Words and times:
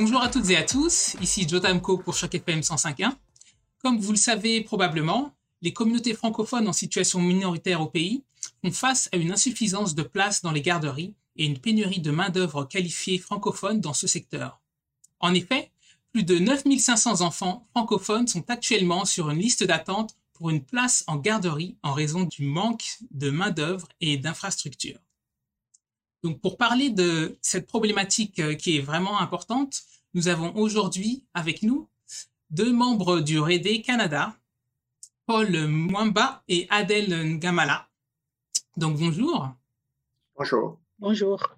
Bonjour 0.00 0.22
à 0.22 0.28
toutes 0.28 0.48
et 0.50 0.56
à 0.56 0.62
tous, 0.62 1.16
ici 1.20 1.48
Jotamco 1.48 1.98
pour 1.98 2.14
Choc 2.14 2.32
FM 2.32 2.60
105.1. 2.60 3.10
Comme 3.82 3.98
vous 3.98 4.12
le 4.12 4.16
savez 4.16 4.60
probablement, 4.60 5.34
les 5.60 5.72
communautés 5.72 6.14
francophones 6.14 6.68
en 6.68 6.72
situation 6.72 7.20
minoritaire 7.20 7.80
au 7.80 7.86
pays 7.86 8.22
font 8.62 8.70
face 8.70 9.08
à 9.10 9.16
une 9.16 9.32
insuffisance 9.32 9.96
de 9.96 10.04
places 10.04 10.40
dans 10.40 10.52
les 10.52 10.62
garderies 10.62 11.14
et 11.34 11.46
une 11.46 11.58
pénurie 11.58 11.98
de 11.98 12.12
main-d'œuvre 12.12 12.62
qualifiée 12.62 13.18
francophone 13.18 13.80
dans 13.80 13.92
ce 13.92 14.06
secteur. 14.06 14.60
En 15.18 15.34
effet, 15.34 15.72
plus 16.12 16.22
de 16.22 16.38
9500 16.38 17.20
enfants 17.22 17.66
francophones 17.72 18.28
sont 18.28 18.48
actuellement 18.48 19.04
sur 19.04 19.30
une 19.30 19.40
liste 19.40 19.64
d'attente 19.64 20.14
pour 20.32 20.50
une 20.50 20.62
place 20.62 21.02
en 21.08 21.16
garderie 21.16 21.74
en 21.82 21.92
raison 21.92 22.22
du 22.22 22.44
manque 22.44 22.98
de 23.10 23.30
main-d'œuvre 23.30 23.88
et 24.00 24.16
d'infrastructures. 24.16 25.00
Donc, 26.22 26.40
pour 26.40 26.56
parler 26.56 26.90
de 26.90 27.36
cette 27.40 27.66
problématique 27.66 28.40
euh, 28.40 28.54
qui 28.54 28.76
est 28.76 28.80
vraiment 28.80 29.20
importante, 29.20 29.82
nous 30.14 30.28
avons 30.28 30.54
aujourd'hui 30.56 31.24
avec 31.34 31.62
nous 31.62 31.88
deux 32.50 32.72
membres 32.72 33.20
du 33.20 33.38
REDE 33.38 33.84
Canada, 33.84 34.34
Paul 35.26 35.50
Mwamba 35.68 36.42
et 36.48 36.66
Adèle 36.70 37.36
Ngamala. 37.36 37.88
Donc, 38.76 38.98
bonjour. 38.98 39.50
Bonjour. 40.36 40.78
Bonjour. 40.98 41.56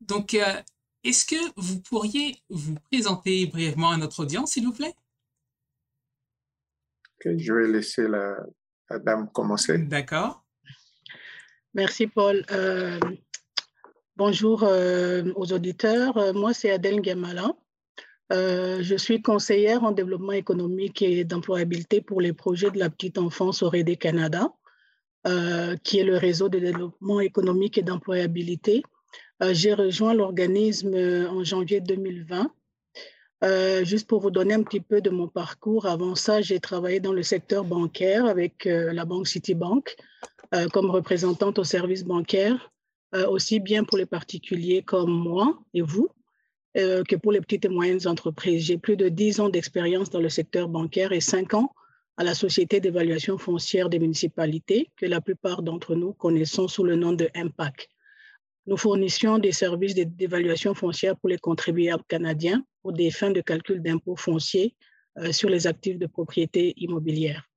Donc, 0.00 0.34
euh, 0.34 0.62
est-ce 1.04 1.24
que 1.24 1.36
vous 1.56 1.80
pourriez 1.80 2.42
vous 2.48 2.74
présenter 2.90 3.46
brièvement 3.46 3.90
à 3.90 3.96
notre 3.96 4.20
audience, 4.20 4.52
s'il 4.52 4.64
vous 4.64 4.72
plaît? 4.72 4.94
je 7.24 7.52
vais 7.52 7.68
laisser 7.68 8.08
la, 8.08 8.36
dame 9.00 9.30
commencer. 9.30 9.78
D'accord. 9.78 10.44
Merci, 11.74 12.06
Paul. 12.06 12.44
Euh, 12.50 12.98
bonjour 14.20 14.64
euh, 14.64 15.32
aux 15.34 15.52
auditeurs. 15.52 16.16
Euh, 16.18 16.32
moi, 16.34 16.52
c'est 16.52 16.70
Adèle 16.70 17.00
Gamala. 17.00 17.48
je 18.30 18.94
suis 18.98 19.22
conseillère 19.22 19.82
en 19.82 19.92
développement 19.92 20.32
économique 20.32 21.00
et 21.00 21.24
d'employabilité 21.24 22.02
pour 22.02 22.20
les 22.20 22.34
projets 22.34 22.70
de 22.70 22.78
la 22.78 22.90
petite 22.90 23.16
enfance 23.16 23.62
au 23.62 23.70
REDE 23.70 23.96
Canada, 23.98 24.52
qui 25.84 25.98
est 26.00 26.08
le 26.12 26.16
réseau 26.16 26.48
de 26.48 26.58
développement 26.58 27.20
économique 27.20 27.78
et 27.78 27.82
d'employabilité. 27.82 28.82
J'ai 29.58 29.74
rejoint 29.74 30.14
l'organisme 30.14 30.94
en 31.36 31.42
janvier 31.42 31.80
2020 31.80 32.52
euh, 33.42 33.84
juste 33.84 34.06
pour 34.06 34.20
vous 34.20 34.30
donner 34.30 34.54
un 34.54 34.62
petit 34.62 34.80
peu 34.80 35.00
de 35.00 35.08
mon 35.08 35.26
parcours, 35.26 35.86
avant 35.86 36.14
ça, 36.14 36.42
j'ai 36.42 36.60
travaillé 36.60 37.00
dans 37.00 37.12
le 37.12 37.22
secteur 37.22 37.64
bancaire 37.64 38.26
avec 38.26 38.66
euh, 38.66 38.92
la 38.92 39.06
banque 39.06 39.28
Citibank 39.28 39.96
euh, 40.54 40.68
comme 40.68 40.90
représentante 40.90 41.58
au 41.58 41.64
service 41.64 42.04
bancaire, 42.04 42.70
aussi 43.12 43.58
bien 43.60 43.84
pour 43.84 43.98
les 43.98 44.06
particuliers 44.06 44.82
comme 44.82 45.10
moi 45.10 45.58
et 45.74 45.82
vous, 45.82 46.08
que 46.74 47.16
pour 47.16 47.32
les 47.32 47.40
petites 47.40 47.64
et 47.64 47.68
moyennes 47.68 48.06
entreprises. 48.06 48.64
J'ai 48.64 48.78
plus 48.78 48.96
de 48.96 49.08
10 49.08 49.40
ans 49.40 49.48
d'expérience 49.48 50.10
dans 50.10 50.20
le 50.20 50.28
secteur 50.28 50.68
bancaire 50.68 51.12
et 51.12 51.20
5 51.20 51.54
ans 51.54 51.72
à 52.20 52.22
la 52.22 52.34
Société 52.34 52.80
d'évaluation 52.80 53.38
foncière 53.38 53.88
des 53.88 53.98
municipalités, 53.98 54.90
que 54.96 55.06
la 55.06 55.22
plupart 55.22 55.62
d'entre 55.62 55.94
nous 55.94 56.12
connaissons 56.12 56.68
sous 56.68 56.84
le 56.84 56.94
nom 56.94 57.14
de 57.14 57.30
MPAC. 57.34 57.88
Nous 58.66 58.76
fournissions 58.76 59.38
des 59.38 59.52
services 59.52 59.94
d'évaluation 59.94 60.74
foncière 60.74 61.16
pour 61.16 61.30
les 61.30 61.38
contribuables 61.38 62.04
canadiens 62.06 62.62
pour 62.82 62.92
des 62.92 63.10
fins 63.10 63.30
de 63.30 63.40
calcul 63.40 63.80
d'impôts 63.82 64.16
fonciers 64.16 64.74
euh, 65.18 65.32
sur 65.32 65.48
les 65.48 65.66
actifs 65.66 65.98
de 65.98 66.06
propriété 66.06 66.74
immobilière. 66.76 67.48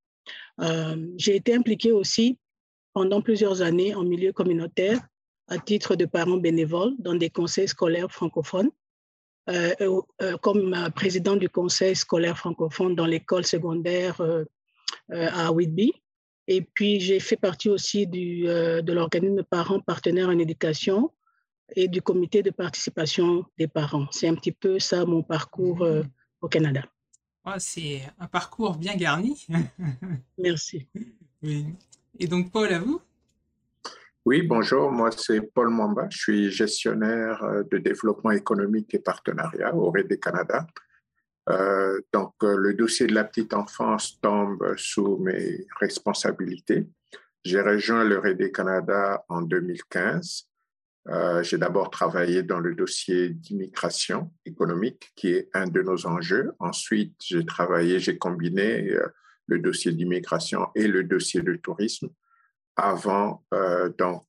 Euh, 0.61 0.95
j'ai 1.17 1.35
été 1.35 1.53
impliquée 1.53 1.91
aussi 1.91 2.39
pendant 2.93 3.21
plusieurs 3.21 3.61
années 3.61 3.93
en 3.93 4.03
milieu 4.03 4.31
communautaire 4.31 4.99
à 5.53 5.57
titre 5.59 5.95
de 5.95 6.05
parent 6.05 6.37
bénévole 6.37 6.93
dans 6.99 7.15
des 7.15 7.29
conseils 7.29 7.67
scolaires 7.67 8.11
francophones, 8.11 8.71
euh, 9.49 10.01
comme 10.41 10.75
président 10.95 11.35
du 11.35 11.49
conseil 11.49 11.95
scolaire 11.95 12.37
francophone 12.37 12.95
dans 12.95 13.05
l'école 13.05 13.45
secondaire 13.45 14.21
à 15.09 15.51
Whitby 15.51 15.93
et 16.47 16.61
puis, 16.61 16.99
j'ai 16.99 17.19
fait 17.19 17.37
partie 17.37 17.69
aussi 17.69 18.05
du, 18.05 18.47
euh, 18.47 18.81
de 18.81 18.91
l'organisme 18.91 19.43
Parents 19.43 19.79
Partenaires 19.79 20.29
en 20.29 20.37
éducation 20.37 21.11
et 21.75 21.87
du 21.87 22.01
comité 22.01 22.43
de 22.43 22.51
participation 22.51 23.45
des 23.57 23.67
parents. 23.67 24.07
C'est 24.11 24.27
un 24.27 24.35
petit 24.35 24.51
peu 24.51 24.79
ça 24.79 25.05
mon 25.05 25.23
parcours 25.23 25.83
euh, 25.83 26.03
au 26.41 26.49
Canada. 26.49 26.83
c'est 27.57 28.01
un 28.19 28.27
parcours 28.27 28.75
bien 28.75 28.95
garni. 28.95 29.47
Merci. 30.37 30.87
Et 32.19 32.27
donc, 32.27 32.51
Paul, 32.51 32.73
à 32.73 32.79
vous? 32.79 33.01
Oui, 34.25 34.41
bonjour. 34.41 34.89
Moi, 34.89 35.11
c'est 35.11 35.41
Paul 35.41 35.67
Mwamba. 35.67 36.07
Je 36.09 36.17
suis 36.17 36.49
gestionnaire 36.49 37.43
euh, 37.43 37.63
de 37.69 37.77
développement 37.77 38.31
économique 38.31 38.93
et 38.93 38.99
partenariat 38.99 39.75
au 39.75 39.91
RED 39.91 40.17
Canada. 40.17 40.65
Euh, 41.49 41.99
donc, 42.13 42.33
euh, 42.43 42.55
le 42.55 42.73
dossier 42.73 43.05
de 43.05 43.13
la 43.13 43.25
petite 43.25 43.53
enfance 43.53 44.21
tombe 44.21 44.75
sous 44.77 45.17
mes 45.17 45.67
responsabilités. 45.81 46.87
J'ai 47.43 47.59
rejoint 47.59 48.05
le 48.05 48.17
RD 48.17 48.53
Canada 48.53 49.25
en 49.27 49.41
2015. 49.41 50.47
Euh, 51.09 51.43
j'ai 51.43 51.57
d'abord 51.57 51.89
travaillé 51.89 52.43
dans 52.43 52.59
le 52.59 52.75
dossier 52.75 53.27
d'immigration 53.27 54.31
économique, 54.45 55.11
qui 55.17 55.33
est 55.33 55.49
un 55.53 55.67
de 55.67 55.81
nos 55.81 56.07
enjeux. 56.07 56.53
Ensuite, 56.59 57.15
j'ai 57.19 57.45
travaillé, 57.45 57.99
j'ai 57.99 58.17
combiné 58.17 58.89
le 59.47 59.59
dossier 59.59 59.91
d'immigration 59.91 60.69
et 60.75 60.87
le 60.87 61.03
dossier 61.03 61.41
de 61.41 61.57
tourisme 61.57 62.07
avant 62.75 63.43
donc 63.97 64.25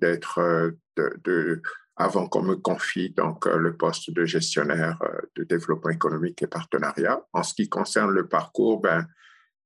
d'être 0.00 0.74
de, 0.96 1.20
de, 1.24 1.62
avant 1.96 2.26
qu'on 2.26 2.42
me 2.42 2.56
confie 2.56 3.10
donc 3.10 3.46
euh, 3.46 3.56
le 3.56 3.76
poste 3.76 4.10
de 4.10 4.24
gestionnaire 4.24 4.98
euh, 5.02 5.20
de 5.36 5.44
développement 5.44 5.90
économique 5.90 6.42
et 6.42 6.46
partenariat. 6.46 7.22
En 7.32 7.42
ce 7.42 7.54
qui 7.54 7.68
concerne 7.68 8.10
le 8.10 8.28
parcours, 8.28 8.80
ben, 8.80 9.06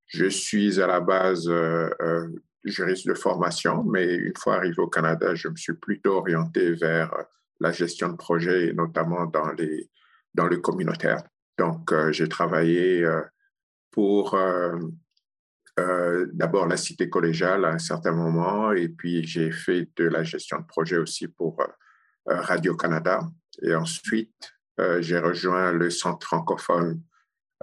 je 0.07 0.27
suis 0.27 0.81
à 0.81 0.87
la 0.87 0.99
base 0.99 1.47
euh, 1.47 1.89
juriste 2.63 3.07
de 3.07 3.13
formation, 3.13 3.83
mais 3.83 4.15
une 4.15 4.35
fois 4.37 4.55
arrivé 4.55 4.79
au 4.79 4.87
Canada, 4.87 5.35
je 5.35 5.47
me 5.47 5.55
suis 5.55 5.73
plutôt 5.73 6.17
orienté 6.17 6.73
vers 6.73 7.13
la 7.59 7.71
gestion 7.71 8.09
de 8.09 8.17
projets, 8.17 8.73
notamment 8.73 9.25
dans, 9.25 9.51
les, 9.53 9.89
dans 10.33 10.47
le 10.47 10.57
communautaire. 10.57 11.23
Donc, 11.57 11.91
j'ai 12.11 12.29
travaillé 12.29 13.09
pour 13.91 14.37
d'abord 16.33 16.67
la 16.67 16.77
cité 16.77 17.07
collégiale 17.09 17.63
à 17.65 17.69
un 17.69 17.77
certain 17.77 18.11
moment, 18.11 18.71
et 18.71 18.89
puis 18.89 19.23
j'ai 19.23 19.51
fait 19.51 19.87
de 19.95 20.05
la 20.05 20.23
gestion 20.23 20.59
de 20.59 20.65
projet 20.65 20.97
aussi 20.97 21.27
pour 21.27 21.61
euh, 22.29 22.41
Radio-Canada. 22.41 23.21
Et 23.61 23.73
ensuite, 23.73 24.53
euh, 24.81 25.01
j'ai 25.01 25.17
rejoint 25.17 25.71
le 25.71 25.89
centre 25.89 26.27
francophone 26.27 27.01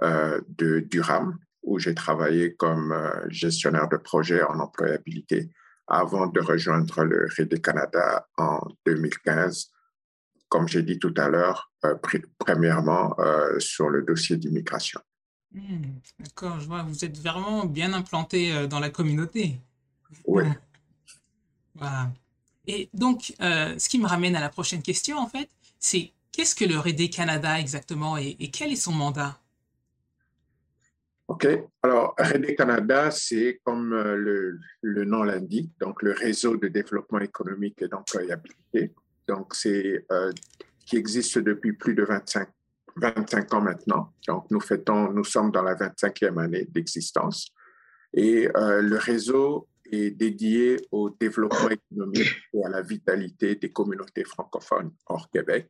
euh, 0.01 0.41
de 0.47 0.79
Durham, 0.79 1.37
où 1.61 1.77
j'ai 1.77 1.93
travaillé 1.93 2.55
comme 2.55 2.93
gestionnaire 3.29 3.87
de 3.89 3.97
projet 3.97 4.41
en 4.43 4.59
employabilité 4.59 5.51
avant 5.87 6.27
de 6.27 6.39
rejoindre 6.39 7.03
le 7.03 7.27
RD 7.27 7.61
Canada 7.61 8.27
en 8.37 8.59
2015, 8.85 9.71
comme 10.49 10.67
j'ai 10.67 10.83
dit 10.83 10.99
tout 10.99 11.13
à 11.17 11.27
l'heure, 11.27 11.71
premièrement 12.37 13.15
sur 13.57 13.89
le 13.89 14.03
dossier 14.03 14.37
d'immigration. 14.37 15.01
Hmm, 15.55 15.99
d'accord, 16.19 16.59
je 16.59 16.67
vois, 16.67 16.83
vous 16.83 17.03
êtes 17.03 17.17
vraiment 17.17 17.65
bien 17.65 17.93
implanté 17.93 18.67
dans 18.67 18.79
la 18.79 18.91
communauté. 18.91 19.59
Oui. 20.27 20.43
Voilà. 21.77 22.09
Et 22.67 22.89
donc, 22.93 23.33
euh, 23.41 23.77
ce 23.77 23.89
qui 23.89 23.99
me 23.99 24.07
ramène 24.07 24.35
à 24.35 24.41
la 24.41 24.49
prochaine 24.49 24.81
question, 24.81 25.17
en 25.17 25.27
fait, 25.27 25.49
c'est 25.79 26.11
qu'est-ce 26.31 26.55
que 26.55 26.65
le 26.65 26.77
RD 26.77 27.09
Canada 27.09 27.59
exactement 27.59 28.17
et, 28.17 28.35
quel 28.51 28.71
est 28.71 28.77
son 28.77 28.91
mandat? 28.91 29.39
OK. 31.27 31.47
Alors, 31.81 32.15
RD 32.19 32.55
Canada, 32.55 33.09
c'est 33.11 33.59
comme 33.63 33.93
euh, 33.93 34.15
le, 34.15 34.59
le 34.81 35.05
nom 35.05 35.23
l'indique, 35.23 35.71
donc 35.79 36.01
le 36.03 36.11
réseau 36.11 36.55
de 36.55 36.67
développement 36.67 37.19
économique 37.19 37.81
et 37.81 37.87
d'employabilité. 37.87 38.93
Donc, 39.27 39.55
c'est 39.55 40.05
euh, 40.11 40.31
qui 40.85 40.97
existe 40.97 41.39
depuis 41.39 41.73
plus 41.73 41.95
de 41.95 42.03
25, 42.03 42.47
25 42.97 43.53
ans 43.53 43.61
maintenant. 43.61 44.13
Donc, 44.27 44.45
nous 44.51 44.61
fêtons, 44.61 45.11
nous 45.11 45.23
sommes 45.23 45.51
dans 45.51 45.63
la 45.63 45.75
25e 45.75 46.39
année 46.41 46.65
d'existence. 46.65 47.49
Et 48.13 48.47
le 48.55 48.95
réseau 48.95 49.67
est 49.91 50.11
dédié 50.11 50.77
au 50.91 51.09
développement 51.09 51.69
économique 51.69 52.35
et 52.53 52.63
à 52.63 52.69
la 52.69 52.81
vitalité 52.81 53.55
des 53.55 53.71
communautés 53.71 54.23
francophones 54.23 54.91
hors 55.07 55.29
Québec. 55.29 55.69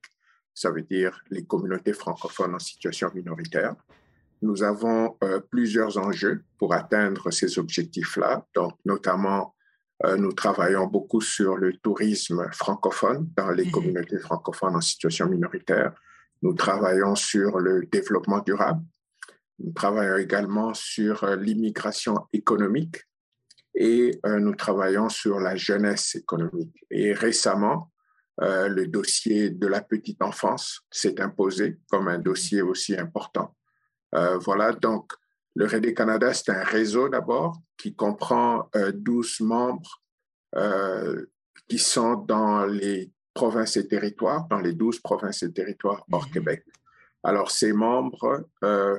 Ça 0.54 0.72
veut 0.72 0.83
dire 0.83 1.22
les 1.30 1.45
communautés 1.45 1.94
francophones 1.94 2.56
en 2.56 2.60
situation 2.60 3.12
minoritaire. 3.13 3.75
Nous 4.42 4.63
avons 4.63 5.18
euh, 5.24 5.39
plusieurs 5.39 5.98
enjeux 5.98 6.44
pour 6.57 6.74
atteindre 6.74 7.31
ces 7.31 7.60
objectifs-là. 7.60 8.45
Donc, 8.54 8.74
notamment, 8.86 9.56
euh, 10.06 10.18
nous 10.18 10.33
travaillons 10.33 10.88
beaucoup 10.88 11.21
sur 11.21 11.57
le 11.57 11.75
tourisme 11.78 12.48
francophone 12.51 13.30
dans 13.36 13.51
les 13.51 13.66
mhm. 13.66 13.71
communautés 13.71 14.19
francophones 14.19 14.75
en 14.75 14.81
situation 14.81 15.28
minoritaire. 15.28 15.94
Nous 16.45 16.53
travaillons 16.53 17.15
sur 17.15 17.57
le 17.57 17.88
développement 17.88 18.38
durable. 18.38 18.86
Nous 19.57 19.74
travaillons 19.74 20.18
également 20.18 20.75
sur 20.75 21.24
euh, 21.24 21.36
l'immigration 21.36 22.27
économique 22.33 22.97
et 23.74 24.19
euh, 24.27 24.39
nous 24.39 24.53
travaillons 24.53 25.09
sur 25.09 25.39
la 25.39 25.56
jeunesse 25.56 26.13
économique. 26.13 26.86
Et 26.92 27.13
récemment, 27.13 27.92
le 28.38 28.86
dossier 28.86 29.50
de 29.50 29.65
la 29.65 29.81
petite 29.81 30.21
enfance 30.21 30.81
s'est 30.92 31.19
imposé 31.19 31.80
comme 31.89 32.09
un 32.09 32.19
dossier 32.19 32.62
aussi 32.62 32.95
important. 32.95 33.56
voilà, 34.12 34.74
donc 34.74 35.13
le 35.56 35.65
REDE 35.65 35.95
Canada, 35.95 36.33
c'est 36.33 36.51
un 36.51 36.63
réseau 36.63 37.07
d'abord 37.07 37.57
qui 37.77 37.95
comprend 37.95 38.69
12 38.94 39.39
membres 39.39 40.03
qui 41.69 41.80
sont 41.80 42.15
dans 42.15 42.65
les 42.65 43.15
provinces 43.36 43.76
et 43.78 43.88
territoires, 43.88 44.48
dans 44.48 44.60
les 44.60 44.74
12 44.74 45.00
provinces 45.02 45.44
et 45.44 45.52
territoires 45.52 46.04
hors 46.12 46.26
mhm. 46.26 46.32
Québec. 46.32 46.64
Alors, 47.22 47.52
ces 47.52 47.74
membres 47.74 48.48
euh, 48.64 48.98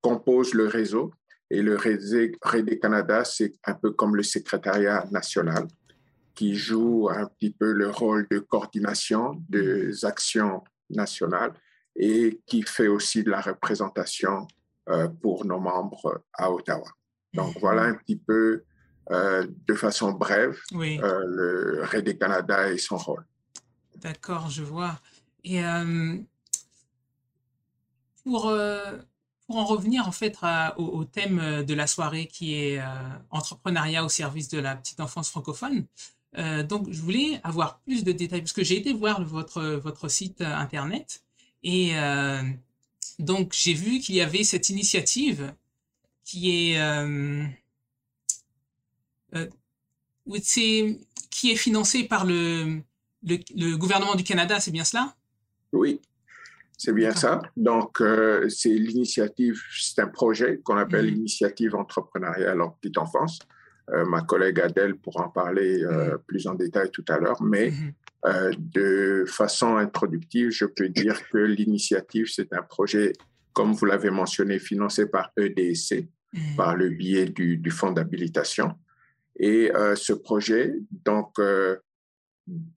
composent 0.00 0.54
le 0.54 0.66
réseau 0.66 1.12
et 1.50 1.62
le 1.62 1.76
REDE 1.76 2.80
Canada, 2.80 3.24
c'est 3.24 3.52
un 3.64 3.74
peu 3.74 3.92
comme 3.92 4.16
le 4.16 4.22
secrétariat 4.22 5.06
national 5.12 5.68
qui 6.34 6.54
joue 6.54 7.08
un 7.10 7.26
petit 7.26 7.50
peu 7.50 7.72
le 7.72 7.90
rôle 7.90 8.26
de 8.30 8.38
coordination 8.38 9.42
des 9.48 10.04
actions 10.04 10.62
nationales 10.88 11.52
et 11.96 12.40
qui 12.46 12.62
fait 12.62 12.86
aussi 12.86 13.22
de 13.22 13.30
la 13.30 13.40
représentation 13.40 14.46
euh, 14.88 15.08
pour 15.08 15.44
nos 15.44 15.58
membres 15.58 16.22
à 16.32 16.50
Ottawa. 16.50 16.88
Donc, 17.34 17.54
mhm. 17.54 17.60
voilà 17.60 17.82
un 17.82 17.94
petit 17.94 18.16
peu 18.16 18.62
euh, 19.10 19.46
de 19.66 19.74
façon 19.74 20.12
brève 20.12 20.58
le 20.72 21.82
REDE 21.82 22.18
Canada 22.18 22.70
et 22.70 22.78
son 22.78 22.96
rôle. 22.96 23.24
D'accord, 24.00 24.48
je 24.48 24.62
vois. 24.62 25.00
Et 25.44 25.64
euh, 25.64 26.16
pour, 28.24 28.48
euh, 28.48 28.96
en 29.48 29.64
revenir 29.64 30.06
en 30.06 30.12
fait 30.12 30.36
au, 30.76 31.04
thème 31.04 31.64
de 31.64 31.74
la 31.74 31.86
soirée 31.86 32.26
qui 32.26 32.54
est 32.54 32.78
euh, 32.78 32.84
entrepreneuriat 33.30 34.04
au 34.04 34.08
service 34.08 34.48
de 34.48 34.58
la 34.58 34.76
petite 34.76 35.00
enfance 35.00 35.30
francophone, 35.30 35.86
donc 36.68 36.92
je 36.92 37.00
voulais 37.00 37.40
avoir 37.42 37.78
plus 37.80 38.04
de 38.04 38.12
détails 38.12 38.42
parce 38.42 38.52
que 38.52 38.62
j'ai 38.62 38.76
été 38.76 38.92
voir 38.92 39.24
votre, 39.24 40.08
site 40.08 40.42
internet 40.42 41.24
et 41.62 41.94
donc 43.18 43.54
j'ai 43.54 43.72
vu 43.72 43.98
qu'il 44.00 44.14
y 44.16 44.20
avait 44.20 44.44
cette 44.44 44.68
initiative 44.68 45.54
qui 46.24 46.74
est 46.74 46.78
qui 51.30 51.50
est 51.50 51.56
financée 51.56 52.04
par 52.04 52.26
le 52.26 52.82
le, 53.28 53.76
gouvernement 53.76 54.14
du 54.14 54.24
Canada, 54.24 54.60
c'est 54.60 54.70
bien 54.70 54.84
cela? 54.84 55.14
Oui, 55.72 56.00
c'est 56.76 56.92
bien 56.92 57.12
ça. 57.12 57.42
Donc, 57.56 58.00
euh, 58.00 58.48
c'est 58.48 58.70
l'initiative, 58.70 59.60
c'est 59.76 60.00
un 60.00 60.06
projet 60.06 60.60
qu'on 60.62 60.76
appelle 60.76 61.06
mhm. 61.06 61.14
l'initiative 61.14 61.74
entrepreneuriale 61.74 62.60
en 62.60 62.70
petite 62.70 62.98
enfance. 62.98 63.40
Euh, 63.90 64.04
ma 64.04 64.22
collègue 64.22 64.60
Adèle 64.60 64.94
pourra 64.94 65.26
en 65.26 65.30
parler 65.30 65.82
euh, 65.82 66.12
mhm. 66.12 66.18
plus 66.26 66.46
en 66.46 66.54
détail 66.54 66.90
tout 66.90 67.04
à 67.08 67.18
l'heure, 67.18 67.42
mais 67.42 67.72
mhm. 67.72 68.54
de 68.58 69.24
façon 69.26 69.76
introductive, 69.76 70.50
je 70.50 70.66
peux 70.66 70.88
dire 70.88 71.20
que 71.30 71.38
l'initiative, 71.38 72.26
c'est 72.32 72.52
un 72.52 72.62
projet, 72.62 73.12
comme 73.52 73.72
vous 73.72 73.86
l'avez 73.86 74.10
mentionné, 74.10 74.58
financé 74.58 75.06
par 75.06 75.32
EDC, 75.36 76.08
par 76.56 76.76
le 76.76 76.90
biais 76.90 77.26
du, 77.26 77.56
du 77.56 77.70
fonds 77.70 77.90
d'habilitation. 77.90 78.74
Et 79.40 79.70
ce 79.94 80.12
projet, 80.12 80.74
donc, 80.90 81.38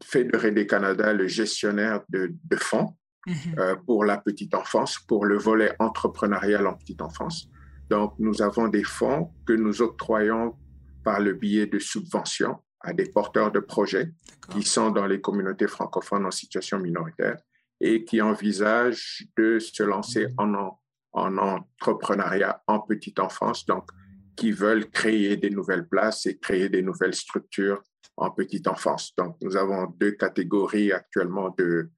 fait 0.04 0.26
de 0.26 0.38
Rede 0.38 0.68
Canada 0.68 1.14
le 1.14 1.28
gestionnaire 1.28 2.02
de, 2.10 2.34
fonds 2.58 2.96
mhm. 3.28 3.36
euh, 3.58 3.76
pour 3.86 4.06
la 4.06 4.18
petite 4.18 4.54
enfance, 4.54 5.00
pour 5.08 5.26
le 5.26 5.38
volet 5.38 5.74
entrepreneurial 5.80 6.68
en 6.68 6.74
petite 6.76 7.02
enfance. 7.02 7.48
Donc, 7.90 8.14
nous 8.20 8.42
avons 8.42 8.68
des 8.68 8.84
fonds 8.84 9.32
que 9.46 9.54
nous 9.54 9.82
octroyons 9.82 10.56
par 11.04 11.20
le 11.20 11.34
biais 11.34 11.68
de 11.68 11.80
subventions 11.80 12.58
à 12.80 12.94
des 12.94 13.10
porteurs 13.10 13.52
de 13.52 13.60
projets 13.60 14.12
qui 14.50 14.64
sont 14.64 14.92
dans 14.92 15.06
les 15.06 15.22
communautés 15.22 15.68
francophones 15.68 16.26
en 16.26 16.32
situation 16.32 16.80
minoritaire 16.80 17.38
et 17.80 18.04
qui 18.04 18.22
envisagent 18.22 19.26
de 19.38 19.60
se 19.60 19.84
lancer 19.84 20.28
en, 20.38 20.80
en 21.14 21.38
entrepreneuriat 21.38 22.62
en 22.68 22.80
petite 22.80 23.20
enfance, 23.20 23.66
donc 23.66 23.90
qui 24.36 24.52
veulent 24.52 24.90
créer 24.90 25.38
des 25.38 25.50
nouvelles 25.50 25.88
places 25.88 26.26
et 26.26 26.38
créer 26.38 26.70
des 26.70 26.82
nouvelles 26.82 27.16
structures 27.16 27.82
en 28.18 28.31
petite 28.31 28.68
enfance. 28.68 29.13
Donc, 29.18 29.38
nous 29.42 29.58
avons 29.58 29.88
deux 29.98 30.12
catégories 30.12 30.92
actuellement 30.92 31.54
de, 31.58 31.90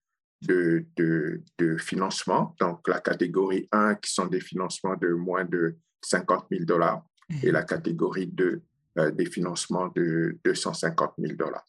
de, 0.42 0.86
de, 0.98 1.78
financement. 1.78 2.56
Donc, 2.60 2.88
la 2.88 3.00
catégorie 3.00 3.68
1, 3.72 3.96
qui 3.96 4.14
sont 4.14 4.28
des 4.28 4.40
financements 4.40 4.96
de 4.96 5.10
moins 5.10 5.46
de 5.46 5.78
50 6.02 6.48
000 6.52 6.66
dollars, 6.66 7.04
et 7.42 7.52
la 7.52 7.64
catégorie 7.64 8.28
2, 8.28 8.62
euh, 9.00 9.12
des 9.12 9.26
financements 9.26 9.88
de 9.96 10.38
250 10.44 11.14
000 11.18 11.36
dollars. 11.36 11.66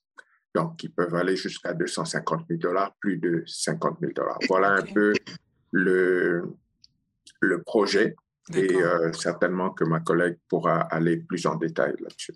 Donc, 0.54 0.76
qui 0.76 0.88
peuvent 0.88 1.14
aller 1.14 1.36
jusqu'à 1.36 1.72
250 1.72 2.46
000 2.48 2.60
dollars, 2.60 2.94
plus 3.00 3.16
de 3.16 3.42
50 3.46 3.98
000 4.00 4.12
dollars. 4.12 4.38
Voilà 4.48 4.72
un 4.74 4.82
peu 4.82 5.14
le, 5.72 6.54
le 7.40 7.62
projet. 7.62 8.14
Et 8.54 8.74
euh, 8.74 9.10
certainement 9.14 9.70
que 9.70 9.84
ma 9.84 10.00
collègue 10.00 10.36
pourra 10.48 10.80
aller 10.80 11.16
plus 11.16 11.46
en 11.46 11.56
détail 11.56 11.94
là-dessus. 11.98 12.34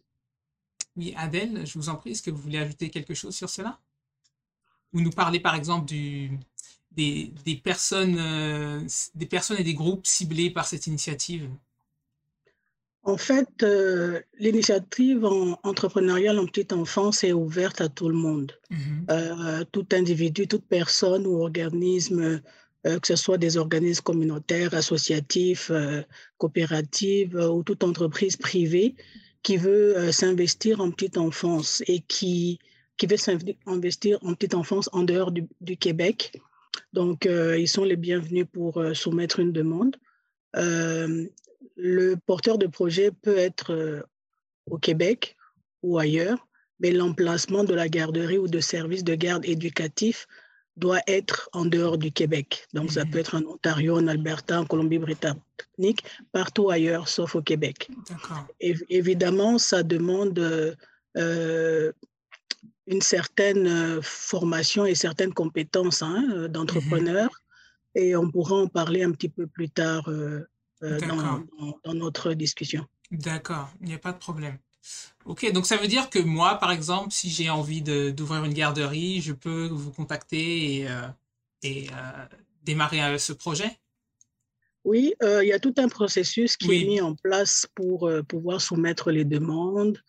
Oui, 0.98 1.14
Adèle, 1.16 1.64
je 1.64 1.78
vous 1.78 1.88
en 1.88 1.94
prie, 1.94 2.10
est-ce 2.10 2.22
que 2.22 2.30
vous 2.32 2.42
voulez 2.42 2.58
ajouter 2.58 2.90
quelque 2.90 3.14
chose 3.14 3.34
sur 3.34 3.48
cela? 3.48 3.78
Ou 4.92 5.00
nous 5.00 5.10
parler 5.10 5.38
par 5.38 5.54
exemple 5.54 5.86
du, 5.86 6.32
des, 6.90 7.32
des 7.44 7.54
personnes, 7.54 8.16
euh, 8.18 8.80
des 9.14 9.26
personnes 9.26 9.58
et 9.58 9.62
des 9.62 9.74
groupes 9.74 10.06
ciblés 10.08 10.50
par 10.50 10.66
cette 10.66 10.88
initiative? 10.88 11.48
En 13.04 13.16
fait, 13.16 13.62
euh, 13.62 14.20
l'initiative 14.40 15.24
entrepreneuriale 15.62 16.40
en 16.40 16.46
petite 16.46 16.72
enfance 16.72 17.22
est 17.22 17.32
ouverte 17.32 17.80
à 17.80 17.88
tout 17.88 18.08
le 18.08 18.16
monde. 18.16 18.52
Euh, 19.08 19.64
tout 19.70 19.86
individu, 19.92 20.48
toute 20.48 20.66
personne 20.66 21.26
ou 21.26 21.40
organisme 21.40 22.42
que 22.84 23.06
ce 23.06 23.16
soit 23.16 23.38
des 23.38 23.56
organismes 23.56 24.02
communautaires, 24.02 24.72
associatifs, 24.72 25.70
coopératives 26.38 27.34
ou 27.34 27.62
toute 27.62 27.84
entreprise 27.84 28.36
privée 28.36 28.94
qui 29.48 29.56
veut 29.56 29.96
euh, 29.96 30.12
s'investir 30.12 30.82
en 30.82 30.90
petite 30.90 31.16
enfance 31.16 31.82
et 31.86 32.00
qui, 32.00 32.58
qui 32.98 33.06
veut 33.06 33.16
s'investir 33.16 34.18
en 34.20 34.34
petite 34.34 34.52
enfance 34.52 34.90
en 34.92 35.04
dehors 35.04 35.32
du, 35.32 35.76
Québec. 35.78 36.38
Donc, 36.92 37.24
euh, 37.24 37.58
ils 37.58 37.66
sont 37.66 37.84
les 37.84 37.96
bienvenus 37.96 38.44
pour 38.52 38.76
euh, 38.76 38.92
soumettre 38.92 39.40
une 39.40 39.52
demande. 39.52 39.96
le 40.52 42.16
porteur 42.26 42.58
de 42.58 42.66
projet 42.66 43.10
peut 43.10 43.38
être 43.38 44.04
au 44.66 44.76
Québec 44.76 45.34
ou 45.82 45.98
ailleurs, 45.98 46.46
mais 46.78 46.90
l'emplacement 46.90 47.64
de 47.64 47.72
la 47.72 47.88
garderie 47.88 48.36
ou 48.36 48.48
de 48.48 48.60
service 48.60 49.02
de 49.02 49.14
garde 49.14 49.46
éducatif 49.46 50.26
doit 50.78 51.00
être 51.06 51.48
en 51.52 51.64
dehors 51.64 51.98
du 51.98 52.12
Québec. 52.12 52.66
Donc, 52.72 52.92
ça 52.92 53.04
mhm. 53.04 53.10
peut 53.10 53.18
être 53.18 53.36
en 53.36 53.42
Ontario, 53.44 53.98
en 53.98 54.06
Alberta, 54.06 54.60
en 54.60 54.64
Colombie-Britannique, 54.64 56.04
partout 56.32 56.70
ailleurs, 56.70 57.08
sauf 57.08 57.34
au 57.34 57.42
Québec. 57.42 57.90
évidemment, 58.60 59.58
ça 59.58 59.82
demande 59.82 60.38
euh, 61.16 61.92
une 62.86 63.02
certaine 63.02 63.66
euh, 63.66 64.00
formation 64.02 64.86
et 64.86 64.94
certaines 64.94 65.34
compétences 65.34 66.02
hein, 66.02 66.48
d'entrepreneur. 66.48 67.24
Mhm. 67.24 68.02
Et 68.02 68.16
on 68.16 68.30
pourra 68.30 68.56
en 68.56 68.68
parler 68.68 69.02
un 69.02 69.12
petit 69.12 69.28
peu 69.28 69.46
plus 69.46 69.68
tard 69.68 70.08
euh, 70.08 70.46
dans, 70.80 71.94
notre 71.94 72.32
discussion. 72.34 72.86
D'accord, 73.10 73.70
il 73.80 73.88
n'y 73.88 73.94
a 73.94 73.98
pas 73.98 74.12
de 74.12 74.18
problème. 74.18 74.58
Ok, 75.24 75.50
donc 75.52 75.66
ça 75.66 75.76
veut 75.76 75.88
dire 75.88 76.08
que 76.10 76.18
moi, 76.18 76.54
par 76.56 76.70
exemple, 76.72 77.12
si 77.12 77.28
j'ai 77.28 77.50
envie 77.50 77.82
d'ouvrir 77.82 78.44
une 78.44 78.54
garderie, 78.54 79.20
je 79.20 79.32
peux 79.32 79.66
vous 79.68 79.90
contacter 79.90 80.76
et, 80.76 80.88
euh, 80.88 81.08
et 81.62 81.88
euh, 81.90 82.26
démarrer 82.62 83.02
euh, 83.02 83.18
ce 83.18 83.32
projet? 83.32 83.78
Oui, 84.84 85.12
il 85.20 85.46
y 85.46 85.52
a 85.52 85.58
tout 85.58 85.74
un 85.76 85.88
processus 85.88 86.56
qui 86.56 86.72
est 86.72 86.84
mis 86.84 87.00
en 87.00 87.14
place 87.14 87.66
pour 87.74 88.10
pouvoir 88.26 88.60
soumettre 88.60 89.10
les 89.10 89.24
demandes, 89.24 90.02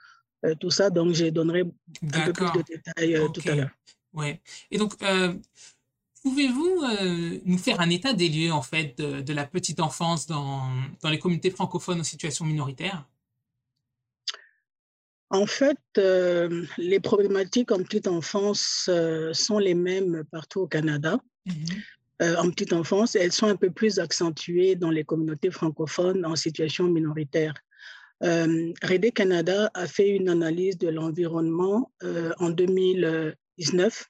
tout 0.61 0.69
ça. 0.69 0.89
Donc, 0.89 1.13
je 1.13 1.25
donnerai 1.25 1.63
un 2.13 2.21
peu 2.21 2.33
plus 2.33 2.51
de 2.51 2.61
détails 2.61 3.31
tout 3.33 3.41
à 3.45 3.55
l'heure. 3.55 3.71
Oui. 4.13 4.39
Et 4.71 4.77
donc, 4.77 4.93
Pouvez-vous 6.21 6.83
nous 7.45 7.57
faire 7.57 7.79
un 7.79 7.89
état 7.89 8.11
des 8.11 8.27
lieux 8.27 8.51
en 8.51 8.61
fait 8.61 8.97
de, 8.97 9.21
de 9.21 9.33
la 9.33 9.45
petite 9.45 9.79
enfance 9.79 10.27
dans, 10.27 10.69
dans 11.01 11.09
les 11.09 11.17
communautés 11.17 11.49
francophones 11.49 12.01
en 12.01 12.03
situation 12.03 12.43
minoritaire? 12.45 13.05
En 15.31 15.45
fait, 15.45 15.77
euh, 15.97 16.65
les 16.77 16.99
problématiques 16.99 17.71
en 17.71 17.83
petite 17.83 18.07
enfance 18.07 18.87
euh, 18.89 19.31
sont 19.33 19.59
les 19.59 19.75
mêmes 19.75 20.23
partout 20.31 20.61
au 20.61 20.67
Canada. 20.67 21.19
Mhm. 21.45 21.53
Euh, 22.21 22.35
en 22.37 22.49
petite 22.49 22.73
enfance, 22.73 23.15
elles 23.15 23.31
sont 23.31 23.47
un 23.47 23.55
peu 23.55 23.69
plus 23.69 23.99
accentuées 23.99 24.75
dans 24.75 24.89
les 24.89 25.03
communautés 25.03 25.51
francophones 25.51 26.25
en 26.25 26.35
situation 26.35 26.85
minoritaire. 26.85 27.53
Rede 28.21 29.13
Canada 29.13 29.71
a 29.73 29.87
fait 29.87 30.09
une 30.09 30.27
analyse 30.27 30.77
de 30.77 30.89
l'environnement 30.89 31.89
en 32.39 32.49
2019 32.49 34.09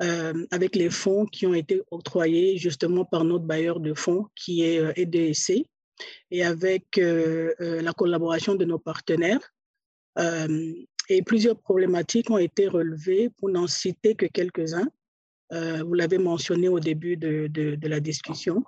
avec 0.00 0.74
les 0.74 0.90
fonds 0.90 1.26
qui 1.26 1.46
ont 1.46 1.54
été 1.54 1.80
octroyés 1.92 2.56
justement 2.56 3.04
par 3.04 3.22
notre 3.22 3.44
bailleur 3.44 3.78
de 3.78 3.94
fonds 3.94 4.26
qui 4.34 4.64
est 4.64 4.82
EDC 4.96 5.64
et 6.32 6.44
avec 6.44 6.96
la 6.96 7.92
collaboration 7.92 8.56
de 8.56 8.64
nos 8.64 8.80
partenaires. 8.80 9.52
Euh, 10.20 10.72
et 11.08 11.22
plusieurs 11.22 11.58
problématiques 11.58 12.30
ont 12.30 12.38
été 12.38 12.68
relevées, 12.68 13.30
pour 13.38 13.50
n'en 13.50 13.66
citer 13.66 14.14
que 14.14 14.26
quelques-uns. 14.26 14.88
vous 15.50 15.94
l'avez 15.94 16.18
mentionné 16.18 16.68
au 16.68 16.78
début 16.78 17.16
de, 17.16 17.76
la 17.82 17.98
discussion. 17.98 18.62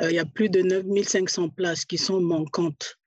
il 0.00 0.10
y 0.10 0.18
a 0.18 0.26
plus 0.26 0.50
de 0.50 0.60
9500 0.60 1.48
places 1.48 1.86
qui 1.86 1.96
sont 1.96 2.20
manquantes 2.20 2.98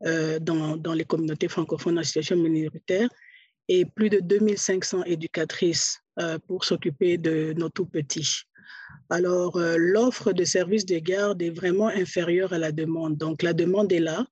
dans, 0.00 0.94
les 0.94 1.04
communautés 1.04 1.48
francophones 1.48 1.98
en 1.98 2.04
situation 2.04 2.36
minoritaire 2.36 3.08
et 3.66 3.84
plus 3.84 4.08
de 4.08 4.20
2500 4.20 5.02
éducatrices 5.04 5.98
pour 6.46 6.64
s'occuper 6.64 7.18
de 7.18 7.54
nos 7.56 7.70
tout 7.70 7.86
petits. 7.86 8.44
Alors, 9.10 9.56
euh, 9.56 9.76
l'offre 9.78 10.32
de 10.32 10.44
services 10.44 10.84
de 10.84 10.98
garde 10.98 11.40
est 11.40 11.50
vraiment 11.50 11.88
inférieure 11.88 12.52
à 12.52 12.58
la 12.58 12.72
demande. 12.72 13.16
Donc, 13.16 13.42
la 13.42 13.54
demande 13.54 13.90
est 13.92 14.00
là, 14.00 14.26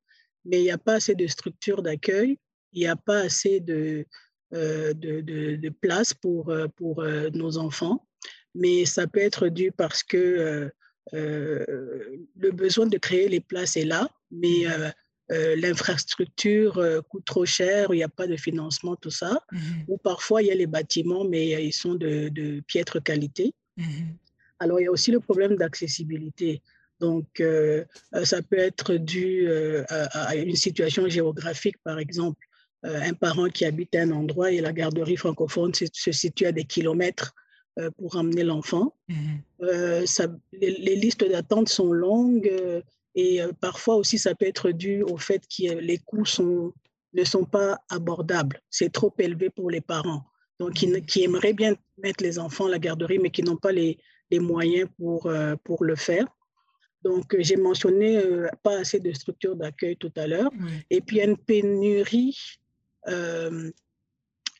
mais 0.44 0.58
il 0.58 0.64
n'y 0.64 0.70
a 0.70 0.78
pas 0.78 0.94
assez 0.94 1.14
de 1.14 1.26
structures 1.26 1.82
d'accueil, 1.82 2.38
il 2.76 2.80
n'y 2.80 2.86
a 2.86 2.96
pas 2.96 3.20
assez 3.20 3.58
de, 3.60 4.06
euh, 4.54 4.92
de, 4.94 5.20
de, 5.20 5.68
place 5.70 6.14
pour, 6.14 6.50
euh, 6.50 6.68
pour 6.68 7.02
nos 7.32 7.58
enfants. 7.58 8.06
Mais 8.54 8.84
ça 8.84 9.06
peut 9.06 9.20
être 9.20 9.48
dû 9.48 9.72
parce 9.72 10.02
que 10.02 10.70
le 11.12 12.50
besoin 12.52 12.86
de 12.86 12.98
créer 12.98 13.28
les 13.28 13.40
places 13.40 13.76
est 13.76 13.84
là, 13.84 14.08
mais 14.30 14.64
l'infrastructure 15.28 16.82
coûte 17.10 17.24
trop 17.26 17.44
cher, 17.44 17.88
il 17.92 17.96
n'y 17.96 18.02
a 18.02 18.08
pas 18.08 18.26
de 18.26 18.36
financement, 18.36 18.96
tout 18.96 19.10
ça. 19.10 19.42
Mmh 19.52 19.58
Ou 19.88 19.98
parfois, 19.98 20.42
il 20.42 20.48
y 20.48 20.50
a 20.50 20.54
les 20.54 20.66
bâtiments, 20.66 21.24
mais 21.24 21.66
ils 21.66 21.72
sont 21.72 21.94
de, 21.94 22.28
de 22.30 22.60
piètre 22.60 23.02
qualité. 23.02 23.52
Mmh 23.76 24.14
alors, 24.58 24.80
il 24.80 24.84
y 24.84 24.86
a 24.86 24.90
aussi 24.90 25.10
le 25.10 25.20
problème 25.20 25.56
d'accessibilité. 25.56 26.62
Donc, 27.00 27.40
euh, 27.40 27.84
euh, 28.14 28.24
ça 28.24 28.40
peut 28.42 28.58
être 28.58 28.94
dû 28.94 29.46
euh, 29.48 29.84
à, 29.88 30.34
une 30.36 30.56
situation 30.56 31.08
géographique, 31.08 31.76
par 31.84 31.98
exemple, 31.98 32.46
un 32.82 33.14
parent 33.14 33.48
qui 33.48 33.64
habite 33.64 33.94
à 33.96 34.02
un 34.02 34.12
endroit 34.12 34.52
et 34.52 34.60
la 34.60 34.72
garderie 34.72 35.16
francophone 35.16 35.72
se, 35.74 36.12
situe 36.12 36.46
à 36.46 36.52
des 36.52 36.64
kilomètres 36.64 37.34
pour 37.96 38.16
emmener 38.16 38.44
l'enfant. 38.44 38.94
Mmh 39.08 39.14
les, 40.52 40.96
listes 40.96 41.24
d'attente 41.24 41.68
sont 41.68 41.92
longues 41.92 42.52
et 43.14 43.40
parfois 43.60 43.96
aussi 43.96 44.18
ça 44.18 44.34
peut 44.34 44.46
être 44.46 44.70
dû 44.70 45.02
au 45.02 45.16
fait 45.16 45.42
que 45.48 45.78
les 45.78 45.98
coûts 45.98 46.26
sont, 46.26 46.72
ne 47.14 47.24
sont 47.24 47.44
pas 47.44 47.78
abordables. 47.88 48.60
C'est 48.70 48.92
trop 48.92 49.12
élevé 49.18 49.50
pour 49.50 49.70
les 49.70 49.80
parents. 49.80 50.24
Donc, 50.60 50.74
qui, 50.74 50.86
mmh 50.86 51.00
qui 51.02 51.24
aimeraient 51.24 51.52
bien 51.52 51.74
mettre 51.98 52.22
les 52.22 52.38
enfants 52.38 52.66
à 52.66 52.70
la 52.70 52.78
garderie, 52.78 53.18
mais 53.18 53.30
qui 53.30 53.42
n'ont 53.42 53.56
pas 53.56 53.72
les, 53.72 53.98
les 54.30 54.38
moyens 54.38 54.88
pour, 54.98 55.26
euh, 55.26 55.54
pour 55.64 55.84
le 55.84 55.96
faire. 55.96 56.26
Donc, 57.02 57.34
euh, 57.34 57.38
j'ai 57.40 57.56
mentionné 57.56 58.16
euh, 58.16 58.48
pas 58.62 58.78
assez 58.78 59.00
de 59.00 59.12
structures 59.12 59.56
d'accueil 59.56 59.96
tout 59.96 60.12
à 60.16 60.26
l'heure. 60.26 60.50
Et 60.90 61.00
puis, 61.00 61.16
il 61.16 61.18
y 61.18 61.22
a 61.22 61.26
une 61.26 61.36
pénurie 61.36 62.36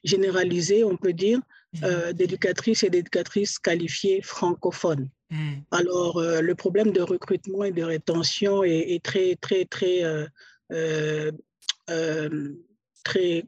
généralisée, 0.04 0.84
on 0.84 0.96
peut 0.96 1.12
dire, 1.12 1.40
mmh. 1.74 2.12
d'éducatrices 2.12 2.84
et 2.84 2.90
d'éducatrices 2.90 3.58
qualifiées 3.58 4.22
francophones. 4.22 5.08
Mmh. 5.30 5.54
Alors, 5.72 6.20
le 6.20 6.54
problème 6.54 6.92
de 6.92 7.00
recrutement 7.00 7.64
et 7.64 7.72
de 7.72 7.82
rétention 7.82 8.62
est, 8.62 8.94
est 8.94 9.02
très, 9.02 9.36
très, 9.36 9.64
très, 9.64 10.02
très 13.04 13.46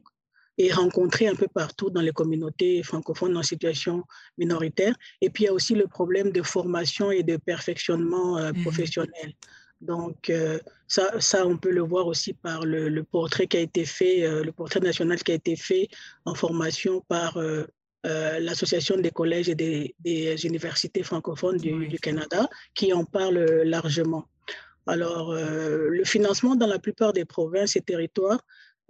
et 0.59 0.71
rencontré 0.71 1.27
un 1.27 1.35
peu 1.35 1.47
partout 1.47 1.89
dans 1.89 2.01
les 2.01 2.11
communautés 2.11 2.83
francophones 2.83 3.35
en 3.37 3.43
situation 3.43 4.03
minoritaire. 4.37 4.93
Et 5.21 5.29
puis, 5.29 5.45
il 5.45 5.47
y 5.47 5.49
a 5.49 5.53
aussi 5.53 5.73
le 5.73 5.87
problème 5.87 6.31
de 6.31 6.43
formation 6.43 7.11
et 7.11 7.23
de 7.23 7.37
perfectionnement 7.37 8.37
euh, 8.37 8.51
mmh 8.51 8.61
professionnel. 8.63 9.33
Donc, 9.81 10.29
euh, 10.29 10.59
ça, 10.87 11.19
ça, 11.21 11.47
on 11.47 11.57
peut 11.57 11.71
le 11.71 11.81
voir 11.81 12.07
aussi 12.07 12.33
par 12.33 12.65
le, 12.65 13.03
portrait 13.03 13.47
qui 13.47 13.57
a 13.57 13.61
été 13.61 13.85
fait, 13.85 14.25
euh, 14.25 14.43
le 14.43 14.51
portrait 14.51 14.81
national 14.81 15.21
qui 15.23 15.31
a 15.31 15.35
été 15.35 15.55
fait 15.55 15.87
en 16.25 16.35
formation 16.35 17.01
par 17.07 17.37
l'Association 18.03 18.97
des 18.97 19.11
collèges 19.11 19.49
et 19.49 19.55
des, 19.55 19.95
des 19.99 20.45
universités 20.45 21.03
francophones 21.03 21.57
du, 21.57 21.87
du, 21.87 21.99
Canada, 21.99 22.47
qui 22.73 22.93
en 22.93 23.03
parle 23.03 23.37
largement. 23.63 24.25
Alors, 24.87 25.33
le 25.33 26.03
financement 26.05 26.55
dans 26.55 26.65
la 26.65 26.79
plupart 26.79 27.13
des 27.13 27.25
provinces 27.25 27.75
et 27.75 27.81
territoires 27.81 28.39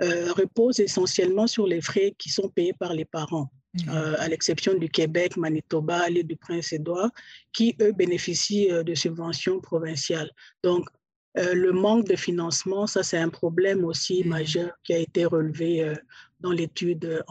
euh, 0.01 0.31
repose 0.31 0.79
essentiellement 0.79 1.45
sur 1.45 1.67
les 1.67 1.81
frais 1.81 2.15
qui 2.17 2.29
sont 2.29 2.47
payés 2.47 2.71
par 2.71 2.93
les 2.93 3.03
parents, 3.03 3.51
mmh. 3.73 3.89
euh, 3.89 4.15
à 4.19 4.27
l'exception 4.27 4.73
du 4.73 4.89
Québec, 4.89 5.37
Manitoba, 5.37 6.09
l'île 6.09 6.27
du 6.27 6.35
Prince-Édouard, 6.35 7.09
qui, 7.53 7.75
eux, 7.81 7.91
bénéficient 7.91 8.71
euh, 8.71 8.83
de 8.83 8.95
subventions 8.95 9.59
provinciales. 9.59 10.31
Donc, 10.63 10.87
le 11.35 11.71
manque 11.71 12.05
de 12.05 12.17
financement, 12.17 12.85
ça, 12.85 13.01
c'est 13.01 13.17
un 13.17 13.29
problème 13.29 13.85
aussi 13.85 14.23
mmh. 14.23 14.27
majeur 14.27 14.71
qui 14.83 14.93
a 14.93 14.97
été 14.97 15.23
relevé 15.25 15.93
dans 16.41 16.51
l'étude 16.51 17.23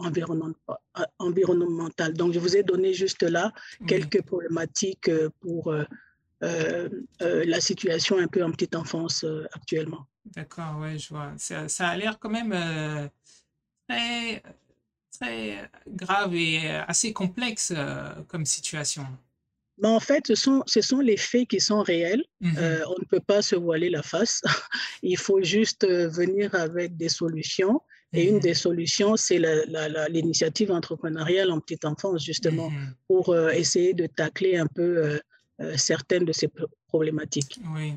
environnementale. 1.19 2.13
Donc, 2.13 2.33
je 2.33 2.39
vous 2.39 2.55
ai 2.55 2.63
donné 2.63 2.93
juste 2.93 3.21
là 3.21 3.51
quelques 3.87 4.23
problématiques 4.23 5.11
pour 5.41 5.75
la 6.41 7.59
situation 7.59 8.17
un 8.17 8.27
peu 8.27 8.41
en 8.43 8.51
petite 8.51 8.75
enfance 8.75 9.25
actuellement. 9.51 10.07
D'accord, 10.35 10.77
ouais, 10.79 10.97
je 10.97 11.09
vois. 11.09 11.33
Ça, 11.37 11.67
ça 11.67 11.89
a 11.89 11.97
l'air 11.97 12.19
quand 12.19 12.29
même 12.29 12.53
euh, 12.53 13.07
très, 13.87 14.43
très 15.19 15.69
grave 15.87 16.35
et 16.35 16.69
assez 16.87 17.13
complexe 17.13 17.73
euh, 17.75 18.13
comme 18.27 18.45
situation. 18.45 19.05
Mais 19.81 19.87
en 19.87 19.99
fait, 19.99 20.27
ce 20.27 20.35
sont, 20.35 20.63
ce 20.65 20.81
sont 20.81 20.99
les 20.99 21.17
faits 21.17 21.47
qui 21.47 21.59
sont 21.59 21.81
réels. 21.81 22.23
Mmh 22.41 22.57
euh, 22.57 22.79
on 22.87 22.99
ne 22.99 23.05
peut 23.05 23.21
pas 23.21 23.41
se 23.41 23.55
voiler 23.55 23.89
la 23.89 24.03
face. 24.03 24.41
Il 25.03 25.17
faut 25.17 25.41
juste 25.41 25.87
venir 25.87 26.53
avec 26.53 26.97
des 26.97 27.09
solutions. 27.09 27.81
Et 28.11 28.27
une 28.27 28.37
mmh 28.37 28.39
des 28.39 28.53
solutions, 28.55 29.15
c'est 29.15 29.39
l'initiative 30.09 30.71
entrepreneuriale 30.71 31.51
en 31.51 31.59
petite 31.59 31.85
enfance, 31.85 32.25
justement, 32.25 32.71
mmh 32.71 32.95
pour 33.07 33.37
essayer 33.51 33.93
de 33.93 34.07
tacler 34.07 34.57
un 34.57 34.65
peu 34.67 35.19
certaines 35.75 36.25
de 36.25 36.33
ces 36.33 36.49
problématiques. 36.87 37.59
Oui. 37.75 37.93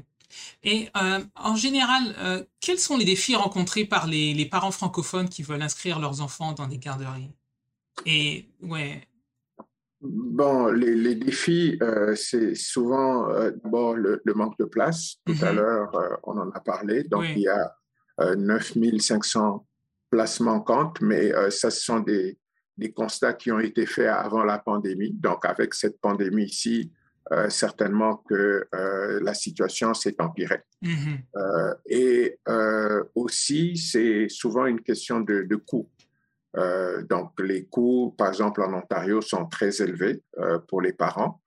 Et 0.63 0.89
euh, 0.97 1.21
en 1.37 1.57
général, 1.57 2.15
euh, 2.19 2.45
quels 2.61 2.79
sont 2.79 2.97
les 2.97 3.05
défis 3.05 3.35
rencontrés 3.35 3.85
par 3.85 4.07
les, 4.07 4.35
les, 4.35 4.47
parents 4.47 4.71
francophones 4.71 5.29
qui 5.29 5.43
veulent 5.43 5.63
inscrire 5.63 5.99
leurs 5.99 6.21
enfants 6.21 6.53
dans 6.53 6.67
des 6.67 6.79
garderies? 6.79 7.31
Et 8.07 8.49
ouais. 8.63 9.03
Bon, 10.01 10.67
les, 10.67 10.95
les 10.95 11.15
défis, 11.15 11.79
euh, 11.83 12.15
c'est 12.17 12.55
souvent 12.55 13.29
d'abord 13.63 13.95
le, 13.95 14.21
manque 14.35 14.59
de 14.59 14.65
place. 14.65 15.17
Tout 15.25 15.33
à 15.43 15.53
mm-hmm. 15.53 15.55
l'heure, 15.55 16.21
on 16.25 16.39
en 16.39 16.51
a 16.51 16.61
parlé. 16.61 17.05
Donc, 17.05 17.25
il 17.37 17.43
y 17.43 17.49
a 17.49 17.75
9500 18.37 19.67
places 20.11 20.41
manquantes, 20.41 21.01
mais 21.01 21.31
ça, 21.51 21.71
ce 21.71 21.81
sont 21.85 22.01
des, 22.01 22.39
des 22.77 22.93
constats 22.93 23.35
qui 23.35 23.53
ont 23.53 23.61
été 23.61 23.87
faits 23.87 24.09
avant 24.09 24.45
la 24.45 24.59
pandémie. 24.59 25.13
Donc, 25.13 25.45
avec 25.45 25.75
cette 25.75 26.01
pandémie 26.01 26.45
ici, 26.45 26.91
euh, 27.31 27.49
certainement 27.49 28.17
que 28.29 28.67
euh, 28.75 29.21
la 29.23 29.33
situation 29.33 29.95
s'est 29.95 30.17
empirée. 30.21 30.63
Mm-hmm. 30.83 31.19
Euh, 31.37 31.75
et 31.87 32.39
aussi, 33.15 33.77
c'est 33.77 34.29
souvent 34.29 34.67
une 34.67 34.81
question 34.81 35.21
de, 35.21 35.43
de 35.43 35.57
coût. 35.57 35.89
donc, 37.09 37.31
les 37.41 37.65
coûts, 37.67 38.15
par 38.19 38.29
exemple, 38.29 38.61
en 38.63 38.75
Ontario, 38.75 39.21
sont 39.21 39.47
très 39.47 39.81
élevés 39.81 40.23
pour 40.69 40.83
les 40.83 40.93
parents. 40.93 41.41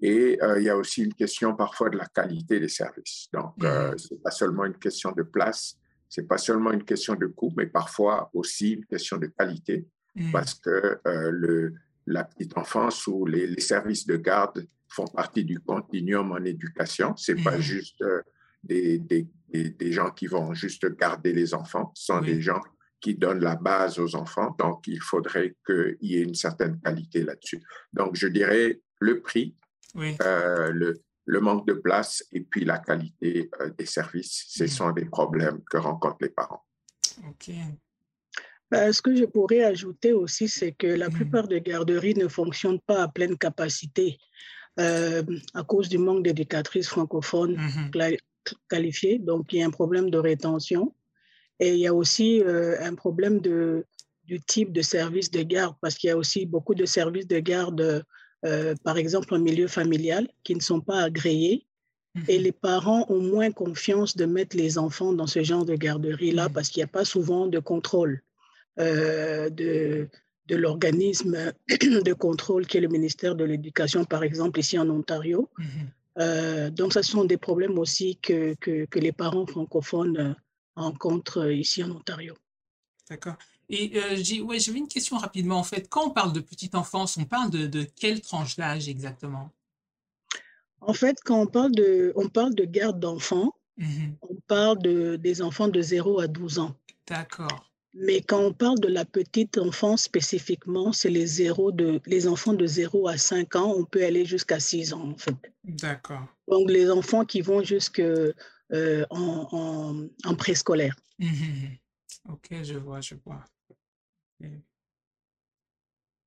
Et 0.00 0.38
il 0.56 0.62
y 0.62 0.70
a 0.70 0.76
aussi 0.76 1.04
une 1.04 1.12
question 1.14 1.54
parfois 1.54 1.90
de 1.90 1.98
la 1.98 2.06
qualité 2.06 2.58
des 2.58 2.68
services. 2.68 3.28
Donc, 3.32 3.58
mm-hmm. 3.58 3.98
ce 3.98 4.14
n'est 4.14 4.20
pas 4.20 4.30
seulement 4.30 4.64
une 4.64 4.78
question 4.78 5.12
de 5.12 5.22
place, 5.22 5.76
c'est 6.08 6.26
pas 6.26 6.38
seulement 6.38 6.72
une 6.72 6.84
question 6.84 7.14
de 7.14 7.26
coût, 7.26 7.52
mais 7.56 7.66
parfois 7.66 8.30
aussi 8.32 8.72
une 8.72 8.86
question 8.86 9.18
de 9.18 9.26
qualité, 9.26 9.86
mm. 10.16 10.32
parce 10.32 10.54
que 10.54 10.98
le, 11.04 11.74
la 12.06 12.24
petite 12.24 12.56
enfance 12.56 13.06
ou 13.06 13.26
les, 13.26 13.46
les 13.46 13.60
services 13.60 14.06
de 14.06 14.16
garde 14.16 14.66
font 14.90 15.06
partie 15.06 15.44
du 15.44 15.60
continuum 15.60 16.32
en 16.32 16.44
éducation. 16.44 17.14
C'est 17.16 17.34
n'est 17.34 17.42
pas 17.42 17.56
mmh. 17.56 17.62
juste 17.62 18.02
euh, 18.02 18.22
des, 18.62 18.98
des, 18.98 19.26
des, 19.52 19.92
gens 19.92 20.10
qui 20.10 20.26
vont 20.26 20.52
juste 20.52 20.86
garder 20.96 21.32
les 21.32 21.54
enfants, 21.54 21.92
ce 21.94 22.06
sont 22.06 22.20
des 22.20 22.40
gens 22.40 22.60
qui 23.00 23.14
donnent 23.14 23.40
la 23.40 23.56
base 23.56 23.98
aux 23.98 24.14
enfants. 24.14 24.54
Donc, 24.58 24.86
il 24.86 25.00
faudrait 25.00 25.56
qu'il 25.64 25.96
y 26.02 26.18
ait 26.18 26.22
une 26.22 26.34
certaine 26.34 26.78
qualité 26.80 27.22
là-dessus. 27.22 27.62
Donc, 27.92 28.16
je 28.16 28.28
dirais 28.28 28.80
le 29.00 29.20
prix, 29.20 29.56
euh, 29.96 30.70
le, 30.72 31.00
le, 31.24 31.40
manque 31.40 31.66
de 31.66 31.72
place 31.72 32.22
et 32.32 32.42
puis 32.42 32.64
la 32.64 32.78
qualité 32.78 33.48
euh, 33.60 33.70
des 33.70 33.86
services. 33.86 34.44
Ce 34.48 34.64
mmh. 34.64 34.68
sont 34.68 34.90
des 34.92 35.06
problèmes 35.06 35.62
que 35.70 35.78
rencontrent 35.78 36.18
les 36.20 36.28
parents. 36.28 36.64
OK. 37.26 37.50
Ben, 38.70 38.92
ce 38.92 39.02
que 39.02 39.16
je 39.16 39.24
pourrais 39.24 39.64
ajouter 39.64 40.12
aussi, 40.12 40.46
c'est 40.46 40.72
que 40.72 40.86
la 40.86 41.08
mmh. 41.08 41.12
plupart 41.12 41.48
des 41.48 41.60
garderies 41.60 42.14
ne 42.14 42.28
fonctionnent 42.28 42.80
pas 42.80 43.02
à 43.02 43.08
pleine 43.08 43.36
capacité. 43.36 44.18
Euh, 44.80 45.22
à 45.54 45.62
cause 45.62 45.88
du 45.88 45.98
manque 45.98 46.24
d'éducatrices 46.24 46.88
francophones 46.88 47.56
mmh 47.56 48.16
qualifiées. 48.68 49.18
Donc, 49.18 49.52
il 49.52 49.58
y 49.58 49.62
a 49.62 49.66
un 49.66 49.70
problème 49.70 50.08
de 50.08 50.18
rétention. 50.18 50.94
Et 51.60 51.74
il 51.74 51.78
y 51.78 51.86
a 51.86 51.94
aussi 51.94 52.40
euh, 52.40 52.74
un 52.80 52.94
problème 52.94 53.40
de, 53.40 53.84
du 54.24 54.40
type 54.40 54.72
de 54.72 54.80
service 54.80 55.30
de 55.30 55.42
garde, 55.42 55.76
parce 55.82 55.96
qu'il 55.96 56.08
y 56.08 56.10
a 56.10 56.16
aussi 56.16 56.46
beaucoup 56.46 56.74
de 56.74 56.86
services 56.86 57.28
de 57.28 57.38
garde, 57.38 58.02
euh, 58.46 58.74
par 58.82 58.96
exemple 58.96 59.34
en 59.34 59.38
milieu 59.38 59.68
familial, 59.68 60.26
qui 60.42 60.54
ne 60.54 60.60
sont 60.60 60.80
pas 60.80 61.02
agréés. 61.02 61.66
Et 62.26 62.38
mmh 62.38 62.42
les 62.42 62.52
parents 62.52 63.04
ont 63.08 63.20
moins 63.20 63.52
confiance 63.52 64.16
de 64.16 64.24
mettre 64.24 64.56
les 64.56 64.78
enfants 64.78 65.12
dans 65.12 65.28
ce 65.28 65.44
genre 65.44 65.66
de 65.66 65.76
garderie-là 65.76 66.48
mmh 66.48 66.52
parce 66.52 66.68
qu'il 66.70 66.80
n'y 66.80 66.84
a 66.90 66.94
pas 66.98 67.04
souvent 67.04 67.46
de 67.46 67.60
contrôle. 67.60 68.22
de, 68.78 70.08
de 70.50 70.56
l'organisme 70.56 71.52
de 71.68 72.12
contrôle 72.12 72.66
qui 72.66 72.76
est 72.78 72.80
le 72.80 72.88
ministère 72.88 73.34
de 73.36 73.44
l'Éducation, 73.44 74.04
par 74.04 74.22
exemple, 74.22 74.58
ici 74.58 74.78
en 74.78 74.88
Ontario. 74.90 75.48
Mhm. 75.58 76.70
donc, 76.70 76.92
ce 76.92 77.02
sont 77.02 77.24
des 77.24 77.38
problèmes 77.38 77.78
aussi 77.78 78.16
que, 78.16 78.54
que, 78.64 78.84
que 78.86 78.98
les 78.98 79.12
parents 79.12 79.46
francophones 79.46 80.36
rencontrent 80.74 81.50
ici 81.50 81.82
en 81.84 81.90
Ontario. 81.90 82.34
D'accord. 83.08 83.36
Et 83.68 83.92
euh, 83.96 84.16
j'ai 84.16 84.40
ouais, 84.40 84.58
une 84.58 84.88
question 84.88 85.16
rapidement. 85.16 85.56
En 85.56 85.64
fait, 85.64 85.88
quand 85.88 86.08
on 86.08 86.10
parle 86.10 86.32
de 86.32 86.40
petite 86.40 86.74
enfance, 86.74 87.16
on 87.16 87.24
parle 87.24 87.50
de, 87.50 87.66
de 87.66 87.84
quelle 87.84 88.20
tranche 88.20 88.56
d'âge 88.56 88.88
exactement? 88.88 89.50
En 90.80 90.92
fait, 90.92 91.18
quand 91.24 91.40
on 91.40 91.46
parle 91.46 91.72
de, 91.72 92.12
on 92.16 92.28
parle 92.28 92.54
de 92.54 92.64
garde 92.64 92.98
d'enfants, 92.98 93.52
mmh 93.76 94.08
on 94.22 94.34
parle 94.46 94.78
de, 94.78 95.16
des 95.16 95.42
enfants 95.42 95.68
de 95.68 95.80
0 95.80 96.20
à 96.20 96.26
12 96.26 96.58
ans. 96.58 96.74
D'accord. 97.06 97.69
Mais 97.92 98.22
quand 98.22 98.40
on 98.40 98.52
parle 98.52 98.78
de 98.78 98.88
la 98.88 99.04
petite 99.04 99.58
enfance 99.58 100.04
spécifiquement, 100.04 100.92
c'est 100.92 101.10
les, 101.10 101.38
de, 101.38 102.00
les 102.06 102.28
enfants 102.28 102.52
de 102.52 102.66
0 102.66 103.08
à 103.08 103.16
5 103.16 103.56
ans. 103.56 103.74
On 103.76 103.84
peut 103.84 104.04
aller 104.04 104.24
jusqu'à 104.24 104.60
6 104.60 104.92
ans, 104.92 105.10
en 105.10 105.16
fait. 105.16 105.34
D'accord. 105.64 106.26
Donc, 106.46 106.70
les 106.70 106.88
enfants 106.88 107.24
qui 107.24 107.40
vont 107.40 107.64
jusqu'en 107.64 108.02
euh, 108.72 109.04
en, 109.10 110.06
en, 110.24 110.34
préscolaire. 110.36 110.94
Mmh 111.18 111.66
ok, 112.28 112.62
je 112.62 112.74
vois, 112.74 113.00
je 113.00 113.14
vois. 113.24 113.44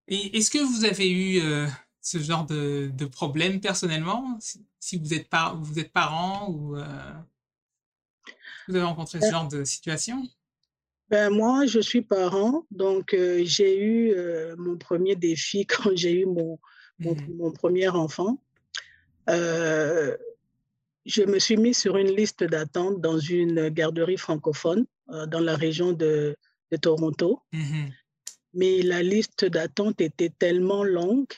Et 0.08 0.38
est-ce 0.38 0.52
que 0.52 0.58
vous 0.58 0.84
avez 0.84 1.10
eu 1.10 1.42
euh, 1.42 1.68
ce 2.02 2.20
genre 2.20 2.46
de, 2.46 2.92
de, 2.94 3.06
problème 3.06 3.62
personnellement, 3.62 4.38
si, 4.80 4.98
vous, 4.98 5.14
êtes 5.14 5.30
par, 5.30 5.58
vous 5.58 5.80
êtes 5.80 5.94
parent 5.94 6.50
ou 6.50 6.76
euh, 6.76 7.14
vous 8.68 8.76
avez 8.76 8.84
rencontré 8.84 9.22
ce 9.22 9.32
genre 9.32 9.48
de 9.48 9.64
situation? 9.64 10.28
Ben 11.10 11.30
moi, 11.30 11.66
je 11.66 11.80
suis 11.80 12.02
parent, 12.02 12.66
donc 12.72 13.16
j'ai 13.44 13.80
eu 13.80 14.16
mon 14.58 14.78
premier 14.78 15.16
défi 15.16 15.66
quand 15.68 15.92
j'ai 15.96 16.22
eu 16.22 16.26
mon, 16.26 16.60
mon, 17.00 17.14
mmh. 17.14 17.36
mon, 17.38 17.52
premier 17.52 17.90
enfant. 17.90 18.42
je 19.28 20.16
me 21.26 21.40
suis 21.40 21.58
mis 21.58 21.74
sur 21.74 21.98
une 21.98 22.16
liste 22.16 22.44
d'attente 22.44 23.02
dans 23.02 23.20
une 23.20 23.70
garderie 23.70 24.18
francophone 24.18 24.86
dans 25.08 25.40
la 25.40 25.56
région 25.56 25.92
de, 25.92 26.36
de 26.72 26.78
Toronto. 26.78 27.42
Mmh 27.52 27.90
mais 28.56 28.82
la 28.84 29.02
liste 29.02 29.46
d'attente 29.46 30.00
était 30.00 30.30
tellement 30.30 30.84
longue 30.84 31.34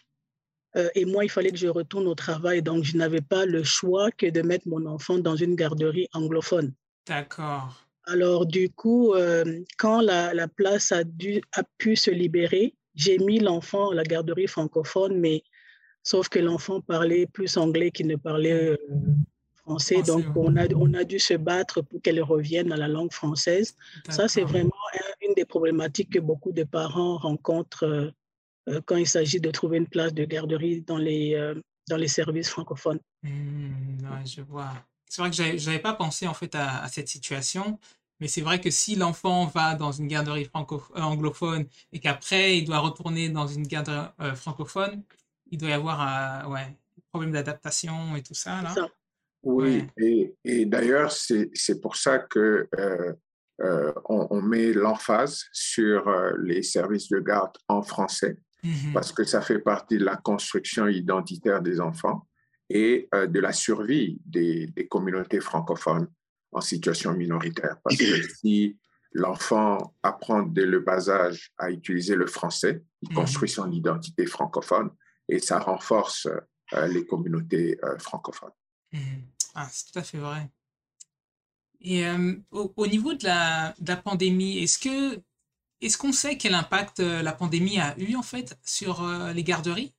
euh, 0.75 0.89
et 0.95 1.05
moi, 1.05 1.23
il 1.23 1.29
fallait 1.29 1.51
que 1.51 1.57
je 1.57 1.67
retourne 1.67 2.07
au 2.07 2.15
travail. 2.15 2.61
Donc, 2.61 2.83
je 2.83 2.97
n'avais 2.97 3.21
pas 3.21 3.45
le 3.45 3.63
choix 3.63 4.11
que 4.11 4.25
de 4.25 4.41
mettre 4.41 4.67
mon 4.67 4.85
enfant 4.85 5.17
dans 5.17 5.35
une 5.35 5.55
garderie 5.55 6.07
anglophone. 6.13 6.73
D'accord. 7.07 7.84
Alors, 8.07 8.45
du 8.45 8.69
coup, 8.69 9.13
euh, 9.13 9.61
quand 9.77 10.01
la, 10.01 10.33
la, 10.33 10.47
place 10.47 10.91
a, 10.91 11.03
dû, 11.03 11.41
a 11.53 11.63
pu 11.77 11.95
se 11.95 12.11
libérer, 12.11 12.75
j'ai 12.93 13.17
mis 13.17 13.39
l'enfant 13.39 13.91
à 13.91 13.95
la 13.95 14.03
garderie 14.03 14.47
francophone, 14.47 15.19
mais 15.19 15.43
sauf 16.03 16.29
que 16.29 16.39
l'enfant 16.39 16.81
parlait 16.81 17.27
plus 17.27 17.57
anglais 17.57 17.91
qu'il 17.91 18.07
ne 18.07 18.15
parlait 18.15 18.53
euh, 18.53 18.77
français. 19.55 20.01
Donc, 20.03 20.25
on 20.35 20.55
a, 20.55 20.67
on 20.75 20.93
a 20.93 21.03
dû 21.03 21.19
se 21.19 21.33
battre 21.33 21.81
pour 21.81 22.01
qu'elle 22.01 22.21
revienne 22.21 22.71
à 22.71 22.77
la 22.77 22.87
langue 22.87 23.11
française. 23.11 23.75
Ça, 24.09 24.27
c'est 24.27 24.43
vraiment 24.43 24.71
une 25.21 25.33
des 25.33 25.45
problématiques 25.45 26.11
que 26.11 26.19
beaucoup 26.19 26.51
de 26.51 26.63
parents 26.63 27.17
rencontrent 27.17 28.13
euh, 28.69 28.81
quand 28.85 28.97
il 28.97 29.07
s'agit 29.07 29.39
de 29.39 29.51
trouver 29.51 29.77
une 29.77 29.87
place 29.87 30.13
de 30.13 30.25
garderie 30.25 30.81
dans 30.81 30.97
les, 30.97 31.35
euh, 31.35 31.55
dans 31.89 31.97
les 31.97 32.07
services 32.07 32.49
francophones. 32.49 32.99
Mmh, 33.23 34.25
je 34.25 34.41
vois. 34.41 34.73
C'est 35.09 35.21
vrai 35.21 35.31
que 35.31 35.35
je 35.35 35.65
n'avais 35.65 35.79
pas 35.79 35.93
pensé 35.93 36.27
en 36.27 36.33
fait 36.33 36.55
à, 36.55 36.87
cette 36.87 37.07
situation, 37.07 37.79
mais 38.19 38.27
c'est 38.27 38.41
vrai 38.41 38.59
que 38.59 38.69
si 38.69 38.95
l'enfant 38.95 39.45
va 39.45 39.75
dans 39.75 39.91
une 39.91 40.07
garderie 40.07 40.45
franco 40.45 40.83
anglophone 40.95 41.65
et 41.93 41.99
qu'après 41.99 42.57
il 42.57 42.65
doit 42.65 42.79
retourner 42.79 43.29
dans 43.29 43.47
une 43.47 43.67
garderie 43.67 44.07
francophone, 44.35 45.03
il 45.51 45.57
doit 45.57 45.69
y 45.69 45.73
avoir 45.73 46.01
un 46.01 46.49
ouais, 46.49 46.75
problème 47.11 47.31
d'adaptation 47.31 48.15
et 48.15 48.23
tout 48.23 48.33
ça. 48.33 48.61
Là. 48.61 48.73
Ça. 48.73 48.87
Oui, 49.45 49.85
et, 49.97 50.35
et 50.43 50.65
d'ailleurs, 50.65 51.11
c'est 51.11 51.79
pour 51.79 51.95
ça 51.95 52.17
que 52.17 52.67
euh, 52.79 53.13
euh, 53.61 53.93
on, 54.09 54.27
on, 54.31 54.41
met 54.41 54.73
l'emphase 54.73 55.45
sur 55.53 56.07
euh, 56.07 56.33
les 56.41 56.63
services 56.63 57.09
de 57.09 57.19
garde 57.19 57.55
en 57.67 57.83
français, 57.83 58.37
mmh 58.63 58.93
parce 58.93 59.11
que 59.11 59.23
ça 59.23 59.41
fait 59.41 59.59
partie 59.59 59.99
de 59.99 60.03
la 60.03 60.17
construction 60.17 60.87
identitaire 60.87 61.61
des 61.61 61.79
enfants 61.79 62.27
et 62.69 63.07
euh, 63.13 63.27
de 63.27 63.39
la 63.39 63.53
survie 63.53 64.19
des, 64.25 64.67
des, 64.67 64.87
communautés 64.87 65.39
francophones 65.39 66.07
en 66.51 66.61
situation 66.61 67.13
minoritaire. 67.13 67.77
Parce 67.83 67.97
que 67.97 68.27
si 68.37 68.77
l'enfant 69.11 69.93
apprend 70.03 70.43
dès 70.43 70.65
le 70.65 70.79
bas 70.79 71.09
âge 71.09 71.51
à 71.57 71.69
utiliser 71.69 72.15
le 72.15 72.27
français, 72.27 72.83
il 73.01 73.11
mmh 73.11 73.15
construit 73.15 73.49
son 73.49 73.71
identité 73.71 74.25
francophone 74.25 74.89
et 75.29 75.39
ça 75.39 75.59
renforce 75.59 76.27
euh, 76.73 76.87
les 76.87 77.05
communautés 77.05 77.77
euh, 77.83 77.97
francophones. 77.99 78.51
Ah, 79.53 79.67
c'est 79.71 79.91
tout 79.91 79.99
à 79.99 80.03
fait 80.03 80.17
vrai. 80.17 80.49
Et 81.81 82.03
au, 82.51 82.87
niveau 82.87 83.13
de 83.13 83.25
la, 83.25 83.75
de 83.79 83.89
la 83.89 83.97
pandémie, 83.97 84.57
est-ce 84.57 84.79
que 84.79 85.21
est-ce 85.81 85.97
qu'on 85.97 86.13
sait 86.13 86.37
quel 86.37 86.55
impact 86.55 86.99
la 86.99 87.31
pandémie 87.31 87.79
a 87.79 87.95
eu 87.99 88.15
en 88.15 88.23
fait 88.23 88.57
sur 88.63 89.05
les 89.33 89.43
garderies? 89.43 89.94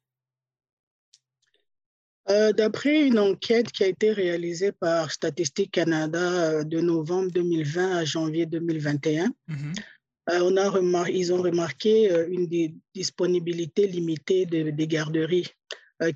D'après 2.28 3.06
une 3.06 3.20
enquête 3.20 3.70
qui 3.70 3.84
a 3.84 3.86
été 3.86 4.12
réalisée 4.12 4.72
par 4.72 5.12
Statistique 5.12 5.70
Canada 5.70 6.64
de 6.64 6.80
novembre 6.80 7.30
2020 7.30 7.96
à 7.96 8.04
janvier 8.04 8.46
2021, 8.46 9.28
mmh 9.48 9.54
on 10.28 10.56
a 10.56 11.08
ils 11.08 11.32
ont 11.32 11.40
remarqué 11.40 12.10
une 12.28 12.48
disponibilité 12.92 13.86
limitée 13.86 14.44
de, 14.44 14.70
des 14.70 14.88
garderies 14.88 15.46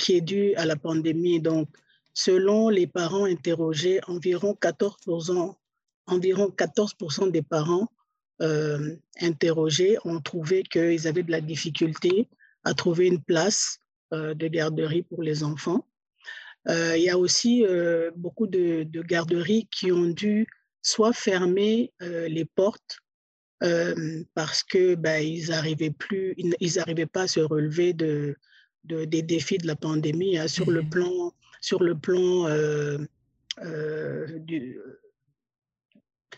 qui 0.00 0.16
est 0.16 0.20
due 0.20 0.52
à 0.56 0.66
la 0.66 0.74
pandémie. 0.74 1.38
Donc, 1.38 1.68
Selon 2.14 2.68
les 2.68 2.86
parents 2.86 3.24
interrogés, 3.24 4.00
environ 4.06 4.56
14%, 4.60 5.54
environ 6.06 6.50
14 6.50 6.94
des 7.30 7.42
parents 7.42 7.88
euh, 8.42 8.96
interrogés 9.20 9.96
ont 10.04 10.20
trouvé 10.20 10.62
qu'ils 10.62 11.06
avaient 11.06 11.22
de 11.22 11.30
la 11.30 11.40
difficulté 11.40 12.28
à 12.64 12.74
trouver 12.74 13.06
une 13.06 13.22
place 13.22 13.78
euh, 14.12 14.34
de 14.34 14.48
garderie 14.48 15.02
pour 15.02 15.22
les 15.22 15.44
enfants. 15.44 15.86
Euh, 16.68 16.96
il 16.96 17.02
y 17.02 17.10
a 17.10 17.18
aussi 17.18 17.64
beaucoup 18.16 18.46
de, 18.46 18.84
garderies 19.02 19.68
qui 19.70 19.92
ont 19.92 20.06
dû 20.06 20.46
soit 20.82 21.12
fermer 21.12 21.92
les 22.00 22.44
portes 22.44 22.98
parce 24.34 24.62
que 24.62 24.94
ben, 24.94 25.20
ils 25.22 25.48
n'arrivaient 25.48 25.90
plus, 25.90 26.34
ils 26.36 26.74
n'arrivaient 26.76 27.06
pas 27.06 27.22
à 27.22 27.28
se 27.28 27.40
relever 27.40 27.92
de, 27.92 28.36
des 28.84 29.22
défis 29.22 29.58
de 29.58 29.66
la 29.66 29.76
pandémie 29.76 30.38
hein, 30.38 30.48
sur 30.48 30.70
le 30.70 30.82
mmh. 30.82 30.90
plan 30.90 31.32
sur 31.60 31.82
le 31.82 31.94
plan 31.94 32.46
euh, 32.46 32.98
euh, 33.62 34.38
du 34.38 34.78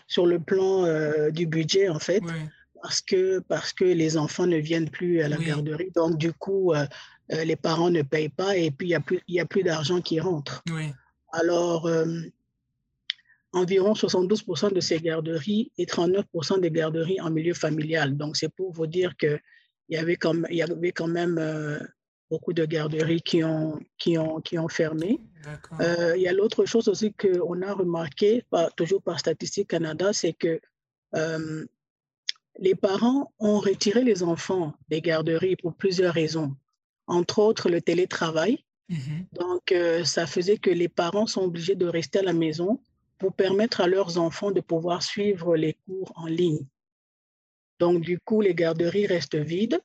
sur 0.06 0.26
le 0.26 0.38
plan 0.38 0.84
euh, 0.84 1.30
du 1.30 1.46
budget 1.46 1.88
en 1.88 1.98
fait 1.98 2.22
parce 2.82 3.00
que 3.00 3.38
parce 3.38 3.72
que 3.72 3.84
les 3.84 4.16
enfants 4.16 4.46
ne 4.46 4.56
viennent 4.56 4.90
plus 4.90 5.22
à 5.22 5.28
la 5.28 5.36
garderie. 5.36 5.92
Donc 5.94 6.18
du 6.18 6.32
coup 6.32 6.72
les 7.44 7.56
parents 7.56 7.90
ne 7.90 8.02
payent 8.02 8.28
pas 8.28 8.56
et 8.56 8.70
puis 8.70 8.88
il 8.88 8.90
y 8.90 8.94
a 8.94 9.00
plus 9.00 9.20
y 9.28 9.40
a 9.40 9.46
plus 9.46 9.62
d'argent 9.62 10.00
qui 10.00 10.20
rentre 10.20 10.62
alors 11.32 11.88
environ 13.52 13.92
72% 13.94 14.72
de 14.72 14.80
ces 14.80 15.00
garderies 15.00 15.72
et 15.78 15.86
39% 15.86 16.60
des 16.60 16.70
garderies 16.70 17.20
en 17.20 17.30
milieu 17.30 17.54
familial 17.54 18.16
donc 18.16 18.36
c'est 18.36 18.52
pour 18.54 18.72
vous 18.72 18.86
dire 18.86 19.16
que 19.16 19.38
il 19.88 19.96
y 19.96 19.98
avait 19.98 20.16
comme 20.16 20.46
y 20.50 20.62
avait 20.62 20.92
quand 20.92 21.08
même 21.08 21.38
beaucoup 22.32 22.54
de 22.54 22.64
garderies 22.64 23.20
qui 23.20 23.44
ont, 23.44 23.78
qui 23.98 24.16
ont, 24.16 24.40
qui 24.40 24.58
ont 24.58 24.68
fermé. 24.68 25.20
Euh, 25.80 26.14
il 26.16 26.22
y 26.22 26.28
a 26.28 26.32
l'autre 26.32 26.64
chose 26.64 26.88
aussi 26.88 27.12
qu'on 27.12 27.60
a 27.60 27.74
remarqué, 27.74 28.42
toujours 28.74 29.02
par 29.02 29.18
Statistique 29.18 29.68
Canada, 29.68 30.14
c'est 30.14 30.32
que 30.32 30.58
euh, 31.14 31.66
les 32.58 32.74
parents 32.74 33.34
ont 33.38 33.58
retiré 33.58 34.02
les 34.02 34.22
enfants 34.22 34.72
des 34.88 35.02
garderies 35.02 35.56
pour 35.56 35.74
plusieurs 35.74 36.14
raisons. 36.14 36.56
Entre 37.12 37.38
autres, 37.38 37.68
le 37.68 37.80
télétravail. 37.80 38.64
Mm-hmm. 38.90 39.38
Donc, 39.38 39.72
euh, 39.72 40.04
ça 40.04 40.26
faisait 40.26 40.56
que 40.56 40.70
les 40.70 40.88
parents 40.88 41.26
sont 41.26 41.42
obligés 41.42 41.74
de 41.74 41.86
rester 41.86 42.20
à 42.20 42.22
la 42.22 42.32
maison 42.32 42.80
pour 43.18 43.34
permettre 43.34 43.80
à 43.82 43.86
leurs 43.86 44.18
enfants 44.18 44.50
de 44.50 44.60
pouvoir 44.60 45.02
suivre 45.02 45.56
les 45.56 45.74
cours 45.86 46.12
en 46.16 46.26
ligne. 46.26 46.66
Donc, 47.78 48.00
du 48.00 48.18
coup, 48.18 48.40
les 48.40 48.54
garderies 48.54 49.06
restent 49.06 49.36
vides. 49.36 49.78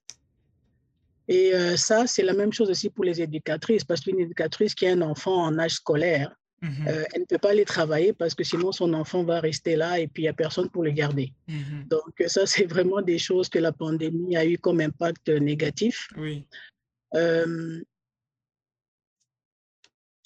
Et 1.27 1.53
euh, 1.53 1.75
ça, 1.75 2.07
c'est 2.07 2.23
la 2.23 2.33
même 2.33 2.53
chose 2.53 2.69
aussi 2.69 2.89
pour 2.89 3.03
les 3.03 3.21
éducatrices, 3.21 3.83
parce 3.83 4.01
qu'une 4.01 4.19
éducatrice 4.19 4.73
qui 4.73 4.87
a 4.87 4.93
un 4.93 5.01
enfant 5.01 5.43
en 5.43 5.59
âge 5.59 5.73
scolaire, 5.73 6.33
mmh 6.61 6.67
euh, 6.87 7.03
elle 7.13 7.21
ne 7.21 7.25
peut 7.25 7.37
pas 7.37 7.51
aller 7.51 7.65
travailler 7.65 8.13
parce 8.13 8.33
que 8.33 8.43
sinon 8.43 8.71
son 8.71 8.91
enfant 8.95 9.23
va 9.23 9.39
rester 9.39 9.75
là 9.75 9.99
et 9.99 10.07
puis 10.07 10.23
il 10.23 10.25
n'y 10.25 10.29
a 10.29 10.33
personne 10.33 10.69
pour 10.69 10.81
le 10.81 10.89
garder. 10.89 11.31
Mmh 11.47 11.87
Donc 11.87 12.13
ça, 12.27 12.45
c'est 12.53 12.65
vraiment 12.65 13.01
des 13.01 13.19
choses 13.19 13.49
que 13.49 13.59
la 13.59 13.71
pandémie 13.71 14.35
a 14.37 14.45
eu 14.45 14.57
comme 14.57 14.79
impact 14.79 15.29
négatif. 15.29 16.07
Oui. 16.17 16.47
Euh, 17.15 17.81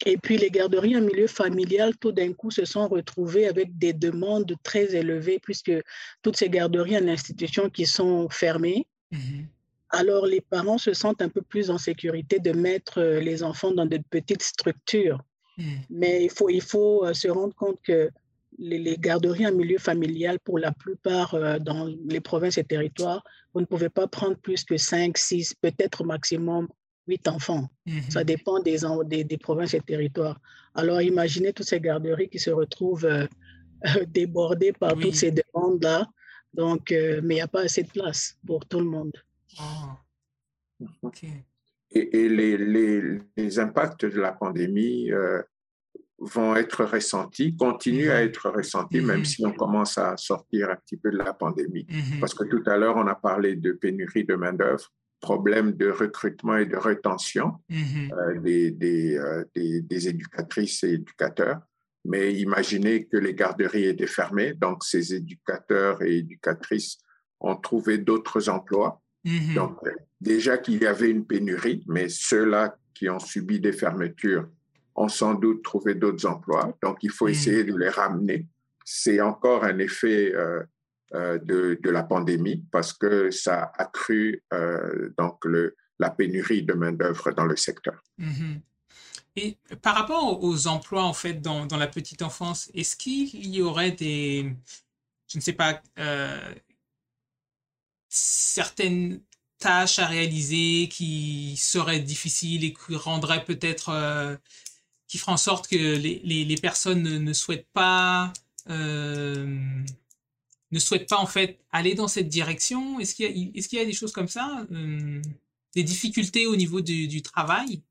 Et 0.06 0.18
puis 0.18 0.38
les 0.38 0.50
garderies 0.50 0.98
en 0.98 1.02
milieu 1.02 1.28
familial, 1.28 1.96
tout 1.98 2.12
d'un 2.12 2.34
coup, 2.34 2.52
se 2.52 2.66
sont 2.66 2.88
retrouvées 2.88 3.48
avec 3.48 3.78
des 3.78 3.94
demandes 3.94 4.56
très 4.64 4.96
élevées, 4.96 5.40
puisque 5.40 5.74
toutes 6.22 6.38
ces 6.38 6.50
garderies 6.50 6.98
en 6.98 7.08
institution 7.08 7.70
qui 7.70 7.86
sont 7.86 8.28
fermées, 8.30 8.88
mhm. 9.12 9.48
alors 9.90 10.26
les 10.26 10.42
parents 10.42 10.80
se 10.80 10.94
sentent 10.94 11.22
un 11.22 11.30
peu 11.30 11.42
plus 11.42 11.70
en 11.70 11.78
sécurité 11.78 12.40
de 12.40 12.52
mettre 12.52 13.00
euh, 13.00 13.20
les 13.20 13.44
enfants 13.44 13.72
dans 13.72 13.86
de 13.86 14.00
petites 14.10 14.44
structures. 14.44 15.20
Mhm. 15.58 15.82
Mais 15.90 16.24
il 16.24 16.32
faut, 16.32 16.50
il 16.50 16.62
faut 16.62 17.06
euh, 17.06 17.14
se 17.14 17.28
rendre 17.28 17.56
compte 17.56 17.80
que 17.84 18.10
les, 18.58 18.98
garderies 18.98 19.48
en 19.48 19.54
milieu 19.54 19.78
familial, 19.78 20.40
pour 20.40 20.60
la 20.60 20.72
plupart 20.72 21.34
euh, 21.34 21.60
dans 21.60 21.86
les 21.86 22.20
provinces 22.20 22.58
et 22.58 22.64
territoires, 22.64 23.24
vous 23.54 23.62
ne 23.62 23.66
pouvez 23.66 23.90
pas 23.90 24.08
prendre 24.08 24.38
plus 24.38 24.64
que 24.64 24.78
5, 24.78 25.18
6, 25.18 25.56
peut-être 25.56 26.04
maximum 26.04 26.68
huit 27.08 27.28
enfants. 27.28 27.70
Ça 28.10 28.20
mhm. 28.20 28.26
dépend 28.26 28.60
des, 28.60 29.24
des, 29.24 29.38
provinces 29.38 29.74
et 29.74 29.82
territoires. 29.82 30.40
Alors 30.76 31.02
imaginez 31.02 31.52
toutes 31.52 31.68
ces 31.68 31.80
garderies 31.80 32.30
qui 32.30 32.40
se 32.40 32.52
retrouvent 32.52 33.06
euh, 33.06 33.28
débordées 34.08 34.74
par 34.74 34.94
toutes 34.94 35.16
ces 35.16 35.32
demandes-là. 35.32 36.08
Donc, 36.54 36.92
euh, 36.92 37.22
mais 37.24 37.36
il 37.36 37.38
n'y 37.38 37.42
a 37.42 37.48
pas 37.48 37.62
assez 37.62 37.84
de 37.84 37.90
place 37.90 38.38
pour 38.46 38.66
tout 38.66 38.80
le 38.80 38.86
monde. 38.86 39.14
Ah. 39.60 39.98
Et, 41.92 42.30
les, 42.30 42.58
les, 42.58 43.20
les, 43.36 43.60
impacts 43.60 44.06
de 44.06 44.20
la 44.20 44.32
pandémie 44.32 45.12
euh, 45.12 45.42
vont 46.22 46.56
être 46.56 46.86
ressentis, 46.86 47.56
continuent 47.56 48.12
à 48.12 48.22
mhm. 48.22 48.28
être 48.28 48.50
ressentis, 48.50 49.02
même 49.02 49.20
mhm. 49.20 49.26
si 49.26 49.46
on 49.46 49.52
commence 49.52 49.98
à 49.98 50.16
sortir 50.18 50.70
un 50.70 50.76
petit 50.76 50.98
peu 50.98 51.12
de 51.12 51.18
la 51.18 51.34
pandémie. 51.34 51.88
Parce 52.20 52.34
que 52.34 52.44
tout 52.46 52.64
à 52.68 52.78
l'heure, 52.78 52.96
on 52.98 53.08
a 53.08 53.16
parlé 53.16 53.56
de 53.56 53.72
pénurie 53.72 54.24
de 54.24 54.36
main-d'œuvre 54.36 54.92
problème 55.22 55.74
de 55.74 55.90
recrutement 55.90 56.58
et 56.58 56.66
de 56.66 56.76
rétention 56.76 57.60
euh, 57.72 58.40
des, 58.42 59.16
euh, 59.18 59.46
des, 59.56 59.82
des, 59.82 60.08
éducatrices 60.10 60.84
et 60.84 60.94
éducateurs. 60.94 61.60
Mais 62.04 62.34
imaginez 62.34 63.06
que 63.06 63.18
les 63.18 63.36
garderies 63.36 63.86
étaient 63.86 64.08
fermées, 64.08 64.54
donc 64.56 64.84
ces 64.84 65.14
éducateurs 65.14 66.02
et 66.02 66.18
éducatrices 66.18 66.98
ont 67.40 67.56
trouvé 67.56 68.00
d'autres 68.00 68.50
emplois. 68.50 69.00
Donc, 69.54 69.78
déjà 70.20 70.58
qu'il 70.58 70.82
y 70.82 70.88
avait 70.88 71.12
une 71.12 71.28
pénurie, 71.28 71.84
mais 71.88 72.10
ceux-là 72.10 72.76
qui 72.96 73.08
ont 73.08 73.20
subi 73.20 73.60
des 73.60 73.72
fermetures 73.72 74.50
ont 75.02 75.10
sans 75.10 75.34
doute 75.34 75.64
trouvé 75.64 75.96
d'autres 75.96 76.26
emplois. 76.26 76.78
Donc, 76.82 77.00
il 77.02 77.10
faut 77.10 77.28
mm. 77.28 77.32
essayer 77.32 77.64
de 77.64 77.76
les 77.76 77.90
ramener. 77.90 78.46
C'est 78.86 79.22
encore 79.22 79.64
un 79.64 79.80
effet 79.80 80.34
euh, 80.34 80.64
euh, 81.14 81.38
de, 81.40 81.80
de, 81.82 81.90
la 81.90 82.04
pandémie 82.04 82.64
parce 82.72 82.94
que 82.94 83.32
ça 83.32 83.64
a 83.64 83.84
accru 83.84 84.44
euh, 84.54 85.10
donc 85.18 85.44
le, 85.46 85.76
la 86.00 86.10
pénurie 86.10 86.64
de 86.64 86.74
main-d'œuvre 86.74 87.32
dans 87.32 87.46
le 87.46 87.56
secteur. 87.56 88.02
Mm-hmm. 88.20 88.60
Et 89.38 89.58
par 89.82 89.96
rapport 89.96 90.44
aux 90.44 90.68
emplois, 90.68 91.04
en 91.04 91.14
fait, 91.14 91.36
dans, 91.36 91.66
dans 91.66 91.78
la 91.78 91.88
petite 91.88 92.22
enfance, 92.22 92.70
est-ce 92.74 92.98
qu'il 92.98 93.48
y 93.48 93.62
aurait 93.62 93.92
des, 93.92 94.54
je 95.28 95.38
ne 95.38 95.42
sais 95.42 95.54
pas, 95.54 95.82
certaines 98.10 99.22
tâches 99.58 100.00
à 100.00 100.08
réaliser 100.08 100.90
qui 100.90 101.56
seraient 101.56 102.02
difficiles 102.02 102.66
et 102.66 102.74
qui 102.74 102.96
rendraient 102.98 103.46
peut-être, 103.46 104.38
qui 105.12 105.18
feraient 105.18 105.34
en 105.34 105.38
sorte 105.38 105.68
que 105.68 105.76
les, 105.76 106.22
les, 106.24 106.46
les 106.46 106.56
personnes 106.56 107.04
ne, 107.04 107.18
ne, 107.18 107.34
souhaitent 107.34 107.68
pas 107.74 108.32
ne 110.72 110.80
souhaite 110.80 111.08
pas 111.08 111.18
en 111.18 111.26
fait 111.26 111.60
aller 111.72 111.94
dans 111.96 112.08
cette 112.08 112.30
direction 112.30 113.00
Est-ce 113.00 113.16
qu'il 113.16 113.38
y, 113.38 113.58
est 113.58 113.74
y, 113.74 113.80
a 113.80 113.86
des 113.86 113.94
choses 113.94 114.12
comme 114.12 114.28
ça 114.28 114.66
euh, 114.72 115.22
Des 115.76 115.84
difficultés 115.84 116.48
au 116.48 116.56
niveau 116.56 116.82
du, 116.82 117.22
travail? 117.22 117.82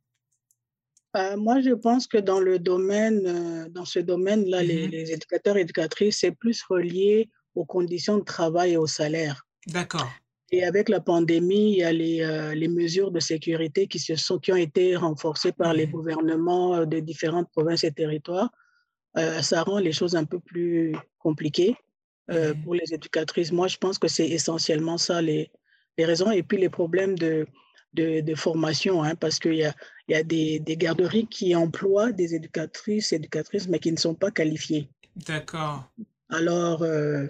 Euh, 1.17 1.37
Moi, 1.37 1.61
je 1.61 1.75
pense 1.75 2.07
que 2.07 2.19
dans 2.19 2.41
le 2.41 2.59
domaine, 2.59 3.23
euh, 3.27 3.69
dans 3.69 3.85
ce 3.85 3.99
domaine-là, 3.99 4.63
les, 4.63 4.87
mm-hmm. 4.87 4.91
les, 4.91 5.13
éducateurs 5.13 5.57
et 5.57 5.63
éducatrices, 5.63 6.21
c'est 6.21 6.33
plus 6.33 6.63
relié 6.63 7.29
aux 7.55 7.65
conditions 7.65 8.17
de 8.19 8.25
travail 8.25 8.73
et 8.73 8.77
au 8.77 8.87
salaire. 8.87 9.47
D'accord. 9.67 10.11
Et 10.53 10.65
avec 10.65 10.89
la 10.89 11.01
pandémie, 11.01 11.73
il 11.73 11.79
y 11.79 11.83
a 11.85 11.93
les, 11.93 12.53
les, 12.57 12.69
mesures 12.69 13.13
de 13.13 13.21
sécurité 13.21 13.87
qui, 13.87 13.99
se 14.01 14.17
sont, 14.17 14.39
qui 14.39 14.53
ont 14.53 14.57
été 14.57 14.97
renforcées 14.97 15.53
par 15.53 15.73
les 15.75 15.87
mm-hmm. 15.87 15.91
gouvernements 15.91 16.87
de 16.87 16.99
différentes 16.99 17.49
provinces 17.51 17.85
et 17.85 17.93
territoires. 17.93 18.51
ça 19.15 19.63
rend 19.63 19.79
les 19.79 19.93
choses 19.93 20.17
un 20.17 20.25
peu 20.25 20.41
plus 20.41 20.93
compliquées. 21.19 21.77
Euh, 22.31 22.55
pour 22.63 22.75
les 22.75 22.95
éducatrices. 22.95 23.51
Moi, 23.51 23.67
je 23.67 23.77
pense 23.77 23.99
que 23.99 24.07
c'est 24.07 24.29
essentiellement 24.29 24.99
ça 24.99 25.21
les, 25.21 25.51
les, 25.99 26.05
raisons 26.05 26.31
et 26.31 26.45
puis 26.45 26.59
les 26.59 26.69
problèmes 26.69 27.19
de, 27.19 27.45
de, 27.95 28.35
formation, 28.37 29.03
hein, 29.03 29.17
parce 29.17 29.41
qu'il 29.41 29.55
y 29.55 29.65
a, 29.65 29.75
y 30.07 30.15
a 30.15 30.23
des, 30.23 30.61
des, 30.61 30.77
garderies 30.77 31.27
qui 31.27 31.57
emploient 31.57 32.13
des 32.13 32.37
éducatrices, 32.37 33.13
éducatrices, 33.13 33.67
mais 33.67 33.81
qui 33.81 33.91
ne 33.91 33.97
sont 33.97 34.15
pas 34.15 34.31
qualifiées. 34.31 34.89
D'accord. 35.17 35.91
Alors, 36.29 36.83
euh, 36.83 37.27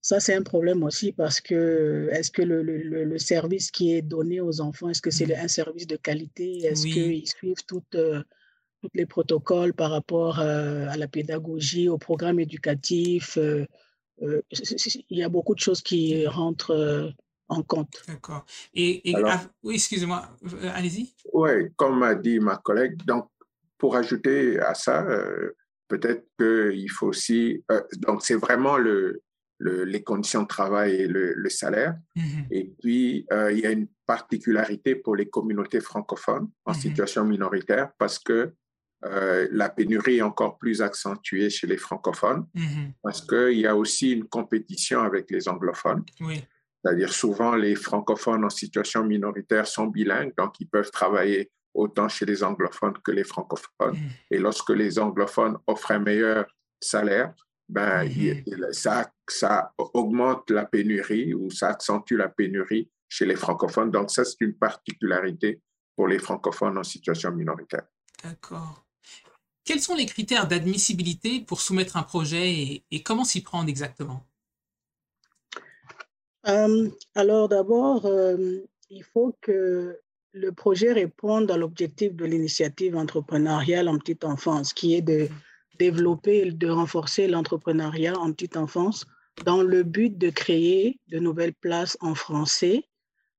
ça, 0.00 0.20
c'est 0.20 0.34
un 0.34 0.42
problème 0.42 0.82
aussi 0.84 1.12
parce 1.12 1.40
que 1.40 2.08
est-ce 2.12 2.30
que 2.30 2.42
le, 2.42 2.62
le, 2.62 3.04
le, 3.04 3.18
service 3.18 3.70
qui 3.70 3.94
est 3.94 4.02
donné 4.02 4.40
aux 4.40 4.60
enfants, 4.60 4.88
est-ce 4.88 5.02
que 5.02 5.10
c'est 5.10 5.26
mmh. 5.26 5.40
un 5.44 5.48
service 5.48 5.86
de 5.86 5.96
qualité? 5.96 6.64
Est-ce 6.64 6.86
qu'ils 6.86 7.26
suivent 7.26 7.64
toutes, 7.66 7.94
euh, 7.94 8.22
tous 8.80 8.90
les 8.94 9.06
protocoles 9.06 9.74
par 9.74 9.90
rapport 9.90 10.38
à 10.38 10.96
la 10.96 11.08
pédagogie, 11.08 11.88
au 11.88 11.98
programme 11.98 12.38
éducatif? 12.40 13.38
Euh, 14.22 14.42
il 14.50 15.18
y 15.18 15.22
a 15.22 15.28
beaucoup 15.28 15.54
de 15.54 15.60
choses 15.60 15.82
qui 15.82 16.26
rentrent 16.26 16.74
euh, 16.74 17.10
en 17.48 17.62
compte. 17.62 18.02
D'accord. 18.06 18.44
Et, 18.74 19.14
oui, 19.62 19.74
excusez-moi, 19.74 20.28
euh, 20.44 20.70
allez-y. 20.74 21.14
Oui, 21.32 21.70
comme 21.76 22.02
a 22.02 22.14
dit 22.14 22.40
ma 22.40 22.56
collègue, 22.56 23.04
donc 23.04 23.28
pour 23.78 23.96
ajouter 23.96 24.58
à 24.58 24.74
ça, 24.74 25.06
peut-être 25.86 26.26
qu'il 26.36 26.90
faut 26.90 27.06
aussi, 27.06 27.62
donc 27.98 28.24
c'est 28.24 28.34
vraiment 28.34 28.76
le, 28.76 29.22
les 29.60 30.02
conditions 30.02 30.42
de 30.42 30.48
travail 30.48 30.94
et 30.94 31.06
le, 31.08 31.48
salaire. 31.48 31.96
Mm-hmm. 32.16 32.46
Et 32.50 32.72
puis, 32.80 33.26
il 33.50 33.58
y 33.58 33.66
a 33.66 33.70
une 33.70 33.88
particularité 34.06 34.94
pour 34.94 35.16
les 35.16 35.28
communautés 35.28 35.80
francophones 35.80 36.48
en 36.64 36.72
mm-hmm. 36.72 36.80
situation 36.80 37.24
minoritaire 37.24 37.90
parce 37.98 38.18
que 38.18 38.52
euh, 39.04 39.46
la 39.52 39.68
pénurie 39.68 40.18
est 40.18 40.22
encore 40.22 40.58
plus 40.58 40.82
accentuée 40.82 41.50
chez 41.50 41.68
les 41.68 41.76
francophones 41.76 42.46
mm-hmm. 42.54 42.92
parce 43.02 43.24
qu'il 43.24 43.58
y 43.58 43.66
a 43.66 43.76
aussi 43.76 44.12
une 44.12 44.24
compétition 44.24 45.02
avec 45.02 45.30
les 45.30 45.48
anglophones. 45.48 46.04
C'est-à-dire 46.20 47.12
souvent 47.12 47.54
les 47.54 47.74
francophones 47.76 48.44
en 48.44 48.50
situation 48.50 49.04
minoritaire 49.04 49.66
sont 49.66 49.86
bilingues, 49.86 50.32
donc 50.36 50.58
ils 50.60 50.68
peuvent 50.68 50.90
travailler 50.90 51.50
autant 51.74 52.08
chez 52.08 52.24
les 52.24 52.42
anglophones 52.42 52.94
que 53.04 53.12
les 53.12 53.24
francophones. 53.24 53.98
Et 54.30 54.38
lorsque 54.38 54.70
les 54.70 54.98
anglophones 54.98 55.58
offrent 55.66 55.92
un 55.92 55.98
meilleur 56.00 56.46
salaire, 56.80 57.34
ben, 57.68 58.04
mm-hmm. 58.04 58.72
ça, 58.72 59.10
ça 59.28 59.72
augmente 59.76 60.50
la 60.50 60.64
pénurie 60.64 61.34
ou 61.34 61.50
ça 61.50 61.68
accentue 61.68 62.14
la 62.14 62.28
pénurie 62.28 62.90
chez 63.08 63.26
les 63.26 63.36
francophones. 63.36 63.90
Donc 63.90 64.10
ça, 64.10 64.24
c'est 64.24 64.40
une 64.40 64.54
particularité 64.54 65.60
pour 65.96 66.08
les 66.08 66.18
francophones 66.18 66.78
en 66.78 66.84
situation 66.84 67.32
minoritaire. 67.32 67.86
D'accord. 68.22 68.84
Quels 69.64 69.80
sont 69.80 69.94
les 69.94 70.06
critères 70.06 70.48
d'admissibilité 70.48 71.40
pour 71.40 71.60
soumettre 71.60 71.96
un 71.96 72.02
projet 72.02 72.82
et, 72.90 73.02
comment 73.02 73.24
s'y 73.24 73.42
prendre 73.42 73.68
exactement? 73.68 74.24
Euh, 76.46 76.88
Alors 77.14 77.48
d'abord, 77.48 78.06
euh, 78.06 78.60
il 78.88 79.04
faut 79.04 79.36
que 79.42 80.00
le 80.32 80.52
projet 80.52 80.92
réponde 80.92 81.50
à 81.50 81.56
l'objectif 81.56 82.14
de 82.14 82.24
l'initiative 82.24 82.96
entrepreneuriale 82.96 83.88
en 83.88 83.98
petite 83.98 84.24
enfance, 84.24 84.72
qui 84.72 84.94
est 84.94 85.02
de 85.02 85.28
développer 85.78 86.38
et 86.46 86.50
de 86.50 86.68
renforcer 86.68 87.28
l'entrepreneuriat 87.28 88.18
en 88.18 88.32
petite 88.32 88.56
enfance 88.56 89.06
dans 89.44 89.62
le 89.62 89.82
but 89.82 90.16
de 90.18 90.30
créer 90.30 90.98
de 91.08 91.18
nouvelles 91.18 91.54
places 91.54 91.96
en 92.00 92.14
français 92.14 92.84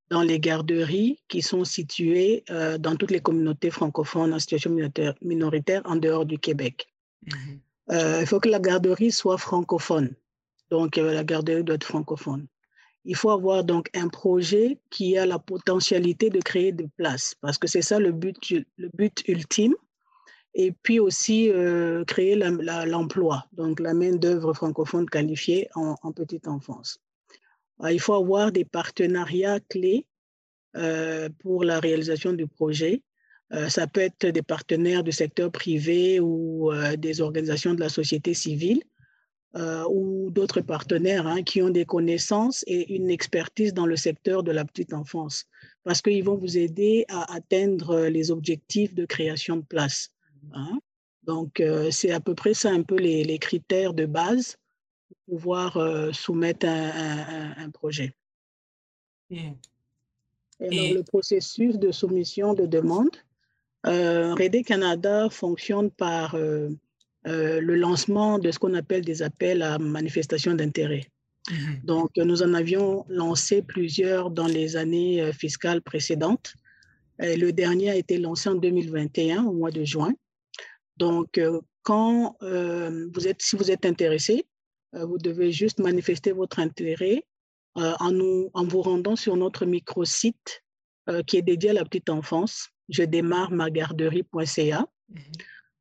dans 0.09 0.21
les 0.21 0.39
garderies 0.39 1.19
qui 1.27 1.41
sont 1.41 1.63
situées 1.63 2.43
euh, 2.49 2.77
dans 2.77 2.95
toutes 2.95 3.11
les 3.11 3.19
communautés 3.19 3.69
francophones 3.69 4.33
en 4.33 4.39
situation 4.39 4.75
minoritaire, 5.21 5.81
en 5.85 5.95
dehors 5.95 6.25
du 6.25 6.39
Québec. 6.39 6.87
Mhm. 7.25 7.59
Euh, 7.91 8.17
il 8.21 8.27
faut 8.27 8.39
que 8.39 8.49
la 8.49 8.59
garderie 8.59 9.11
soit 9.11 9.37
francophone. 9.37 10.13
Donc, 10.69 10.97
euh, 10.97 11.13
la 11.13 11.23
garderie 11.23 11.63
doit 11.63 11.75
être 11.75 11.83
francophone. 11.83 12.47
Il 13.05 13.15
faut 13.15 13.31
avoir 13.31 13.63
donc 13.63 13.89
un 13.95 14.07
projet 14.07 14.77
qui 14.89 15.17
a 15.17 15.25
la 15.25 15.39
potentialité 15.39 16.29
de 16.29 16.39
créer 16.39 16.71
des 16.71 16.87
places, 16.97 17.35
parce 17.41 17.57
que 17.57 17.67
c'est 17.67 17.81
ça 17.81 17.99
le 17.99 18.11
but, 18.11 18.37
le 18.77 18.89
but 18.93 19.23
ultime. 19.27 19.73
Et 20.55 20.71
puis 20.71 20.99
aussi 20.99 21.51
créer 22.07 22.35
l'emploi, 22.35 23.45
donc 23.53 23.79
la 23.79 23.93
main-d'œuvre 23.93 24.53
francophone 24.53 25.07
qualifiée 25.07 25.69
en, 25.75 26.11
petite 26.11 26.47
enfance. 26.47 26.99
Euh, 27.83 27.91
il 27.91 27.99
faut 27.99 28.13
avoir 28.13 28.51
des 28.51 28.65
partenariats 28.65 29.59
clés 29.59 30.05
euh, 30.75 31.29
pour 31.39 31.63
la 31.63 31.79
réalisation 31.79 32.33
du 32.33 32.47
projet. 32.47 33.01
Euh, 33.53 33.69
ça 33.69 33.87
peut 33.87 34.01
être 34.01 34.27
des 34.27 34.41
partenaires 34.41 35.03
du 35.03 35.11
secteur 35.11 35.51
privé 35.51 36.19
ou 36.19 36.71
des 36.97 37.21
organisations 37.21 37.73
de 37.73 37.79
la 37.79 37.89
société 37.89 38.33
civile 38.33 38.83
ou 39.89 40.29
d'autres 40.29 40.61
partenaires 40.61 41.25
hein, 41.25 41.41
qui 41.41 41.63
ont 41.63 41.71
des 41.71 41.85
connaissances 41.85 42.63
et 42.67 42.93
une 42.93 43.09
expertise 43.09 43.73
dans 43.73 43.87
le 43.87 43.95
secteur 43.95 44.43
de 44.43 44.51
la 44.51 44.63
petite 44.63 44.93
enfance, 44.93 45.47
parce 45.83 46.03
qu'ils 46.03 46.23
vont 46.23 46.37
vous 46.37 46.59
aider 46.59 47.05
à 47.07 47.33
atteindre 47.33 48.01
les 48.01 48.29
objectifs 48.29 48.93
de 48.93 49.05
création 49.05 49.55
de 49.55 49.63
places. 49.63 50.11
Hein. 50.53 50.79
Donc, 51.23 51.61
c'est 51.91 52.11
à 52.11 52.19
peu 52.19 52.33
près 52.33 52.53
ça 52.53 52.71
un 52.71 52.81
peu 52.81 52.95
les, 52.95 53.37
critères 53.39 53.93
de 53.93 54.05
base 54.05 54.57
pour 55.07 55.37
pouvoir 55.37 56.13
soumettre 56.13 56.65
un, 56.65 57.69
projet. 57.71 58.15
Et, 59.29 59.53
le 60.59 61.01
processus 61.03 61.77
de 61.77 61.91
soumission 61.91 62.53
de 62.53 62.65
demande, 62.65 63.15
euh, 63.85 64.35
Canada 64.65 65.29
fonctionne 65.29 65.91
par 65.91 66.35
le 66.35 67.75
lancement 67.75 68.39
de 68.39 68.49
ce 68.49 68.57
qu'on 68.57 68.73
appelle 68.73 69.05
des 69.05 69.21
appels 69.21 69.61
à 69.61 69.77
manifestation 69.77 70.55
d'intérêt. 70.55 71.11
Mhm. 71.49 71.81
Donc, 71.83 72.11
nous 72.17 72.43
en 72.43 72.53
avions 72.53 73.05
lancé 73.09 73.61
plusieurs 73.61 74.29
dans 74.29 74.47
les 74.47 74.75
années 74.75 75.21
euh, 75.21 75.31
fiscales 75.31 75.81
précédentes. 75.81 76.53
le 77.19 77.51
dernier 77.51 77.89
a 77.89 77.95
été 77.95 78.17
lancé 78.17 78.49
en 78.49 78.55
2021, 78.55 79.43
au 79.45 79.53
mois 79.53 79.71
de 79.71 79.83
juin. 79.83 80.13
Donc, 80.99 81.37
euh, 81.37 81.59
quand 81.83 82.37
euh, 82.43 83.09
vous 83.13 83.27
êtes, 83.27 83.41
si 83.41 83.55
vous 83.55 83.71
êtes 83.71 83.85
intéressé, 83.85 84.45
vous 84.93 85.19
devez 85.19 85.51
juste 85.51 85.79
manifester 85.79 86.31
votre 86.31 86.57
intérêt 86.57 87.23
en, 87.75 88.11
nous, 88.11 88.49
en 88.55 88.65
vous 88.65 88.81
rendant 88.81 89.15
sur 89.15 89.37
notre 89.37 89.67
micro-site 89.67 90.63
qui 91.27 91.37
est 91.37 91.43
dédié 91.43 91.69
à 91.69 91.73
la 91.73 91.85
petite 91.85 92.09
enfance. 92.09 92.69
Je 92.89 93.03
démarre 93.03 93.51
magarderie.ca. 93.51 94.87
Mhm. 95.09 95.21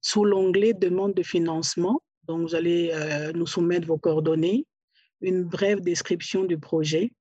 Sous 0.03 0.27
l'onglet 0.27 0.75
demande 0.75 1.15
de 1.15 1.23
financement, 1.23 2.03
donc 2.25 2.43
vous 2.43 2.55
allez 2.55 2.93
nous 3.35 3.47
soumettre 3.47 3.87
vos 3.87 3.97
coordonnées, 3.97 4.67
une 5.21 5.45
brève 5.45 5.81
description 5.81 6.45
du 6.45 6.59
projet, 6.59 7.13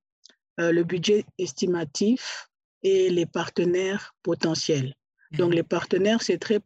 euh, 0.59 0.71
le 0.71 0.83
budget 0.83 1.25
estimatif 1.37 2.49
et 2.83 3.09
les 3.09 3.25
partenaires 3.25 4.15
potentiels. 4.23 4.93
Donc, 5.31 5.49
mhm. 5.49 5.55
les 5.55 5.63
partenaires, 5.63 6.21
c'est 6.21 6.37
très, 6.37 6.59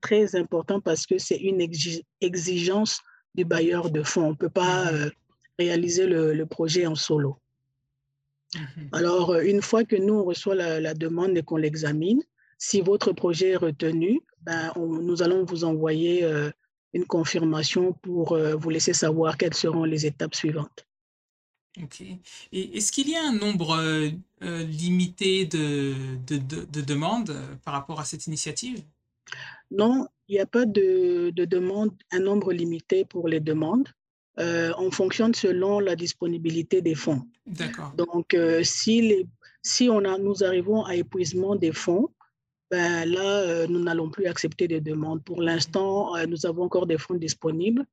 très 0.00 0.36
important 0.36 0.80
parce 0.80 1.06
que 1.06 1.18
c'est 1.18 1.36
une 1.36 1.60
exigence 2.20 3.00
du 3.34 3.44
bailleur 3.44 3.90
de 3.90 4.02
fonds. 4.02 4.26
On 4.26 4.30
ne 4.30 4.34
peut 4.34 4.50
pas 4.50 4.90
mhm. 4.90 4.98
euh, 4.98 5.10
réaliser 5.58 6.06
le, 6.06 6.44
projet 6.44 6.86
en 6.86 6.94
solo. 6.94 7.36
Mhm. 8.54 8.88
Alors, 8.92 9.30
euh, 9.30 9.42
une 9.42 9.62
fois 9.62 9.84
que 9.84 9.96
nous, 9.96 10.14
on 10.14 10.24
reçoit 10.24 10.54
la, 10.54 10.94
demande 10.94 11.36
et 11.36 11.42
qu'on 11.42 11.56
l'examine, 11.56 12.22
si 12.58 12.80
votre 12.80 13.12
projet 13.12 13.50
est 13.50 13.56
retenu, 13.56 14.20
ben, 14.42 14.72
nous 14.76 15.22
allons 15.22 15.44
vous 15.44 15.64
envoyer 15.64 16.24
une 16.92 17.06
confirmation 17.06 17.92
pour 17.92 18.32
euh, 18.32 18.54
vous 18.56 18.70
laisser 18.70 18.92
savoir 18.92 19.36
quelles 19.36 19.54
seront 19.54 19.84
les 19.84 20.06
étapes 20.06 20.34
suivantes. 20.34 20.86
Ok. 21.80 22.00
Et 22.00 22.76
est-ce 22.76 22.90
qu'il 22.90 23.08
y 23.08 23.14
a 23.14 23.22
un 23.22 23.32
nombre 23.32 23.76
euh, 23.76 24.10
euh, 24.42 24.64
limité 24.64 25.46
de, 25.46 25.94
de, 26.26 26.38
de, 26.38 26.80
demandes 26.80 27.36
par 27.64 27.74
rapport 27.74 28.00
à 28.00 28.04
cette 28.04 28.26
initiative? 28.26 28.82
Non, 29.70 30.06
il 30.28 30.34
n'y 30.34 30.40
a 30.40 30.46
pas 30.46 30.66
de, 30.66 31.30
de, 31.30 31.44
demande, 31.44 31.90
un 32.12 32.20
nombre 32.20 32.52
limité 32.52 33.04
pour 33.04 33.28
les 33.28 33.40
demandes. 33.40 33.88
on 34.38 34.90
fonctionne 34.90 35.34
selon 35.34 35.80
la 35.80 35.96
disponibilité 35.96 36.80
des 36.82 36.94
fonds. 36.94 37.22
D'accord. 37.46 37.92
Donc, 37.96 38.36
si, 38.62 39.02
les, 39.02 39.26
si 39.62 39.88
on 39.90 40.04
a, 40.04 40.18
nous 40.18 40.42
arrivons 40.42 40.84
à 40.84 40.94
épuisement 40.96 41.56
des 41.56 41.72
fonds, 41.72 42.08
ben 42.70 43.04
là, 43.04 43.40
euh, 43.40 43.66
nous 43.66 43.80
n'allons 43.80 44.10
plus 44.10 44.26
accepter 44.26 44.68
des 44.68 44.80
demandes. 44.80 45.24
Pour 45.24 45.42
l'instant, 45.42 46.16
euh, 46.16 46.26
nous 46.26 46.46
avons 46.46 46.62
encore 46.62 46.86
des 46.86 46.98
fonds 46.98 47.14
disponibles, 47.14 47.84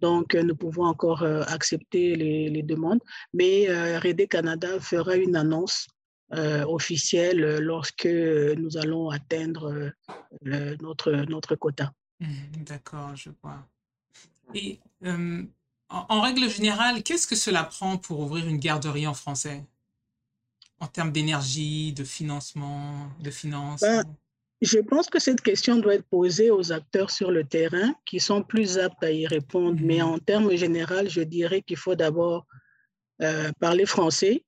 donc 0.00 0.34
euh, 0.34 0.42
nous 0.42 0.54
pouvons 0.54 0.84
encore 0.84 1.24
accepter 1.24 2.14
les, 2.14 2.62
demandes. 2.62 3.00
Mais 3.34 3.66
RD 3.98 4.28
Canada 4.28 4.78
fera 4.80 5.16
une 5.16 5.34
annonce 5.34 5.88
officielle 6.32 7.58
lorsque 7.58 8.06
nous 8.06 8.76
allons 8.76 9.10
atteindre 9.10 9.92
notre, 10.42 11.12
notre 11.12 11.56
quota. 11.56 11.92
Mmh, 12.20 12.64
d'accord, 12.66 13.16
je 13.16 13.30
vois. 13.42 13.66
Et 14.54 14.78
en, 15.04 16.06
en, 16.08 16.20
règle 16.20 16.48
générale, 16.48 17.02
qu'est-ce 17.02 17.26
que 17.26 17.36
cela 17.36 17.64
prend 17.64 17.96
pour 17.98 18.20
ouvrir 18.20 18.46
une 18.46 18.58
garderie 18.58 19.06
en 19.06 19.14
français? 19.14 19.64
En 20.78 20.86
termes 20.86 21.12
d'énergie, 21.12 21.92
de 21.92 22.04
financement, 22.04 23.10
de 23.20 23.30
finances 23.30 23.80
ben, 23.80 24.04
Je 24.62 24.78
pense 24.78 25.08
que 25.08 25.18
cette 25.18 25.42
question 25.42 25.76
doit 25.76 25.94
être 25.94 26.08
posée 26.08 26.50
aux 26.50 26.72
acteurs 26.72 27.10
sur 27.10 27.30
le 27.30 27.44
terrain 27.44 27.94
qui 28.06 28.18
sont 28.18 28.42
plus 28.42 28.78
aptes 28.78 29.02
à 29.02 29.10
y 29.10 29.26
répondre. 29.26 29.78
Mais 29.82 29.98
mhm. 29.98 30.06
en 30.06 30.18
termes 30.18 30.54
généraux, 30.56 31.06
je 31.06 31.20
dirais 31.20 31.62
qu'il 31.62 31.76
faut 31.76 31.96
d'abord 31.96 32.46
euh, 33.20 33.50
parler 33.60 33.84
français, 33.84 34.44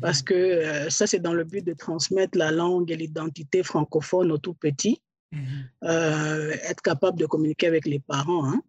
parce 0.00 0.20
mhm. 0.20 0.24
que 0.24 0.34
euh, 0.34 0.90
ça, 0.90 1.06
c'est 1.06 1.20
dans 1.20 1.32
le 1.32 1.44
but 1.44 1.64
de 1.64 1.74
transmettre 1.74 2.36
la 2.36 2.50
langue 2.50 2.90
et 2.90 2.96
l'identité 2.96 3.62
francophone 3.62 4.32
aux 4.32 4.38
tout 4.38 4.54
petits, 4.54 5.02
mhm. 5.32 5.42
euh, 5.84 6.50
être 6.68 6.82
capable 6.82 7.18
de 7.18 7.26
communiquer 7.26 7.66
avec 7.66 7.86
les 7.86 8.00
parents. 8.00 8.46
Hein. 8.46 8.62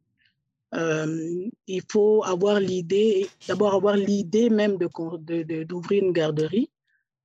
il 1.67 1.81
faut 1.91 2.23
avoir 2.23 2.59
l'idée, 2.59 3.27
d'abord 3.47 3.73
avoir 3.73 3.97
l'idée 3.97 4.49
même 4.49 4.77
d'ouvrir 4.77 5.19
de, 5.19 5.63
d'ouvrir 5.63 6.03
une 6.03 6.13
garderie, 6.13 6.69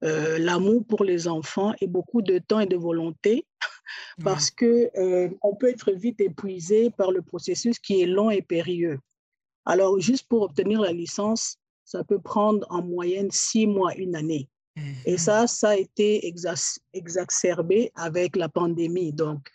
euh, 0.04 0.38
l'amour 0.38 0.84
pour 0.86 1.04
les 1.04 1.26
enfants 1.26 1.72
et 1.80 1.86
beaucoup 1.86 2.20
de 2.20 2.38
temps 2.38 2.60
et 2.60 2.66
de 2.66 2.76
volonté 2.76 3.46
parce 4.22 4.50
que 4.50 4.90
euh, 4.98 5.30
on 5.42 5.54
peut 5.54 5.70
être 5.70 5.92
vite 5.92 6.20
épuisé 6.20 6.90
par 6.90 7.10
le 7.12 7.22
processus 7.22 7.78
qui 7.78 8.02
est 8.02 8.06
long 8.06 8.30
et 8.30 8.42
périlleux. 8.42 8.98
Alors, 9.64 9.98
juste 9.98 10.28
pour 10.28 10.42
obtenir 10.42 10.80
la 10.80 10.92
licence, 10.92 11.56
ça 11.86 12.04
peut 12.04 12.18
prendre 12.18 12.66
en 12.68 12.82
moyenne 12.82 13.30
six 13.30 13.66
mois, 13.66 13.94
une 13.94 14.14
année. 14.14 14.50
Et 15.06 15.12
mhm. 15.12 15.18
ça, 15.18 15.46
ça 15.46 15.70
a 15.70 15.76
été 15.76 16.30
exacerbé 16.92 17.90
avec 17.94 18.36
la 18.36 18.50
pandémie. 18.50 19.12
Donc, 19.12 19.48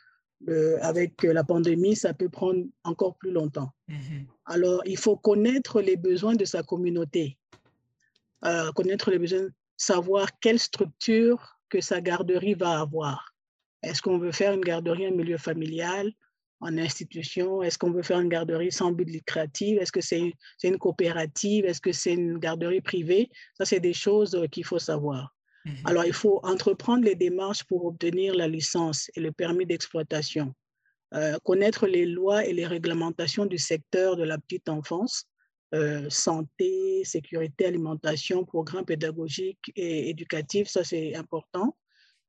avec 0.81 1.21
la 1.21 1.43
pandémie, 1.43 1.95
ça 1.95 2.15
peut 2.15 2.29
prendre 2.29 2.65
encore 2.83 3.15
plus 3.17 3.31
longtemps. 3.31 3.69
Mhm. 3.87 4.25
Alors, 4.45 4.81
il 4.85 4.97
faut 4.97 5.17
connaître 5.17 5.81
les 5.81 5.97
besoins 5.97 6.35
de 6.35 6.45
sa 6.45 6.63
communauté, 6.63 7.37
euh, 8.45 8.71
connaître 8.71 9.11
les 9.11 9.19
besoins 9.19 9.49
savoir 9.77 10.27
quelle 10.39 10.59
structure 10.59 11.57
que 11.69 11.81
sa 11.81 12.01
garderie 12.01 12.53
va 12.53 12.79
avoir. 12.79 13.33
Est-ce 13.81 14.01
qu'on 14.01 14.19
veut 14.19 14.31
faire 14.31 14.53
une 14.53 14.61
garderie 14.61 15.07
en 15.07 15.11
milieu 15.11 15.37
familial, 15.37 16.11
en 16.61 16.77
institution? 16.77 17.61
Est-ce 17.61 17.77
qu'on 17.77 17.91
veut 17.91 18.03
faire 18.03 18.19
une 18.19 18.29
garderie 18.29 18.71
sans 18.71 18.91
but 18.91 19.09
lucratif? 19.09 19.79
Est-ce 19.79 19.91
que 19.91 20.01
c'est 20.01 20.33
une, 20.63 20.77
coopérative? 20.77 21.65
Est-ce 21.65 21.81
que 21.81 21.91
c'est 21.91 22.13
une 22.13 22.37
garderie 22.37 22.81
privée? 22.81 23.29
Ça, 23.57 23.65
c'est 23.65 23.79
des 23.79 23.93
choses 23.93 24.35
euh, 24.35 24.47
qu'il 24.47 24.63
faut 24.63 24.79
savoir. 24.79 25.35
Mhm. 25.65 25.75
Alors, 25.85 26.05
il 26.05 26.13
faut 26.13 26.39
entreprendre 26.43 27.03
les 27.03 27.15
démarches 27.15 27.63
pour 27.63 27.85
obtenir 27.85 28.35
la 28.35 28.47
licence 28.47 29.09
et 29.15 29.19
le 29.19 29.31
permis 29.31 29.65
d'exploitation. 29.65 30.53
Euh, 31.13 31.37
connaître 31.43 31.87
les 31.87 32.05
lois 32.05 32.45
et 32.45 32.53
les 32.53 32.65
réglementations 32.65 33.45
du 33.45 33.57
secteur 33.57 34.15
de 34.15 34.23
la 34.23 34.37
petite 34.37 34.69
enfance, 34.69 35.25
euh, 35.73 36.09
santé, 36.09 37.03
sécurité, 37.03 37.65
alimentation, 37.65 38.45
programme 38.45 38.85
pédagogique 38.85 39.71
et 39.75 40.09
éducatif, 40.09 40.67
ça 40.69 40.83
c'est 40.83 41.15
important. 41.15 41.77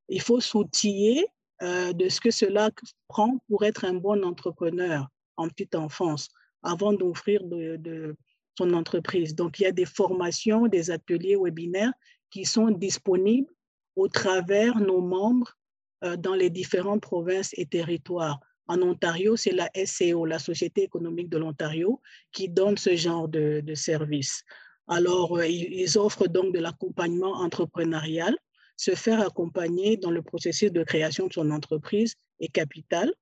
Il 0.09 0.21
faut 0.21 0.40
s'outiller 0.40 1.27
euh, 1.62 1.92
de 1.92 2.09
ce 2.09 2.20
que 2.20 2.31
cela 2.31 2.70
prend 3.09 3.38
pour 3.48 3.64
être 3.64 3.85
un 3.85 3.94
bon 3.94 4.25
entrepreneur 4.25 5.07
en 5.37 5.48
petite 5.48 5.75
enfance 5.75 6.29
avant 6.62 6.92
d'offrir 6.92 7.42
de, 7.44 8.16
son 8.59 8.75
entreprise. 8.75 9.35
Donc, 9.35 9.59
il 9.59 9.62
y 9.62 9.66
a 9.66 9.72
des 9.72 9.87
formations, 9.87 10.66
des 10.66 10.90
ateliers 10.90 11.37
webinaires 11.37 11.92
qui 12.31 12.44
sont 12.44 12.70
disponibles 12.70 13.53
au 13.96 14.09
travers 14.09 14.79
nos 14.79 15.01
membres 15.01 15.57
euh, 16.05 16.16
dans 16.16 16.35
les 16.35 16.51
différentes 16.51 17.01
provinces 17.01 17.51
et 17.57 17.66
territoires. 17.66 18.40
En 18.66 18.83
Ontario, 18.83 19.37
c'est 19.37 19.53
la 19.53 19.70
SCO, 19.87 20.27
la 20.27 20.38
Société 20.38 20.83
économique 20.83 21.29
de 21.29 21.38
l'Ontario, 21.38 22.01
qui 22.33 22.48
donne 22.48 22.77
ce 22.77 22.96
genre 22.96 23.29
de, 23.29 23.61
de 23.61 23.75
service. 23.75 24.44
Alors, 24.88 25.38
euh, 25.38 25.46
ils 25.46 25.96
offrent 25.96 26.27
donc 26.27 26.53
de 26.53 26.59
l'accompagnement 26.59 27.35
entrepreneurial, 27.35 28.37
se 28.83 28.97
faire 28.97 29.21
accompagner 29.21 29.97
dans 29.97 30.11
le 30.11 30.23
processus 30.23 30.73
de 30.73 30.83
création 30.83 31.29
de 31.29 31.33
son 31.33 31.53
entreprise 31.53 32.16
et 32.40 32.49
capital. 32.49 33.12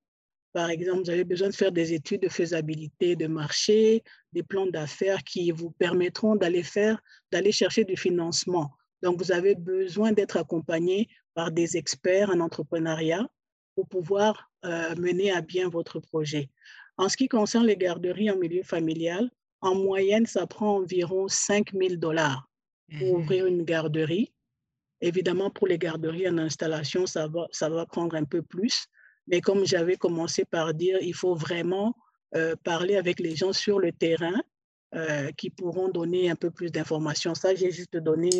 Par 0.54 0.70
exemple, 0.70 1.02
vous 1.04 1.10
avez 1.10 1.24
besoin 1.24 1.50
de 1.50 1.54
faire 1.54 1.70
des 1.70 1.92
études 1.92 2.22
de 2.22 2.30
faisabilité 2.30 3.14
de 3.14 3.26
marché, 3.26 4.02
des 4.32 4.42
plans 4.42 4.66
d'affaires 4.66 5.22
qui 5.22 5.50
vous 5.50 5.70
permettront 5.70 6.34
d'aller 6.34 6.62
faire, 6.62 7.02
d'aller 7.30 7.52
chercher 7.52 7.84
du 7.84 7.94
financement. 7.94 8.70
Donc, 9.02 9.18
vous 9.18 9.32
avez 9.32 9.54
besoin 9.54 10.12
d'être 10.12 10.38
accompagné 10.38 11.08
par 11.34 11.50
des 11.50 11.76
experts 11.76 12.30
en 12.30 12.40
entrepreneuriat 12.40 13.28
pour 13.74 13.86
pouvoir 13.86 14.50
euh, 14.64 14.94
mener 14.96 15.30
à 15.30 15.42
bien 15.42 15.68
votre 15.68 16.00
projet. 16.00 16.48
En 16.96 17.10
ce 17.10 17.18
qui 17.18 17.28
concerne 17.28 17.66
les 17.66 17.76
garderies 17.76 18.30
en 18.30 18.36
milieu 18.36 18.62
familial, 18.62 19.30
en 19.60 19.74
moyenne, 19.74 20.24
ça 20.24 20.46
prend 20.46 20.76
environ 20.78 21.28
5 21.28 21.72
000 21.74 21.96
dollars 21.96 22.48
pour 22.98 23.18
mmh 23.18 23.20
ouvrir 23.20 23.46
une 23.46 23.62
garderie. 23.62 24.32
Évidemment, 25.00 25.50
pour 25.50 25.66
les 25.66 25.78
garderies 25.78 26.28
en 26.28 26.38
installation, 26.38 27.06
ça 27.06 27.26
va, 27.26 27.46
ça 27.52 27.68
va 27.68 27.86
prendre 27.86 28.14
un 28.16 28.24
peu 28.24 28.42
plus. 28.42 28.86
Mais 29.26 29.40
comme 29.40 29.64
j'avais 29.64 29.96
commencé 29.96 30.44
par 30.44 30.74
dire, 30.74 30.98
il 31.00 31.14
faut 31.14 31.34
vraiment 31.34 31.96
euh, 32.36 32.54
parler 32.64 32.96
avec 32.96 33.18
les 33.20 33.34
gens 33.34 33.52
sur 33.52 33.78
le 33.78 33.92
terrain 33.92 34.40
euh, 34.94 35.30
qui 35.32 35.50
pourront 35.50 35.88
donner 35.88 36.30
un 36.30 36.36
peu 36.36 36.50
plus 36.50 36.70
d'informations. 36.70 37.34
Ça, 37.34 37.54
j'ai 37.54 37.70
juste 37.70 37.96
donné 37.96 38.30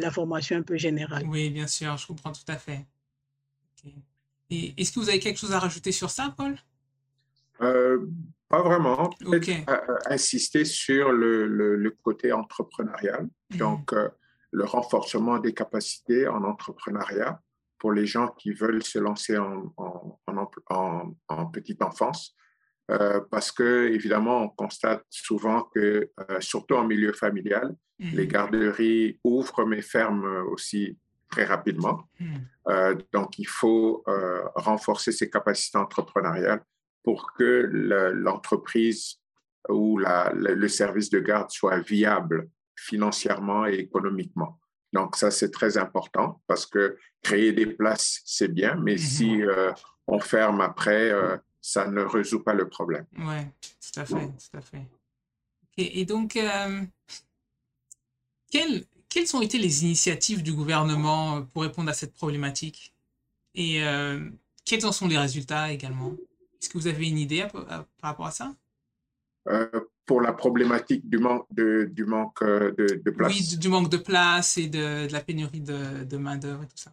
l'information 0.00 0.56
un 0.56 0.62
peu 0.62 0.76
générale. 0.76 1.24
Oui, 1.28 1.50
bien 1.50 1.66
sûr, 1.66 1.96
je 1.96 2.06
comprends 2.06 2.32
tout 2.32 2.40
à 2.48 2.56
fait. 2.56 2.86
Et 4.50 4.74
est-ce 4.76 4.92
que 4.92 5.00
vous 5.00 5.08
avez 5.08 5.18
quelque 5.18 5.38
chose 5.38 5.52
à 5.52 5.58
rajouter 5.58 5.92
sur 5.92 6.10
ça, 6.10 6.34
Paul? 6.36 6.56
Pas 7.58 8.62
vraiment. 8.62 9.10
Peut-être 9.20 9.70
insister 10.06 10.64
sur 10.64 11.12
le, 11.12 11.46
le, 11.46 11.90
côté 12.02 12.32
entrepreneurial. 12.32 13.28
Mhm. 13.50 13.58
Donc, 13.58 13.94
le 14.52 14.64
renforcement 14.64 15.38
des 15.38 15.54
capacités 15.54 16.28
en 16.28 16.44
entrepreneuriat 16.44 17.40
pour 17.78 17.92
les 17.92 18.06
gens 18.06 18.28
qui 18.28 18.52
veulent 18.52 18.84
se 18.84 18.98
lancer 18.98 19.36
en, 19.36 19.74
en, 19.76 20.18
en, 21.28 21.46
petite 21.46 21.82
enfance. 21.82 22.36
Euh, 22.90 23.20
parce 23.30 23.50
que, 23.50 23.88
évidemment, 23.88 24.42
on 24.42 24.48
constate 24.50 25.04
souvent 25.08 25.64
que, 25.74 26.10
euh, 26.30 26.40
surtout 26.40 26.74
en 26.74 26.84
milieu 26.84 27.12
familial, 27.12 27.74
mhm. 27.98 28.10
les 28.14 28.26
garderies 28.28 29.18
ouvrent 29.24 29.64
mais 29.64 29.82
ferment 29.82 30.44
aussi 30.50 30.96
très 31.28 31.44
rapidement. 31.44 32.04
Mhm. 32.20 32.46
Euh, 32.68 32.94
donc, 33.12 33.38
il 33.38 33.48
faut 33.48 34.04
renforcer 34.54 35.10
ses 35.10 35.30
capacités 35.30 35.78
entrepreneuriales 35.78 36.62
pour 37.02 37.32
que 37.32 37.68
l'entreprise 38.14 39.16
ou 39.68 39.98
la, 39.98 40.32
le 40.34 40.68
service 40.68 41.10
de 41.10 41.18
garde 41.18 41.50
soit 41.50 41.78
viable 41.78 42.48
financièrement 42.74 43.66
et 43.66 43.74
économiquement. 43.74 44.58
Donc, 44.92 45.16
ça, 45.16 45.30
c'est 45.30 45.50
très 45.50 45.78
important 45.78 46.42
parce 46.46 46.66
que 46.66 46.98
créer 47.22 47.52
des 47.52 47.66
places, 47.66 48.20
c'est 48.24 48.52
bien, 48.52 48.76
mais 48.76 48.92
mhm. 48.92 48.98
si 48.98 49.42
euh, 49.42 49.72
on 50.06 50.20
ferme 50.20 50.60
après, 50.60 51.10
euh, 51.10 51.36
ça 51.60 51.86
ne 51.86 52.02
résout 52.02 52.42
pas 52.42 52.54
le 52.54 52.68
problème. 52.68 53.06
Oui, 53.18 53.40
tout 53.80 54.00
à 54.00 54.04
fait, 54.04 54.26
tout 54.26 54.56
à 54.56 54.60
fait. 54.60 54.86
Et, 55.78 56.04
donc, 56.04 56.36
euh, 56.36 56.82
quelles, 58.50 58.84
quelles 59.08 59.34
ont 59.34 59.40
été 59.40 59.56
les 59.56 59.84
initiatives 59.84 60.42
du 60.42 60.52
gouvernement 60.52 61.42
pour 61.42 61.62
répondre 61.62 61.88
à 61.88 61.94
cette 61.94 62.12
problématique? 62.12 62.94
Et 63.54 63.82
quels 64.66 64.84
en 64.84 64.92
sont 64.92 65.08
les 65.08 65.16
résultats 65.16 65.72
également? 65.72 66.14
Est-ce 66.60 66.68
que 66.68 66.76
vous 66.76 66.88
avez 66.88 67.08
une 67.08 67.18
idée 67.18 67.46
par 67.52 67.86
rapport 68.02 68.26
à 68.26 68.30
ça? 68.32 68.54
Pour 70.06 70.20
la 70.20 70.32
problématique 70.32 71.08
du 71.08 71.18
manque 71.18 71.46
de, 71.50 71.88
du 71.90 72.04
manque 72.04 72.42
euh, 72.42 72.72
de, 72.72 73.00
de 73.04 73.10
place. 73.10 73.32
Oui, 73.32 73.56
du 73.56 73.68
manque 73.68 73.88
de 73.88 73.96
place 73.96 74.58
et 74.58 74.68
de, 74.68 75.06
de 75.06 75.12
la 75.12 75.20
pénurie 75.20 75.60
de, 75.60 76.04
de 76.04 76.16
main-d'œuvre 76.16 76.64
et 76.64 76.66
tout 76.66 76.76
ça. 76.76 76.92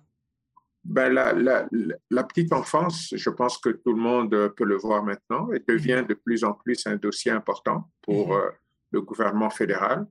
Ben, 0.83 1.11
la, 1.11 1.33
la, 1.33 1.67
la, 2.09 2.23
petite 2.23 2.53
enfance, 2.53 3.13
je 3.13 3.29
pense 3.29 3.57
que 3.57 3.69
tout 3.69 3.93
le 3.93 4.01
monde 4.01 4.53
peut 4.55 4.63
le 4.63 4.77
voir 4.77 5.03
maintenant, 5.03 5.51
et 5.51 5.59
devient 5.67 6.05
de 6.07 6.13
plus 6.13 6.43
en 6.43 6.53
plus 6.53 6.87
un 6.87 6.95
dossier 6.95 7.31
important 7.31 7.91
pour 8.01 8.29
mhm. 8.29 8.33
euh, 8.33 8.49
le 8.91 9.01
gouvernement 9.01 9.49
fédéral. 9.49 10.07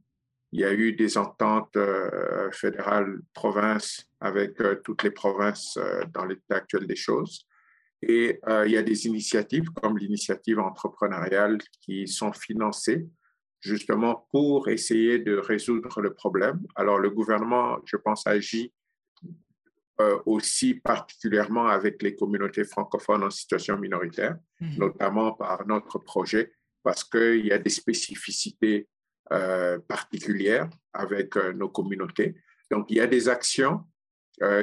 Il 0.53 0.61
y 0.61 0.65
a 0.65 0.73
eu 0.73 0.93
des 0.93 1.19
ententes 1.19 1.77
euh, 1.77 2.51
fédérales 2.53 3.19
provinces 3.35 4.07
avec 4.21 4.61
toutes 4.83 5.03
les 5.03 5.11
provinces 5.11 5.79
dans 6.13 6.25
l'état 6.25 6.57
actuel 6.57 6.87
des 6.87 6.97
choses. 6.97 7.48
Et 8.03 8.39
euh, 8.47 8.67
il 8.67 8.73
y 8.73 8.77
a 8.77 8.83
des 8.83 9.07
initiatives 9.07 9.71
comme 9.71 9.99
l'initiative 9.99 10.61
entrepreneuriale 10.61 11.59
qui 11.83 12.07
sont 12.07 12.33
financées 12.33 13.07
justement 13.61 14.29
pour 14.31 14.69
essayer 14.69 15.19
de 15.19 15.37
résoudre 15.37 16.01
le 16.01 16.15
problème. 16.15 16.61
Alors 16.77 16.99
le 16.99 17.11
gouvernement, 17.11 17.79
je 17.85 17.97
pense, 17.97 18.25
agit 18.27 18.73
euh, 20.01 20.17
aussi 20.27 20.75
particulièrement 20.75 21.67
avec 21.67 22.01
les 22.03 22.15
communautés 22.15 22.65
francophones 22.65 23.25
en 23.25 23.31
situation 23.31 23.77
minoritaire, 23.77 24.37
mhm. 24.61 24.79
notamment 24.79 25.33
par 25.33 25.67
notre 25.67 25.99
projet, 25.99 26.53
parce 26.85 27.03
qu'il 27.03 27.47
y 27.47 27.53
a 27.53 27.59
des 27.59 27.71
spécificités 27.71 28.89
euh, 29.33 29.81
particulières 29.89 30.71
avec 30.93 31.35
nos 31.35 31.69
communautés. 31.69 32.37
Donc 32.71 32.87
il 32.91 32.99
y 32.99 33.01
a 33.01 33.09
des 33.09 33.29
actions 33.29 33.85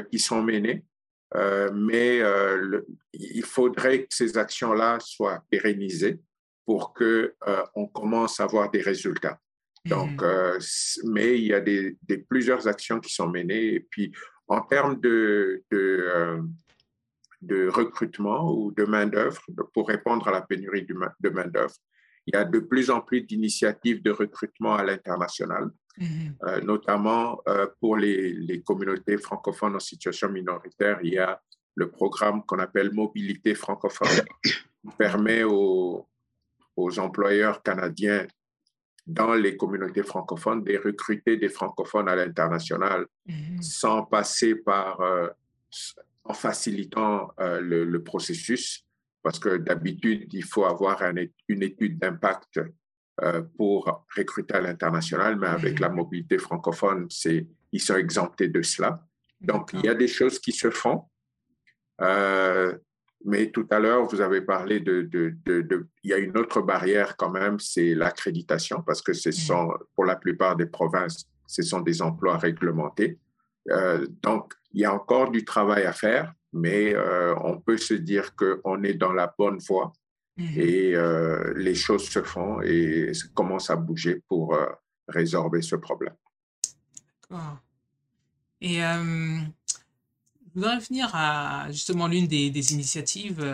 qui 0.10 0.20
sont 0.20 0.42
menées 0.42 0.86
mais 1.34 2.22
euh, 2.22 2.82
il 3.14 3.44
faudrait 3.44 4.04
que 4.04 4.16
ces 4.16 4.38
actions-là 4.38 5.00
soient 5.00 5.44
pérennisées 5.50 6.20
pour 6.66 6.94
que 6.94 7.36
euh, 7.48 7.64
on 7.76 7.88
commence 7.88 8.40
à 8.40 8.48
voir 8.48 8.72
des 8.72 8.82
résultats. 8.82 9.40
Donc, 9.86 10.22
mmh. 10.22 10.60
mais 11.12 11.38
il 11.38 11.46
y 11.46 11.54
a 11.54 11.60
des, 11.62 11.96
plusieurs 12.28 12.68
actions 12.68 13.00
qui 13.00 13.14
sont 13.14 13.30
menées. 13.30 13.76
Et 13.76 13.80
puis, 13.80 14.12
en 14.48 14.62
termes 14.62 15.00
de, 15.00 15.64
de, 15.70 16.42
de 17.42 17.68
recrutement 17.68 18.52
ou 18.52 18.72
de 18.72 18.84
main-d'œuvre, 18.84 19.42
pour 19.74 19.88
répondre 19.88 20.28
à 20.28 20.32
la 20.32 20.42
pénurie 20.42 20.88
de 20.88 21.30
main-d'œuvre, 21.30 21.76
il 22.28 22.36
y 22.36 22.38
a 22.38 22.44
de 22.44 22.60
plus 22.60 22.90
en 22.90 23.02
plus 23.02 23.22
d'initiatives 23.22 24.02
de 24.02 24.12
recrutement 24.12 24.76
à 24.76 24.84
l'international. 24.84 25.70
Mhm. 25.98 26.36
Euh, 26.44 26.62
notamment 26.62 27.42
euh, 27.48 27.68
pour 27.80 27.96
les, 27.96 28.34
les, 28.34 28.62
communautés 28.62 29.18
francophones 29.18 29.76
en 29.76 29.80
situation 29.80 30.30
minoritaire, 30.30 31.00
il 31.04 31.14
y 31.14 31.18
a 31.18 31.42
le 31.76 31.90
programme 31.90 32.46
qu'on 32.46 32.60
appelle 32.60 32.92
Mobilité 32.92 33.56
francophone, 33.56 34.26
qui 34.44 34.54
permet 34.98 35.44
aux, 35.44 36.06
aux, 36.76 37.00
employeurs 37.00 37.64
canadiens 37.64 38.28
dans 39.08 39.36
les 39.36 39.56
communautés 39.56 40.04
francophones 40.04 40.64
de 40.66 40.78
recruter 40.78 41.38
des 41.38 41.50
francophones 41.50 42.10
à 42.10 42.16
l'international 42.16 43.06
mhm. 43.26 43.62
sans 43.62 44.04
passer 44.04 44.56
par, 44.56 45.00
euh, 45.00 45.30
en 46.26 46.34
facilitant 46.34 47.32
le, 47.38 47.86
le, 47.86 48.04
processus, 48.04 48.85
parce 49.26 49.40
que 49.40 49.58
d'habitude, 49.58 50.32
il 50.34 50.44
faut 50.44 50.66
avoir 50.66 51.02
une 51.48 51.64
étude 51.64 51.98
d'impact 51.98 52.60
euh, 53.24 53.42
pour 53.58 54.06
recruter 54.16 54.54
à 54.54 54.62
l'international, 54.62 55.36
mais 55.40 55.48
avec 55.48 55.80
la 55.80 55.90
mobilité 55.90 56.38
francophone, 56.38 57.08
ils 57.72 57.82
sont 57.82 57.96
exemptés 57.96 58.50
de 58.50 58.62
cela. 58.62 59.04
Donc, 59.42 59.72
il 59.74 59.84
y 59.84 59.90
a 59.90 59.96
des 59.96 60.08
choses 60.08 60.38
qui 60.38 60.52
se 60.52 60.70
font. 60.70 61.06
Euh, 62.02 62.78
mais 63.26 63.50
tout 63.50 63.66
à 63.72 63.80
l'heure, 63.80 64.06
vous 64.06 64.22
avez 64.22 64.42
parlé 64.42 64.80
de, 64.80 65.02
de, 65.02 65.34
de, 65.44 65.88
Il 66.04 66.12
y 66.12 66.14
a 66.14 66.20
une 66.20 66.38
autre 66.38 66.62
barrière 66.62 67.18
quand 67.18 67.32
même, 67.32 67.60
c'est 67.60 67.96
l'accréditation, 67.96 68.84
parce 68.84 69.02
que 69.02 69.14
ce 69.14 69.32
sont, 69.32 69.74
pour 69.96 70.06
la 70.06 70.18
plupart 70.18 70.56
des 70.56 70.68
provinces, 70.68 71.26
ce 71.48 71.64
sont 71.64 71.82
des 71.82 72.04
emplois 72.04 72.38
réglementés. 72.38 73.18
Euh, 73.72 74.06
donc, 74.22 74.54
il 74.72 74.82
y 74.82 74.86
a 74.86 74.94
encore 74.94 75.32
du 75.32 75.44
travail 75.44 75.86
à 75.86 75.94
faire, 75.94 76.32
mais 76.56 76.96
on 77.44 77.60
peut 77.60 77.78
se 77.78 77.94
dire 77.94 78.36
qu'on 78.36 78.84
est 78.84 78.96
dans 78.96 79.14
la 79.14 79.34
bonne 79.38 79.60
voie 79.60 79.94
Mhm. 80.38 80.60
Et 80.60 80.96
euh, 80.96 81.54
les 81.56 81.76
choses 81.76 82.10
se 82.10 82.22
font 82.22 82.62
et 82.62 83.12
commencent 83.34 83.70
à 83.70 83.76
bouger 83.76 84.22
pour 84.28 84.54
euh, 84.54 84.66
résorber 85.08 85.62
ce 85.62 85.76
problème. 85.76 86.16
D'accord. 87.22 87.58
Et 88.60 88.84
euh, 88.84 89.38
je 89.38 90.54
voudrais 90.60 90.76
revenir 90.76 91.10
à 91.14 91.68
justement 91.72 92.08
l'une 92.08 92.28
des, 92.28 92.50
des, 92.50 92.74
initiatives 92.74 93.46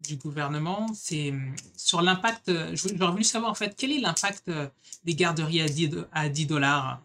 du 0.00 0.16
gouvernement, 0.16 0.88
c'est 0.94 1.32
sur 1.76 2.02
l'impact. 2.02 2.50
J'aurais 2.74 3.12
voulu 3.12 3.24
savoir 3.24 3.50
en 3.52 3.54
fait 3.54 3.74
quel 3.76 3.92
est 3.92 4.00
l'impact 4.00 4.50
des 5.04 5.14
garderies 5.14 5.62
à 5.62 5.68
10, 5.68 5.90
à 6.12 6.28
10 6.28 6.46
dollars 6.46 7.02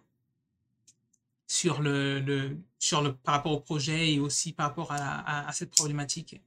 sur 1.48 1.82
le, 1.82 2.20
le, 2.20 2.58
sur 2.86 3.02
le, 3.02 3.14
par 3.14 3.36
rapport 3.36 3.54
au 3.54 3.62
projet 3.62 4.14
et 4.14 4.20
aussi 4.20 4.54
par 4.54 4.68
rapport 4.68 4.92
à, 4.92 4.98
à, 4.98 5.50
à 5.50 5.52
cette 5.52 5.72
problématique? 5.72 6.42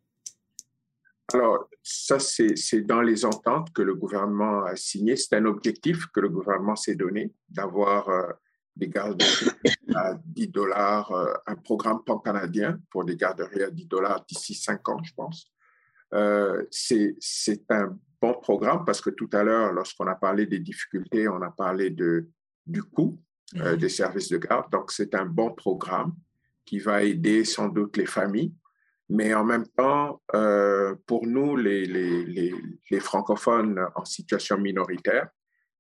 Alors, 1.34 1.68
ça, 1.82 2.18
c'est 2.18 2.80
dans 2.82 3.02
les 3.02 3.24
ententes 3.24 3.72
que 3.72 3.82
le 3.82 3.94
gouvernement 3.94 4.64
a 4.64 4.76
signées. 4.76 5.16
C'est 5.16 5.36
un 5.36 5.44
objectif 5.44 6.06
que 6.06 6.20
le 6.20 6.30
gouvernement 6.30 6.76
s'est 6.76 6.94
donné 6.94 7.34
d'avoir 7.50 8.08
euh, 8.08 8.32
des 8.76 8.88
garderies 8.88 9.50
à 9.94 10.14
10 10.24 10.48
dollars, 10.48 11.10
euh, 11.12 11.34
un 11.46 11.56
programme 11.56 12.02
pan-canadien 12.04 12.78
pour 12.90 13.04
des 13.04 13.16
garderies 13.16 13.64
à 13.64 13.70
10 13.70 13.86
dollars 13.86 14.24
d'ici 14.24 14.54
5 14.54 14.88
ans, 14.88 15.02
je 15.02 15.12
pense. 15.14 15.52
Euh, 16.14 16.64
c'est 16.70 17.66
un 17.68 17.98
bon 18.22 18.34
programme 18.40 18.84
parce 18.86 19.02
que 19.02 19.10
tout 19.10 19.28
à 19.32 19.42
l'heure, 19.42 19.72
lorsqu'on 19.72 20.06
a 20.06 20.14
parlé 20.14 20.46
des 20.46 20.60
difficultés, 20.60 21.28
on 21.28 21.42
a 21.42 21.50
parlé 21.50 21.90
de, 21.90 22.28
du 22.64 22.82
coût 22.82 23.20
euh, 23.56 23.76
des 23.76 23.90
services 23.90 24.28
de 24.30 24.38
garde. 24.38 24.70
Donc, 24.70 24.92
c'est 24.92 25.14
un 25.14 25.26
bon 25.26 25.52
programme 25.52 26.14
qui 26.68 26.78
va 26.78 27.02
aider 27.02 27.44
sans 27.44 27.68
doute 27.68 27.96
les 27.96 28.06
familles 28.06 28.52
mais 29.08 29.32
en 29.34 29.44
même 29.44 29.66
temps, 29.68 30.22
euh, 30.34 30.94
pour 31.06 31.26
nous, 31.26 31.56
les, 31.56 31.86
les, 31.86 32.54
les, 32.90 33.00
francophones 33.00 33.80
en 33.94 34.04
situation 34.04 34.58
minoritaire, 34.58 35.28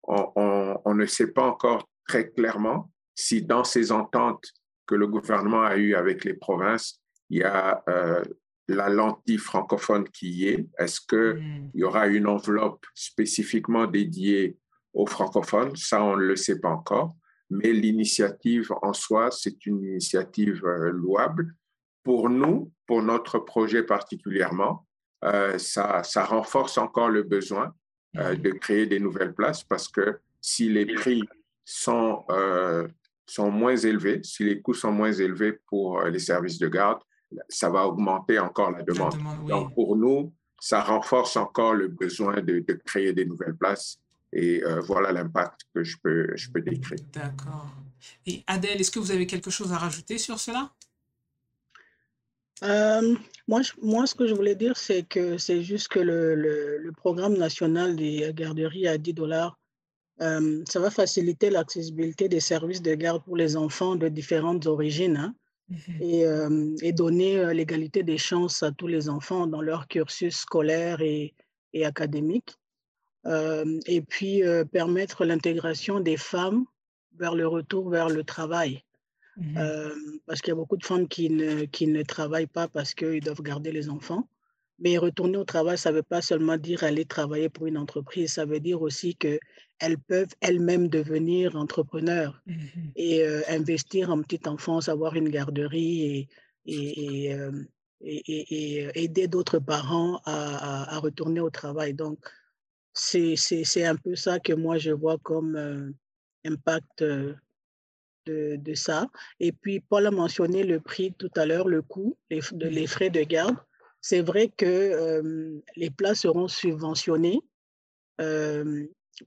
on, 0.03 0.77
on, 0.85 0.95
ne 0.95 1.07
sait 1.07 1.33
pas 1.33 1.47
encore 1.47 1.89
très 2.07 2.31
clairement 2.31 2.93
si 3.15 3.43
dans 3.43 3.65
ces 3.65 3.91
ententes 3.91 4.45
que 4.87 4.95
le 4.95 5.07
gouvernement 5.07 5.63
a 5.63 5.77
eues 5.77 5.95
avec 5.95 6.25
les 6.25 6.35
provinces, 6.35 7.01
il 7.31 7.39
y 7.39 7.43
a 7.43 7.83
euh, 7.89 8.23
la 8.69 8.89
lentille 8.91 9.39
francophone 9.39 10.05
qui 10.11 10.31
y 10.31 10.49
est. 10.49 10.69
Est-ce 10.79 11.01
qu'il 11.01 11.43
mm. 11.43 11.71
il 11.75 11.81
y 11.81 11.85
aura 11.85 12.07
une 12.09 12.27
enveloppe 12.27 12.85
spécifiquement 12.95 13.87
dédiée 13.87 14.59
aux 14.93 15.07
francophones? 15.07 15.75
Ça, 15.75 16.05
on 16.05 16.17
ne 16.17 16.23
le 16.23 16.37
sait 16.37 16.61
pas 16.61 16.69
encore. 16.69 17.17
Mais 17.51 17.73
l'initiative 17.73 18.73
en 18.83 18.93
soi, 18.93 19.31
c'est 19.31 19.67
une 19.67 19.83
initiative 19.83 20.65
euh, 20.65 20.91
louable 20.91 21.55
pour 22.07 22.31
nous, 22.31 22.71
pour 22.87 23.03
notre 23.03 23.41
projet 23.41 23.83
particulièrement, 23.83 24.87
euh, 25.25 25.59
ça, 25.59 26.05
ça, 26.05 26.25
renforce 26.25 26.79
encore 26.79 27.09
le 27.09 27.25
besoin 27.25 27.75
euh, 28.17 28.37
de 28.37 28.51
créer 28.51 28.87
des 28.87 29.01
nouvelles 29.01 29.35
places 29.35 29.65
parce 29.65 29.89
que 29.89 30.21
si 30.41 30.69
les 30.69 30.87
prix 30.87 31.23
sont, 31.65 32.23
euh, 32.31 32.87
sont 33.27 33.51
moins 33.51 33.75
élevés, 33.77 34.21
si 34.23 34.45
les 34.45 34.61
coûts 34.61 34.75
sont 34.75 34.93
moins 34.93 35.11
élevés 35.11 35.59
pour 35.69 36.01
les 36.05 36.21
services 36.21 36.59
de 36.59 36.69
garde, 36.69 37.01
ça 37.49 37.71
va 37.71 37.89
augmenter 37.89 38.39
encore 38.39 38.71
la 38.71 38.83
demande. 38.83 39.17
Donc, 39.49 39.75
pour 39.75 39.97
nous, 39.97 40.33
ça 40.61 40.83
renforce 40.83 41.37
encore 41.37 41.75
le 41.75 41.89
besoin 41.89 42.41
de, 42.41 42.61
créer 42.85 43.13
des 43.13 43.25
nouvelles 43.25 43.57
places. 43.57 43.99
Et 44.33 44.63
euh, 44.65 44.81
voilà 44.81 45.13
l'impact 45.13 45.63
que 45.75 45.85
je 45.85 45.97
peux, 46.03 46.37
je 46.37 46.51
peux 46.51 46.61
décrire. 46.61 46.99
D'accord. 47.13 47.71
Et 48.27 48.43
Adèle, 48.47 48.81
est-ce 48.81 48.91
que 48.91 48.99
vous 48.99 49.11
avez 49.11 49.27
quelque 49.27 49.51
chose 49.51 49.73
à 49.73 49.79
rajouter 49.79 50.19
sur 50.19 50.39
cela? 50.39 50.73
Euh, 52.63 53.15
moi, 53.49 53.61
moi, 53.83 54.07
ce 54.07 54.15
que 54.15 54.27
je 54.27 54.35
voulais 54.35 54.55
dire, 54.55 54.77
c'est 54.77 55.03
que 55.03 55.39
c'est 55.39 55.63
juste 55.63 55.89
que 55.89 56.01
le, 56.01 56.35
le, 56.35 56.93
programme 56.93 57.37
national 57.37 57.97
des 57.97 58.33
garderies 58.35 58.89
à 58.89 58.97
10 58.97 59.13
dollars, 59.13 59.59
euh, 60.23 60.63
ça 60.67 60.81
va 60.81 60.91
faciliter 60.91 61.51
l'accessibilité 61.51 62.29
des 62.29 62.41
services 62.41 62.81
de 62.81 62.95
garde 62.95 63.23
pour 63.23 63.37
les 63.37 63.57
enfants 63.57 63.97
de 63.97 64.09
différentes 64.09 64.67
origines. 64.67 65.17
Hein. 65.17 65.35
Mhm. 65.69 65.99
Euh, 66.03 66.77
et, 66.81 66.93
donner 66.93 67.39
euh, 67.39 67.53
l'égalité 67.53 68.03
des 68.05 68.19
chances 68.19 68.63
à 68.63 68.71
tous 68.71 68.87
les 68.87 69.09
enfants 69.09 69.49
dans 69.49 69.61
leur 69.61 69.89
cursus 69.89 70.37
scolaire 70.37 71.01
et, 71.01 71.35
académique. 71.85 72.57
Euh, 73.27 73.81
et 73.87 74.03
puis 74.03 74.43
permettre 74.73 75.25
l'intégration 75.25 76.01
des 76.01 76.17
femmes 76.17 76.65
vers 77.19 77.35
le 77.35 77.47
retour 77.47 77.91
vers 77.91 78.09
le 78.09 78.25
travail. 78.25 78.83
Mhm. 79.39 80.21
parce 80.25 80.41
qu'il 80.41 80.53
y 80.53 80.53
a 80.53 80.57
beaucoup 80.57 80.79
de 80.79 80.87
femmes 80.87 81.09
qui 81.09 81.29
ne, 81.29 81.67
qui 81.67 81.87
ne 81.89 82.03
travaillent 82.03 82.47
pas 82.47 82.69
parce 82.69 82.95
qu'ils 82.95 83.21
doivent 83.21 83.43
garder 83.43 83.71
les 83.71 83.91
enfants. 83.91 84.27
Mais 84.79 84.97
retourner 84.97 85.37
au 85.37 85.45
travail, 85.45 85.77
ça 85.77 85.91
ne 85.91 85.97
veut 85.97 86.03
pas 86.03 86.23
seulement 86.23 86.57
dire 86.57 86.85
aller 86.85 87.05
travailler 87.05 87.51
pour 87.51 87.67
une 87.67 87.77
entreprise, 87.77 88.33
ça 88.33 88.47
veut 88.47 88.61
dire 88.61 88.81
aussi 88.81 89.15
que 89.15 89.39
elles 89.79 89.99
peuvent 89.99 90.35
elles-mêmes 90.41 90.89
devenir 90.89 91.55
entrepreneurs 91.55 92.43
mmh 92.47 92.55
et 92.97 93.27
investir 93.49 94.11
en 94.11 94.23
petite 94.23 94.47
enfance, 94.47 94.89
avoir 94.89 95.17
une 95.17 95.29
garderie 95.29 96.29
et, 96.65 97.31
et, 98.01 98.89
aider 98.95 99.29
d'autres 99.29 99.59
parents 99.59 100.21
à, 100.25 100.99
retourner 100.99 101.41
au 101.41 101.51
travail. 101.51 101.95
Donc, 101.95 102.19
c'est 102.97 103.85
un 103.85 103.97
peu 103.97 104.17
ça 104.17 104.39
que 104.39 104.53
moi, 104.53 104.79
je 104.79 104.91
vois 104.91 105.19
comme 105.19 105.95
impact 106.45 107.03
de, 107.03 108.57
de, 108.57 108.75
ça. 108.75 109.09
Et 109.41 109.53
puis, 109.53 109.81
Paul 109.81 110.07
a 110.07 110.11
mentionné 110.11 110.63
le 110.63 110.81
prix 110.81 111.13
tout 111.13 111.31
à 111.37 111.47
l'heure, 111.47 111.69
le 111.69 111.83
coût, 111.83 112.17
les, 112.31 112.41
de, 112.53 112.69
les 112.69 112.87
frais 112.87 113.11
de 113.11 113.23
garde. 113.23 113.57
C'est 114.01 114.23
vrai 114.23 114.49
que 114.49 115.63
les 115.77 115.91
places 115.91 116.21
seront 116.21 116.49
subventionnées 116.49 117.41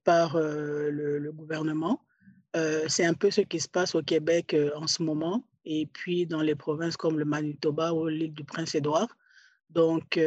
par 0.04 0.38
le, 0.38 1.32
gouvernement. 1.32 2.06
c'est 2.88 3.06
un 3.06 3.14
peu 3.14 3.30
ce 3.30 3.42
qui 3.42 3.60
se 3.60 3.70
passe 3.70 3.94
au 3.96 4.02
Québec 4.02 4.56
en 4.76 4.88
ce 4.88 5.04
moment 5.04 5.44
et 5.66 5.86
puis 5.86 6.26
dans 6.26 6.42
les 6.42 6.56
provinces 6.56 6.98
comme 6.98 7.20
le 7.20 7.26
Manitoba 7.26 7.94
ou 7.94 8.08
l'île 8.08 8.34
du 8.34 8.44
Prince-Édouard. 8.44 9.10
Donc, 9.70 10.20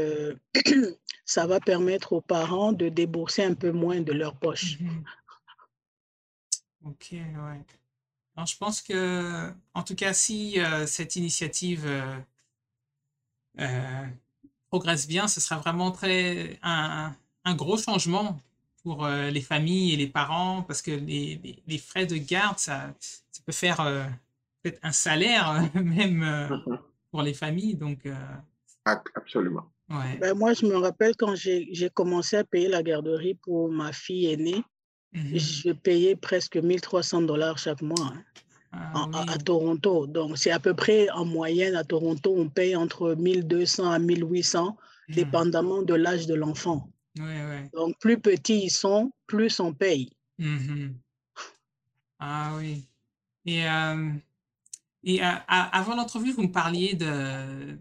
ça 1.25 1.47
va 1.47 1.61
permettre 1.61 2.13
aux 2.13 2.21
parents 2.21 2.73
de 2.73 2.89
débourser 2.89 3.45
un 3.45 3.55
peu 3.55 3.73
moins 3.73 4.01
de 4.01 4.13
leur 4.13 4.37
poche. 4.37 4.79
Mmh 4.81 5.03
ok, 6.85 7.13
ouais. 7.13 8.45
je 8.45 8.57
pense 8.57 8.83
que, 8.83 9.53
en 9.73 9.85
tout 9.85 9.95
cas, 9.95 10.13
si 10.13 10.59
cette 10.87 11.15
initiative 11.15 11.87
euh, 13.61 14.07
progresse 14.69 15.07
bien, 15.07 15.29
ce 15.29 15.41
sera 15.41 15.59
vraiment 15.61 15.93
très 15.93 16.59
un, 16.63 17.15
un 17.45 17.55
gros 17.55 17.77
changement 17.77 18.39
pour 18.83 19.05
euh, 19.05 19.31
les 19.31 19.41
familles 19.41 19.93
et 19.93 19.97
les 19.97 20.09
parents, 20.09 20.63
parce 20.63 20.83
que 20.83 20.91
les, 20.91 21.61
les, 21.67 21.79
frais 21.79 22.07
de 22.07 22.17
garde, 22.17 22.59
ça, 22.59 22.93
ça 22.99 23.43
peut 23.45 23.53
faire 23.53 23.81
euh, 23.81 24.05
peut-être 24.63 24.81
un 24.83 24.93
salaire 24.93 25.71
même 25.75 26.23
euh, 26.23 26.49
mhm. 26.49 26.79
pour 27.11 27.23
les 27.23 27.35
familles. 27.35 27.75
Donc, 27.75 28.09
Absolument. 28.85 29.71
Ouais. 29.89 30.17
Ben, 30.19 30.35
moi, 30.35 30.55
je 30.55 30.67
me 30.67 30.77
rappelle 30.77 31.15
quand 31.17 31.35
j'ai 31.35 31.91
commencé 31.95 32.37
à 32.37 32.45
payer 32.45 32.69
la 32.69 32.83
garderie 32.83 33.35
pour 33.35 33.71
ma 33.71 33.93
fille 33.93 34.27
aînée, 34.27 34.65
mhm. 35.13 35.39
je 35.39 35.73
payais 35.73 36.17
presque 36.17 36.57
1300 36.57 37.23
dollars 37.23 37.59
chaque 37.59 37.83
mois 37.83 38.13
hein, 38.73 39.11
ah 39.13 39.25
à, 39.29 39.39
Toronto. 39.39 40.07
Donc, 40.07 40.39
c'est 40.39 40.51
à 40.51 40.59
peu 40.59 40.75
près 40.75 41.11
en 41.11 41.25
moyenne 41.25 41.75
à 41.75 41.85
Toronto, 41.85 42.35
on 42.37 42.49
paye 42.49 42.75
entre 42.75 43.15
1200 43.15 43.91
à 43.91 43.99
1800, 43.99 44.77
mmh. 45.09 45.15
dépendamment 45.15 45.83
de 45.83 45.95
l'âge 45.95 46.27
de 46.27 46.35
l'enfant. 46.35 46.89
Donc, 47.75 47.99
plus 47.99 48.19
petits 48.19 48.65
ils 48.65 48.71
sont, 48.71 49.13
plus 49.27 49.61
on 49.61 49.75
paye. 49.75 50.11
Mmh 50.39 50.93
ah 52.25 52.55
oui. 52.57 52.87
Et, 53.47 53.69
euh, 53.69 54.13
et 55.03 55.25
euh, 55.25 55.31
avant 55.49 55.97
l'entrevue, 55.97 56.31
vous 56.31 56.43
me 56.43 56.53
parliez 56.53 56.95
de, 56.95 57.77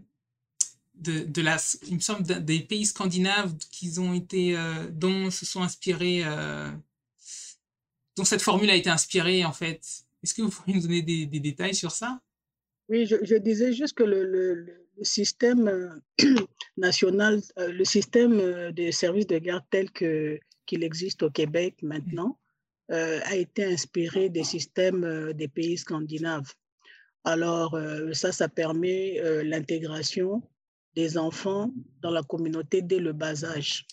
de, 1.02 1.24
de, 1.24 1.42
la, 1.42 1.58
il 1.88 1.94
me 1.96 2.00
semble, 2.00 2.44
des 2.44 2.60
pays 2.60 2.86
scandinaves 2.86 3.54
qui 3.70 3.98
ont 3.98 4.14
été, 4.14 4.56
euh, 4.56 4.88
dont 4.90 5.30
se 5.30 5.44
sont 5.44 5.62
inspirés, 5.62 6.24
dont 8.16 8.24
cette 8.24 8.42
formule 8.42 8.70
a 8.70 8.76
été 8.76 8.90
inspirée 8.90 9.44
en 9.44 9.52
fait. 9.52 9.80
Est-ce 10.22 10.34
que 10.34 10.42
vous 10.42 10.50
pouvez 10.50 10.74
nous 10.74 10.82
donner 10.82 11.02
des, 11.02 11.26
des 11.26 11.40
détails 11.40 11.74
sur 11.74 11.90
ça? 11.90 12.20
Oui, 12.88 13.06
je, 13.06 13.16
je, 13.22 13.36
disais 13.36 13.72
juste 13.72 13.94
que 13.94 14.02
le, 14.02 14.24
le 14.24 14.82
le 14.98 15.04
système 15.04 15.68
euh, 15.68 15.94
national, 16.76 17.40
euh, 17.58 17.72
le 17.72 17.84
système 17.84 18.38
euh, 18.38 18.72
des 18.72 18.92
services 18.92 19.26
de 19.26 19.38
garde 19.38 19.64
tel 19.70 19.90
qu'il 19.90 20.84
existe 20.84 21.22
au 21.22 21.30
Québec 21.30 21.76
maintenant 21.82 22.38
a 22.88 23.34
été 23.36 23.64
inspiré 23.64 24.28
des 24.28 24.44
systèmes 24.44 25.32
des 25.32 25.48
pays 25.48 25.78
scandinaves. 25.78 26.52
Alors, 27.24 27.74
ça, 28.12 28.32
ça 28.32 28.50
permet 28.50 29.18
l'intégration 29.44 30.42
des 30.94 31.18
enfants 31.18 31.70
dans 32.00 32.10
la 32.10 32.22
communauté 32.22 32.82
dès 32.82 32.98
le 32.98 33.12
bas 33.12 33.44
âge. 33.44 33.86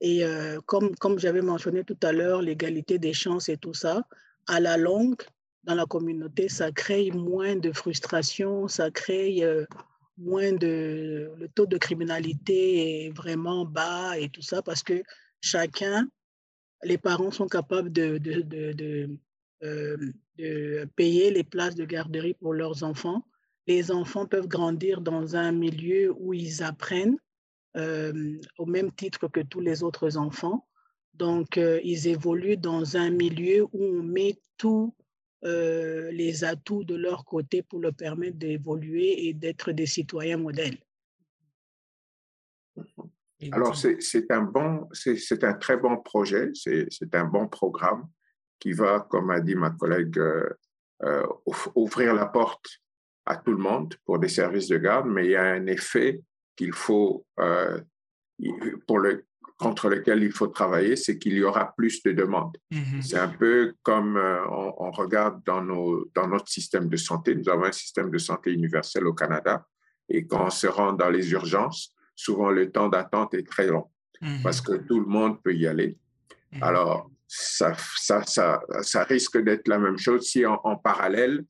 Et 0.00 0.22
comme, 0.64 0.94
comme 0.96 1.18
j'avais 1.18 1.42
mentionné 1.42 1.84
tout 1.84 1.98
à 2.02 2.12
l'heure, 2.12 2.40
l'égalité 2.40 2.98
des 2.98 3.12
chances 3.12 3.50
et 3.50 3.58
tout 3.58 3.74
ça, 3.74 4.06
à 4.46 4.58
la 4.58 4.78
longue, 4.78 5.22
dans 5.64 5.74
la 5.74 5.84
communauté, 5.84 6.48
ça 6.48 6.72
crée 6.72 7.10
moins 7.10 7.56
de 7.56 7.70
frustration, 7.72 8.66
ça 8.66 8.90
crée 8.90 9.44
moins 10.20 10.52
de, 10.52 11.32
le 11.36 11.48
taux 11.48 11.66
de 11.66 11.78
criminalité 11.78 13.06
est 13.06 13.10
vraiment 13.10 13.64
bas 13.64 14.18
et 14.18 14.28
tout 14.28 14.42
ça 14.42 14.62
parce 14.62 14.82
que 14.82 15.02
chacun, 15.40 16.08
les 16.82 16.98
parents 16.98 17.30
sont 17.30 17.46
capables 17.46 17.90
de, 17.90 18.18
de, 18.18 18.42
de, 18.42 19.10
euh, 19.62 19.96
de, 20.38 20.88
payer 20.96 21.30
les 21.30 21.44
places 21.44 21.74
de 21.74 21.84
garderie 21.84 22.34
pour 22.34 22.54
leurs 22.54 22.82
enfants. 22.82 23.26
Les 23.66 23.90
enfants 23.90 24.26
peuvent 24.26 24.48
grandir 24.48 25.00
dans 25.00 25.36
un 25.36 25.52
milieu 25.52 26.12
où 26.18 26.34
ils 26.34 26.62
apprennent 26.62 27.18
euh, 27.76 28.40
au 28.58 28.66
même 28.66 28.90
titre 28.90 29.28
que 29.28 29.40
tous 29.40 29.60
les 29.60 29.84
autres 29.84 30.16
enfants. 30.16 30.66
Donc, 31.14 31.56
euh, 31.56 31.80
ils 31.84 32.08
évoluent 32.08 32.56
dans 32.56 32.96
un 32.96 33.10
milieu 33.10 33.64
où 33.72 33.84
on 33.84 34.02
met 34.02 34.40
tout 34.56 34.92
euh, 35.44 36.10
les 36.10 36.42
atouts 36.42 36.82
de 36.82 36.96
leur 36.96 37.24
côté 37.24 37.62
pour 37.62 37.78
leur 37.78 37.94
permettre 37.94 38.38
d'évoluer 38.38 39.28
et 39.28 39.34
d'être 39.34 39.70
des 39.70 39.86
citoyens 39.86 40.36
modèles. 40.36 40.78
Alors, 43.52 43.76
c'est 43.76 44.30
un, 44.30 44.42
bon, 44.42 44.88
c'est 44.92 45.44
un 45.44 45.54
très 45.54 45.76
bon 45.76 45.96
projet, 45.98 46.50
c'est 46.54 47.14
un 47.14 47.24
bon 47.24 47.46
programme 47.46 48.08
qui 48.58 48.72
va, 48.72 49.06
comme 49.08 49.30
a 49.30 49.40
dit 49.40 49.54
ma 49.54 49.70
collègue, 49.70 50.20
ouvrir 51.74 52.14
la 52.14 52.26
porte 52.26 52.66
à 53.26 53.36
tout 53.36 53.52
le 53.52 53.58
monde 53.58 53.94
pour 54.04 54.18
des 54.18 54.28
services 54.28 54.68
de 54.68 54.78
garde, 54.78 55.06
mais 55.06 55.26
il 55.26 55.30
y 55.32 55.36
a 55.36 55.44
un 55.44 55.66
effet 55.66 56.20
qu'il 56.56 56.72
faut, 56.72 57.26
pour 58.86 58.98
le, 58.98 59.24
contre 59.60 59.90
lequel 59.90 60.22
il 60.22 60.32
faut 60.32 60.46
travailler, 60.46 60.96
c'est 60.96 61.18
qu'il 61.18 61.34
y 61.34 61.42
aura 61.42 61.74
plus 61.76 62.02
de 62.02 62.12
demandes. 62.12 62.56
Mm-hmm. 62.72 63.02
C'est 63.02 63.18
un 63.18 63.28
peu 63.28 63.74
comme 63.82 64.16
euh, 64.16 64.40
on, 64.48 64.90
regarde 64.90 65.42
dans, 65.44 65.62
nos, 65.62 66.08
dans 66.14 66.26
notre 66.26 66.48
système 66.48 66.88
de 66.88 66.96
santé. 66.96 67.34
Nous 67.34 67.48
avons 67.50 67.64
un 67.64 67.72
système 67.72 68.10
de 68.10 68.16
santé 68.16 68.52
universel 68.52 69.06
au 69.06 69.12
Canada 69.12 69.66
et 70.08 70.26
quand 70.26 70.46
on 70.46 70.50
se 70.50 70.66
rend 70.66 70.94
dans 70.94 71.10
les 71.10 71.30
urgences, 71.32 71.94
souvent 72.16 72.50
le 72.50 72.72
temps 72.72 72.88
d'attente 72.88 73.34
est 73.34 73.46
très 73.46 73.66
long 73.66 73.90
mm-hmm. 74.22 74.42
parce 74.42 74.62
que 74.62 74.72
tout 74.72 74.98
le 74.98 75.06
monde 75.06 75.42
peut 75.42 75.54
y 75.54 75.66
aller. 75.66 75.98
Mm-hmm. 76.54 76.62
Alors, 76.62 77.10
ça, 77.28 77.74
ça, 77.96 78.22
ça, 78.22 78.62
ça 78.80 79.04
risque 79.04 79.38
d'être 79.38 79.68
la 79.68 79.78
même 79.78 79.98
chose 79.98 80.26
si 80.26 80.44
en, 80.46 80.76
parallèle, 80.76 81.44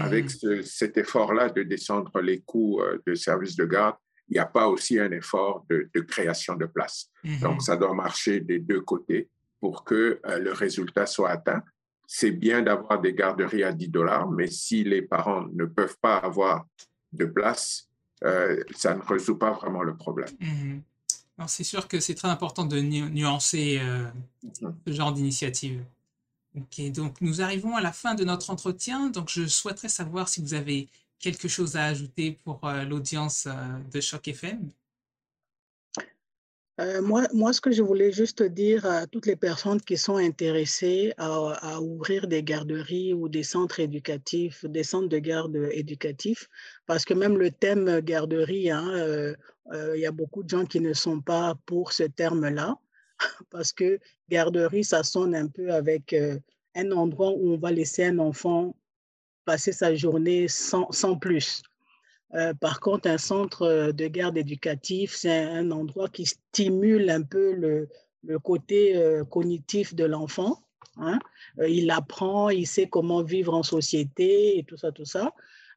avec 0.00 0.30
cet 0.64 0.96
effort-là 0.96 1.48
de 1.48 1.62
descendre 1.62 2.20
les 2.20 2.40
coûts 2.40 2.80
euh, 2.80 2.98
de 3.06 3.14
services 3.14 3.54
de 3.56 3.64
garde, 3.64 3.96
il 4.28 4.32
n'y 4.32 4.38
a 4.38 4.46
pas 4.46 4.68
aussi 4.68 4.98
un 4.98 5.10
effort 5.12 5.64
de, 5.70 5.88
création 6.00 6.56
de 6.56 6.66
places. 6.66 7.10
Mhm. 7.22 7.38
Donc, 7.40 7.62
ça 7.62 7.76
doit 7.76 7.94
marcher 7.94 8.40
des 8.40 8.58
deux 8.58 8.80
côtés 8.80 9.28
pour 9.60 9.84
que 9.84 10.20
euh, 10.26 10.38
le 10.38 10.52
résultat 10.52 11.06
soit 11.06 11.30
atteint. 11.30 11.62
C'est 12.08 12.32
bien 12.32 12.62
d'avoir 12.62 13.00
des 13.00 13.14
garderies 13.14 13.64
à 13.64 13.72
10 13.72 13.88
dollars, 13.88 14.30
mais 14.30 14.48
si 14.48 14.84
les 14.84 15.02
parents 15.02 15.46
ne 15.52 15.64
peuvent 15.64 15.96
pas 16.00 16.16
avoir 16.16 16.66
de 17.12 17.24
place, 17.24 17.88
euh, 18.24 18.62
ça 18.74 18.94
ne 18.94 19.02
résout 19.02 19.36
pas 19.36 19.52
vraiment 19.52 19.82
le 19.82 19.96
problème. 19.96 20.30
Mhm. 20.40 20.82
C'est 21.48 21.64
sûr 21.64 21.86
que 21.86 22.00
c'est 22.00 22.14
très 22.14 22.28
important 22.28 22.64
de 22.64 22.80
nuancer 22.80 23.78
euh, 23.82 24.06
ce 24.86 24.92
genre 24.92 25.12
d'initiative. 25.12 25.84
Donc 26.94 27.20
nous 27.20 27.42
arrivons 27.42 27.76
à 27.76 27.80
la 27.80 27.92
fin 27.92 28.14
de 28.14 28.24
notre 28.24 28.50
entretien. 28.50 29.10
Donc 29.10 29.28
je 29.28 29.46
souhaiterais 29.46 29.88
savoir 29.88 30.28
si 30.28 30.40
vous 30.40 30.54
avez 30.54 30.88
quelque 31.18 31.48
chose 31.48 31.76
à 31.76 31.84
ajouter 31.84 32.32
pour 32.44 32.60
l'audience 32.88 33.48
de 33.92 34.00
Choc 34.00 34.28
FM 34.28 34.70
moi, 37.02 37.22
moi, 37.32 37.54
ce 37.54 37.60
que 37.60 37.72
je 37.72 37.82
voulais 37.82 38.12
juste 38.12 38.42
dire 38.42 38.84
à 38.84 39.06
toutes 39.06 39.24
les 39.24 39.36
personnes 39.36 39.80
qui 39.80 39.96
sont 39.96 40.16
intéressées 40.16 41.14
à, 41.16 41.80
ouvrir 41.80 42.26
des 42.28 42.42
garderies 42.42 43.14
ou 43.14 43.30
des 43.30 43.44
centres 43.44 43.80
éducatifs, 43.80 44.64
des 44.66 44.82
centres 44.82 45.08
de 45.08 45.18
garde 45.18 45.56
éducatifs, 45.72 46.48
parce 46.84 47.06
que 47.06 47.14
même 47.14 47.38
le 47.38 47.50
thème 47.50 48.00
garderie, 48.00 48.70
hein, 48.70 49.34
il 49.72 50.00
y 50.00 50.06
a 50.06 50.12
beaucoup 50.12 50.42
de 50.42 50.50
gens 50.50 50.66
qui 50.66 50.80
ne 50.80 50.92
sont 50.92 51.22
pas 51.22 51.54
pour 51.64 51.92
ce 51.92 52.02
terme-là, 52.02 52.76
parce 53.50 53.72
que 53.72 53.98
garderie, 54.28 54.84
ça 54.84 55.02
sonne 55.02 55.34
un 55.34 55.48
peu 55.48 55.72
avec 55.72 56.14
un 56.74 56.92
endroit 56.92 57.32
où 57.32 57.52
on 57.52 57.58
va 57.58 57.70
laisser 57.70 58.04
un 58.04 58.18
enfant 58.18 58.74
passer 59.46 59.72
sa 59.72 59.94
journée 59.94 60.48
sans, 60.48 60.90
sans 60.92 61.16
plus. 61.16 61.62
Euh, 62.34 62.52
par 62.52 62.80
contre, 62.80 63.08
un 63.08 63.16
centre 63.16 63.92
de 63.92 64.06
garde 64.08 64.36
éducatif, 64.36 65.14
c'est 65.14 65.44
un 65.44 65.70
endroit 65.70 66.08
qui 66.08 66.26
stimule 66.26 67.08
un 67.08 67.22
peu 67.22 67.54
le, 67.54 67.88
le 68.24 68.38
côté 68.38 68.96
euh, 68.96 69.24
cognitif 69.24 69.94
de 69.94 70.04
l'enfant. 70.04 70.62
Hein. 70.98 71.18
Euh, 71.60 71.68
il 71.68 71.90
apprend, 71.90 72.50
il 72.50 72.66
sait 72.66 72.88
comment 72.88 73.22
vivre 73.22 73.54
en 73.54 73.62
société 73.62 74.58
et 74.58 74.64
tout 74.64 74.76
ça, 74.76 74.92
tout 74.92 75.04
ça. 75.04 75.32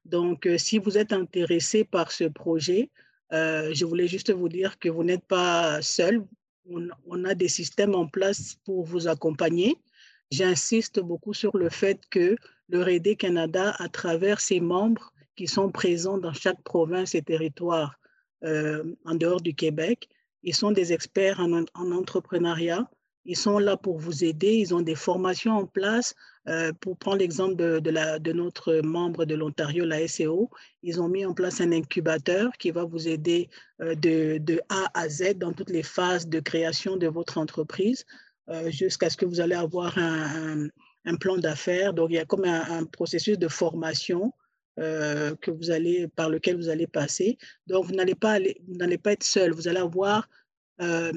Donc, 0.06 0.50
si 0.58 0.80
vous 0.80 0.98
êtes 0.98 1.14
intéressé 1.14 1.84
par 1.84 2.12
ce 2.12 2.24
projet, 2.24 2.90
je 3.32 3.86
voulais 3.86 4.08
juste 4.08 4.32
vous 4.32 4.50
dire 4.50 4.80
que 4.80 4.90
vous 4.90 5.04
n'êtes 5.04 5.26
pas 5.26 5.82
seul. 5.84 6.26
On, 7.08 7.26
a 7.26 7.36
des 7.36 7.48
systèmes 7.48 7.96
en 7.96 8.08
place 8.08 8.56
pour 8.66 8.84
vous 8.86 9.08
accompagner. 9.08 9.78
J'insiste 10.32 11.00
beaucoup 11.00 11.34
sur 11.34 11.58
le 11.58 11.70
fait 11.70 12.02
que 12.10 12.36
le 12.68 12.84
RED 12.84 13.18
Canada, 13.18 13.76
à 13.80 13.90
travers 13.90 14.40
ses 14.40 14.60
membres 14.60 15.14
qui 15.36 15.48
sont 15.48 15.72
présents 15.72 16.18
dans 16.18 16.34
chaque 16.34 16.62
province 16.64 17.16
et 17.16 17.22
territoire 17.22 17.96
euh, 18.44 18.84
en 19.06 19.16
dehors 19.16 19.42
du 19.42 19.56
Québec, 19.56 20.10
ils 20.44 20.56
sont 20.56 20.72
des 20.72 20.94
experts 20.94 21.40
en, 21.40 21.66
entrepreneuriat. 21.74 22.90
Ils 23.30 23.38
sont 23.38 23.60
là 23.60 23.78
pour 23.78 24.00
vous 24.00 24.24
aider. 24.24 24.54
Ils 24.54 24.74
ont 24.74 24.82
des 24.82 24.96
formations 24.96 25.54
en 25.54 25.68
place. 25.68 26.16
Euh, 26.48 26.74
pour 26.82 26.98
prendre 26.98 27.18
l'exemple 27.18 27.56
de, 27.56 28.32
notre 28.32 28.82
membre 28.82 29.26
de 29.26 29.36
l'Ontario, 29.36 29.86
la 29.86 30.08
SEO, 30.08 30.50
ils 30.82 31.00
ont 31.00 31.08
mis 31.08 31.26
en 31.26 31.36
place 31.36 31.62
un 31.62 31.72
incubateur 31.72 32.52
qui 32.58 32.72
va 32.72 32.86
vous 32.86 33.08
aider 33.08 33.50
euh, 33.82 33.94
de, 33.94 34.60
A 34.70 34.90
à 35.00 35.08
Z 35.08 35.36
dans 35.36 35.54
toutes 35.54 35.70
les 35.70 35.84
phases 35.84 36.28
de 36.28 36.40
création 36.40 36.98
de 36.98 37.08
votre 37.08 37.38
entreprise 37.38 38.04
jusqu'à 38.70 39.12
ce 39.12 39.18
que 39.18 39.28
vous 39.28 39.42
allez 39.42 39.54
avoir 39.54 39.96
un 40.00 41.16
plan 41.20 41.38
d'affaires. 41.38 41.94
Donc, 41.94 42.10
il 42.10 42.16
y 42.16 42.20
a 42.20 42.26
comme 42.26 42.46
un, 42.46 42.84
processus 42.86 43.38
de 43.38 43.48
formation 43.48 44.34
euh, 44.80 45.36
que 45.36 45.52
vous 45.52 45.70
allez, 45.70 46.08
par 46.08 46.30
lequel 46.30 46.56
vous 46.56 46.70
allez 46.70 46.88
passer. 46.88 47.38
Donc, 47.68 47.86
vous 47.86 47.94
n'allez 47.94 48.16
pas, 48.16 48.40
être 48.40 49.24
seul. 49.24 49.52
Vous 49.52 49.68
allez 49.68 49.80
avoir 49.80 50.28
euh, 50.82 51.12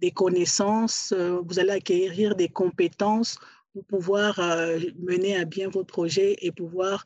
des 0.00 0.10
connaissances, 0.10 1.12
euh, 1.16 1.40
vous 1.44 1.58
allez 1.58 1.70
acquérir 1.70 2.36
des 2.36 2.48
compétences 2.48 3.38
pour 3.72 3.84
pouvoir 3.84 4.40
mener 4.98 5.36
à 5.36 5.44
bien 5.44 5.68
votre 5.68 5.86
projet 5.86 6.36
et 6.40 6.50
pouvoir, 6.50 7.04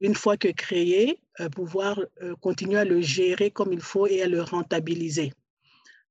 une 0.00 0.14
fois 0.14 0.36
que 0.36 0.48
créé, 0.48 1.20
pouvoir 1.54 2.00
continuer 2.40 2.78
à 2.78 2.84
le 2.84 3.00
gérer 3.02 3.50
comme 3.50 3.72
il 3.72 3.80
faut 3.80 4.06
et 4.06 4.22
à 4.22 4.26
le 4.26 4.42
rentabiliser. 4.42 5.32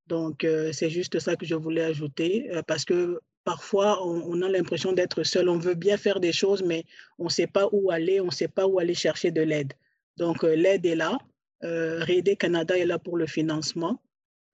Donc, 0.08 0.48
c'est 0.72 0.90
juste 0.90 1.20
ça 1.20 1.36
que 1.36 1.46
je 1.46 1.56
voulais 1.56 1.82
ajouter 1.82 2.50
parce 2.68 2.86
que 2.86 3.20
parfois, 3.46 4.06
on, 4.06 4.42
a 4.42 4.50
l'impression 4.50 4.92
d'être 4.92 5.24
seul. 5.24 5.48
On 5.48 5.58
veut 5.58 5.76
bien 5.76 5.96
faire 5.96 6.20
des 6.20 6.34
choses, 6.34 6.64
mais 6.64 6.84
on 7.20 7.26
ne 7.26 7.30
sait 7.30 7.48
pas 7.48 7.70
où 7.72 7.92
aller, 7.92 8.20
on 8.20 8.26
ne 8.26 8.32
sait 8.32 8.50
pas 8.50 8.68
où 8.68 8.80
aller 8.80 8.96
chercher 8.96 9.32
de 9.32 9.42
l'aide. 9.42 9.72
Donc, 10.18 10.44
euh, 10.44 10.56
l'aide 10.56 10.86
est 10.86 10.96
là. 10.96 11.18
Euh, 11.64 12.04
Canada 12.38 12.78
est 12.78 12.86
là 12.86 13.00
pour 13.00 13.18
le 13.18 13.28
financement, 13.28 14.02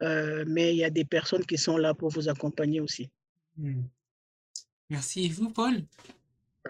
euh, 0.01 0.43
mais 0.47 0.73
il 0.73 0.77
y 0.77 0.83
a 0.83 0.89
des 0.89 1.05
personnes 1.05 1.45
qui 1.45 1.57
sont 1.57 1.77
là 1.77 1.93
pour 1.93 2.09
vous 2.09 2.29
accompagner 2.29 2.79
aussi. 2.79 3.09
Hmm. 3.57 3.83
Merci. 4.89 5.25
Et 5.25 5.29
vous, 5.29 5.49
Paul? 5.49 5.83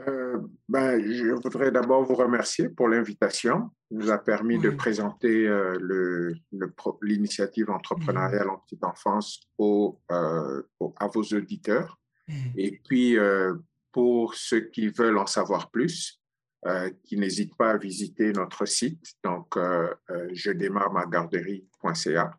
Euh, 0.08 0.40
ben, 0.70 1.02
je 1.02 1.32
voudrais 1.34 1.72
d'abord 1.72 2.04
vous 2.04 2.16
remercier 2.16 2.70
pour 2.70 2.88
l'invitation. 2.88 3.72
nous 3.90 4.10
a 4.10 4.18
permis 4.18 4.58
de 4.58 4.70
présenter 4.70 5.50
l'initiative 7.02 7.66
le, 7.68 7.74
entrepreneuriale 7.74 8.50
en 8.50 8.58
petite 8.60 8.84
enfance 8.84 9.42
à 10.10 11.08
vos 11.08 11.24
auditeurs. 11.24 12.00
Mm. 12.28 12.34
Et 12.56 12.82
puis, 12.84 13.18
euh, 13.18 13.54
pour 13.92 14.36
ceux 14.36 14.62
qui 14.62 14.88
veulent 14.88 15.18
en 15.18 15.28
savoir 15.28 15.70
plus, 15.70 16.22
euh, 16.68 16.92
qui 17.04 17.18
n'hésitent 17.18 17.56
pas 17.56 17.72
à 17.72 17.78
visiter 17.78 18.32
notre 18.34 18.66
site. 18.66 19.04
Donc, 19.24 19.58
euh, 19.58 19.94
je 20.32 20.52
démarre 20.52 20.94
ma 20.94 21.06
garderie.ca. 21.06 22.38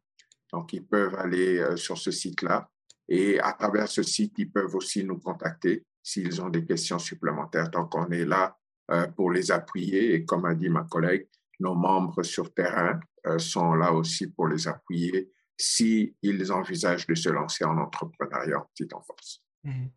Donc, 0.52 0.72
ils 0.72 0.84
peuvent 0.84 1.14
aller 1.14 1.76
sur 1.76 1.96
ce 1.98 2.10
site-là. 2.10 2.68
Et 3.08 3.40
à 3.40 3.52
travers 3.52 3.88
ce 3.88 4.02
site, 4.02 4.34
ils 4.38 4.50
peuvent 4.50 4.74
aussi 4.74 5.04
nous 5.04 5.18
contacter 5.18 5.84
s'ils 6.02 6.42
ont 6.42 6.50
des 6.50 6.64
questions 6.64 6.98
supplémentaires. 6.98 7.70
Donc, 7.70 7.94
on 7.94 8.10
est 8.10 8.24
là 8.24 8.56
pour 9.16 9.30
les 9.30 9.50
appuyer. 9.50 10.14
Et 10.14 10.24
comme 10.24 10.44
a 10.44 10.54
dit 10.54 10.68
ma 10.68 10.84
collègue, 10.84 11.26
nos 11.60 11.74
membres 11.74 12.22
sur 12.22 12.52
terrain 12.52 13.00
sont 13.38 13.74
là 13.74 13.92
aussi 13.92 14.26
pour 14.26 14.48
les 14.48 14.68
appuyer 14.68 15.30
s'ils 15.62 16.52
envisagent 16.52 17.06
de 17.06 17.14
se 17.14 17.28
lancer 17.28 17.64
en 17.64 17.78
entrepreneuriat 17.78 18.58
en 18.58 18.66
petite 18.74 18.92
enfance. 18.92 19.42
Mhm. 19.64 19.90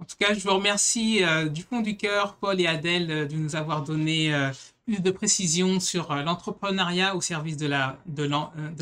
En 0.00 0.04
tout 0.04 0.16
cas, 0.18 0.34
je 0.34 0.40
vous 0.40 0.54
remercie 0.54 1.22
euh, 1.22 1.48
du 1.48 1.62
fond 1.62 1.80
du 1.80 1.96
cœur, 1.96 2.34
Paul 2.36 2.60
et 2.60 2.66
Adèle, 2.66 3.10
euh, 3.10 3.24
de 3.24 3.36
nous 3.36 3.54
avoir 3.54 3.84
donné 3.84 4.34
euh, 4.34 4.50
plus 4.84 5.00
de 5.00 5.10
précisions 5.10 5.80
sur 5.80 6.14
l'entrepreneuriat 6.14 7.14
au 7.14 7.20
service 7.20 7.56
de 7.56 7.66
la, 7.66 7.98
de, 8.06 8.24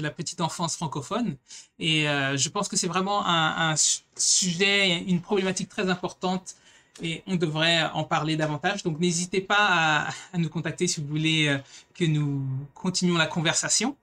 la 0.00 0.10
petite 0.10 0.40
enfance 0.40 0.76
francophone. 0.76 1.36
Et 1.78 2.04
je 2.04 2.48
pense 2.48 2.68
que 2.68 2.76
c'est 2.76 2.86
vraiment 2.86 3.26
un, 3.26 3.74
sujet, 4.16 4.98
une 5.02 5.20
problématique 5.20 5.68
très 5.68 5.90
importante 5.90 6.54
et 7.02 7.22
on 7.26 7.36
devrait 7.36 7.82
en 7.92 8.04
parler 8.04 8.36
davantage. 8.36 8.82
Donc 8.82 8.98
n'hésitez 8.98 9.42
pas 9.42 10.08
à, 10.32 10.38
nous 10.38 10.48
contacter 10.48 10.86
si 10.86 11.02
vous 11.02 11.06
voulez 11.06 11.58
que 11.94 12.06
nous 12.06 12.46
continuions 12.74 13.18
la 13.18 13.26
conversation. 13.26 13.94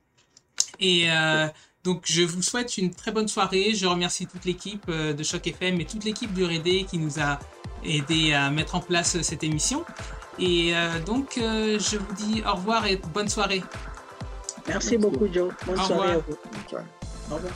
Et 0.80 1.10
donc, 1.88 2.04
je 2.04 2.22
vous 2.22 2.41
souhaite 2.41 2.78
une 2.78 2.93
très 2.93 3.14
bonne 3.14 3.30
soirée. 3.30 3.74
Je 3.74 3.86
remercie 3.86 4.28
toute 4.28 4.43
l'équipe 4.43 4.84
euh, 4.89 5.14
de 5.14 5.24
Choc 5.24 5.48
FM 5.48 5.80
et 5.80 5.86
toute 5.86 6.04
l'équipe 6.04 6.34
du 6.34 6.43
RD 6.43 6.86
qui 6.86 6.98
nous 6.98 7.18
a 7.18 7.39
aidé 7.86 8.34
à 8.34 8.50
mettre 8.50 8.76
en 8.76 8.82
place 8.82 9.22
cette 9.22 9.41
émission. 9.41 9.86
Et 10.40 10.76
euh, 10.76 11.00
donc, 11.00 11.38
euh, 11.38 11.80
je 11.80 11.98
vous 11.98 12.14
dis 12.14 12.44
au 12.46 12.56
revoir 12.56 12.86
et 12.86 13.02
bonne 13.14 13.30
soirée. 13.30 13.64
Merci 14.68 14.98
beaucoup, 14.98 15.28
Joe. 15.32 15.54
Bonne 15.66 15.78
soirée 15.78 16.12
à 16.14 16.18
vous. 16.18 16.38
Au 17.32 17.36
revoir. 17.36 17.54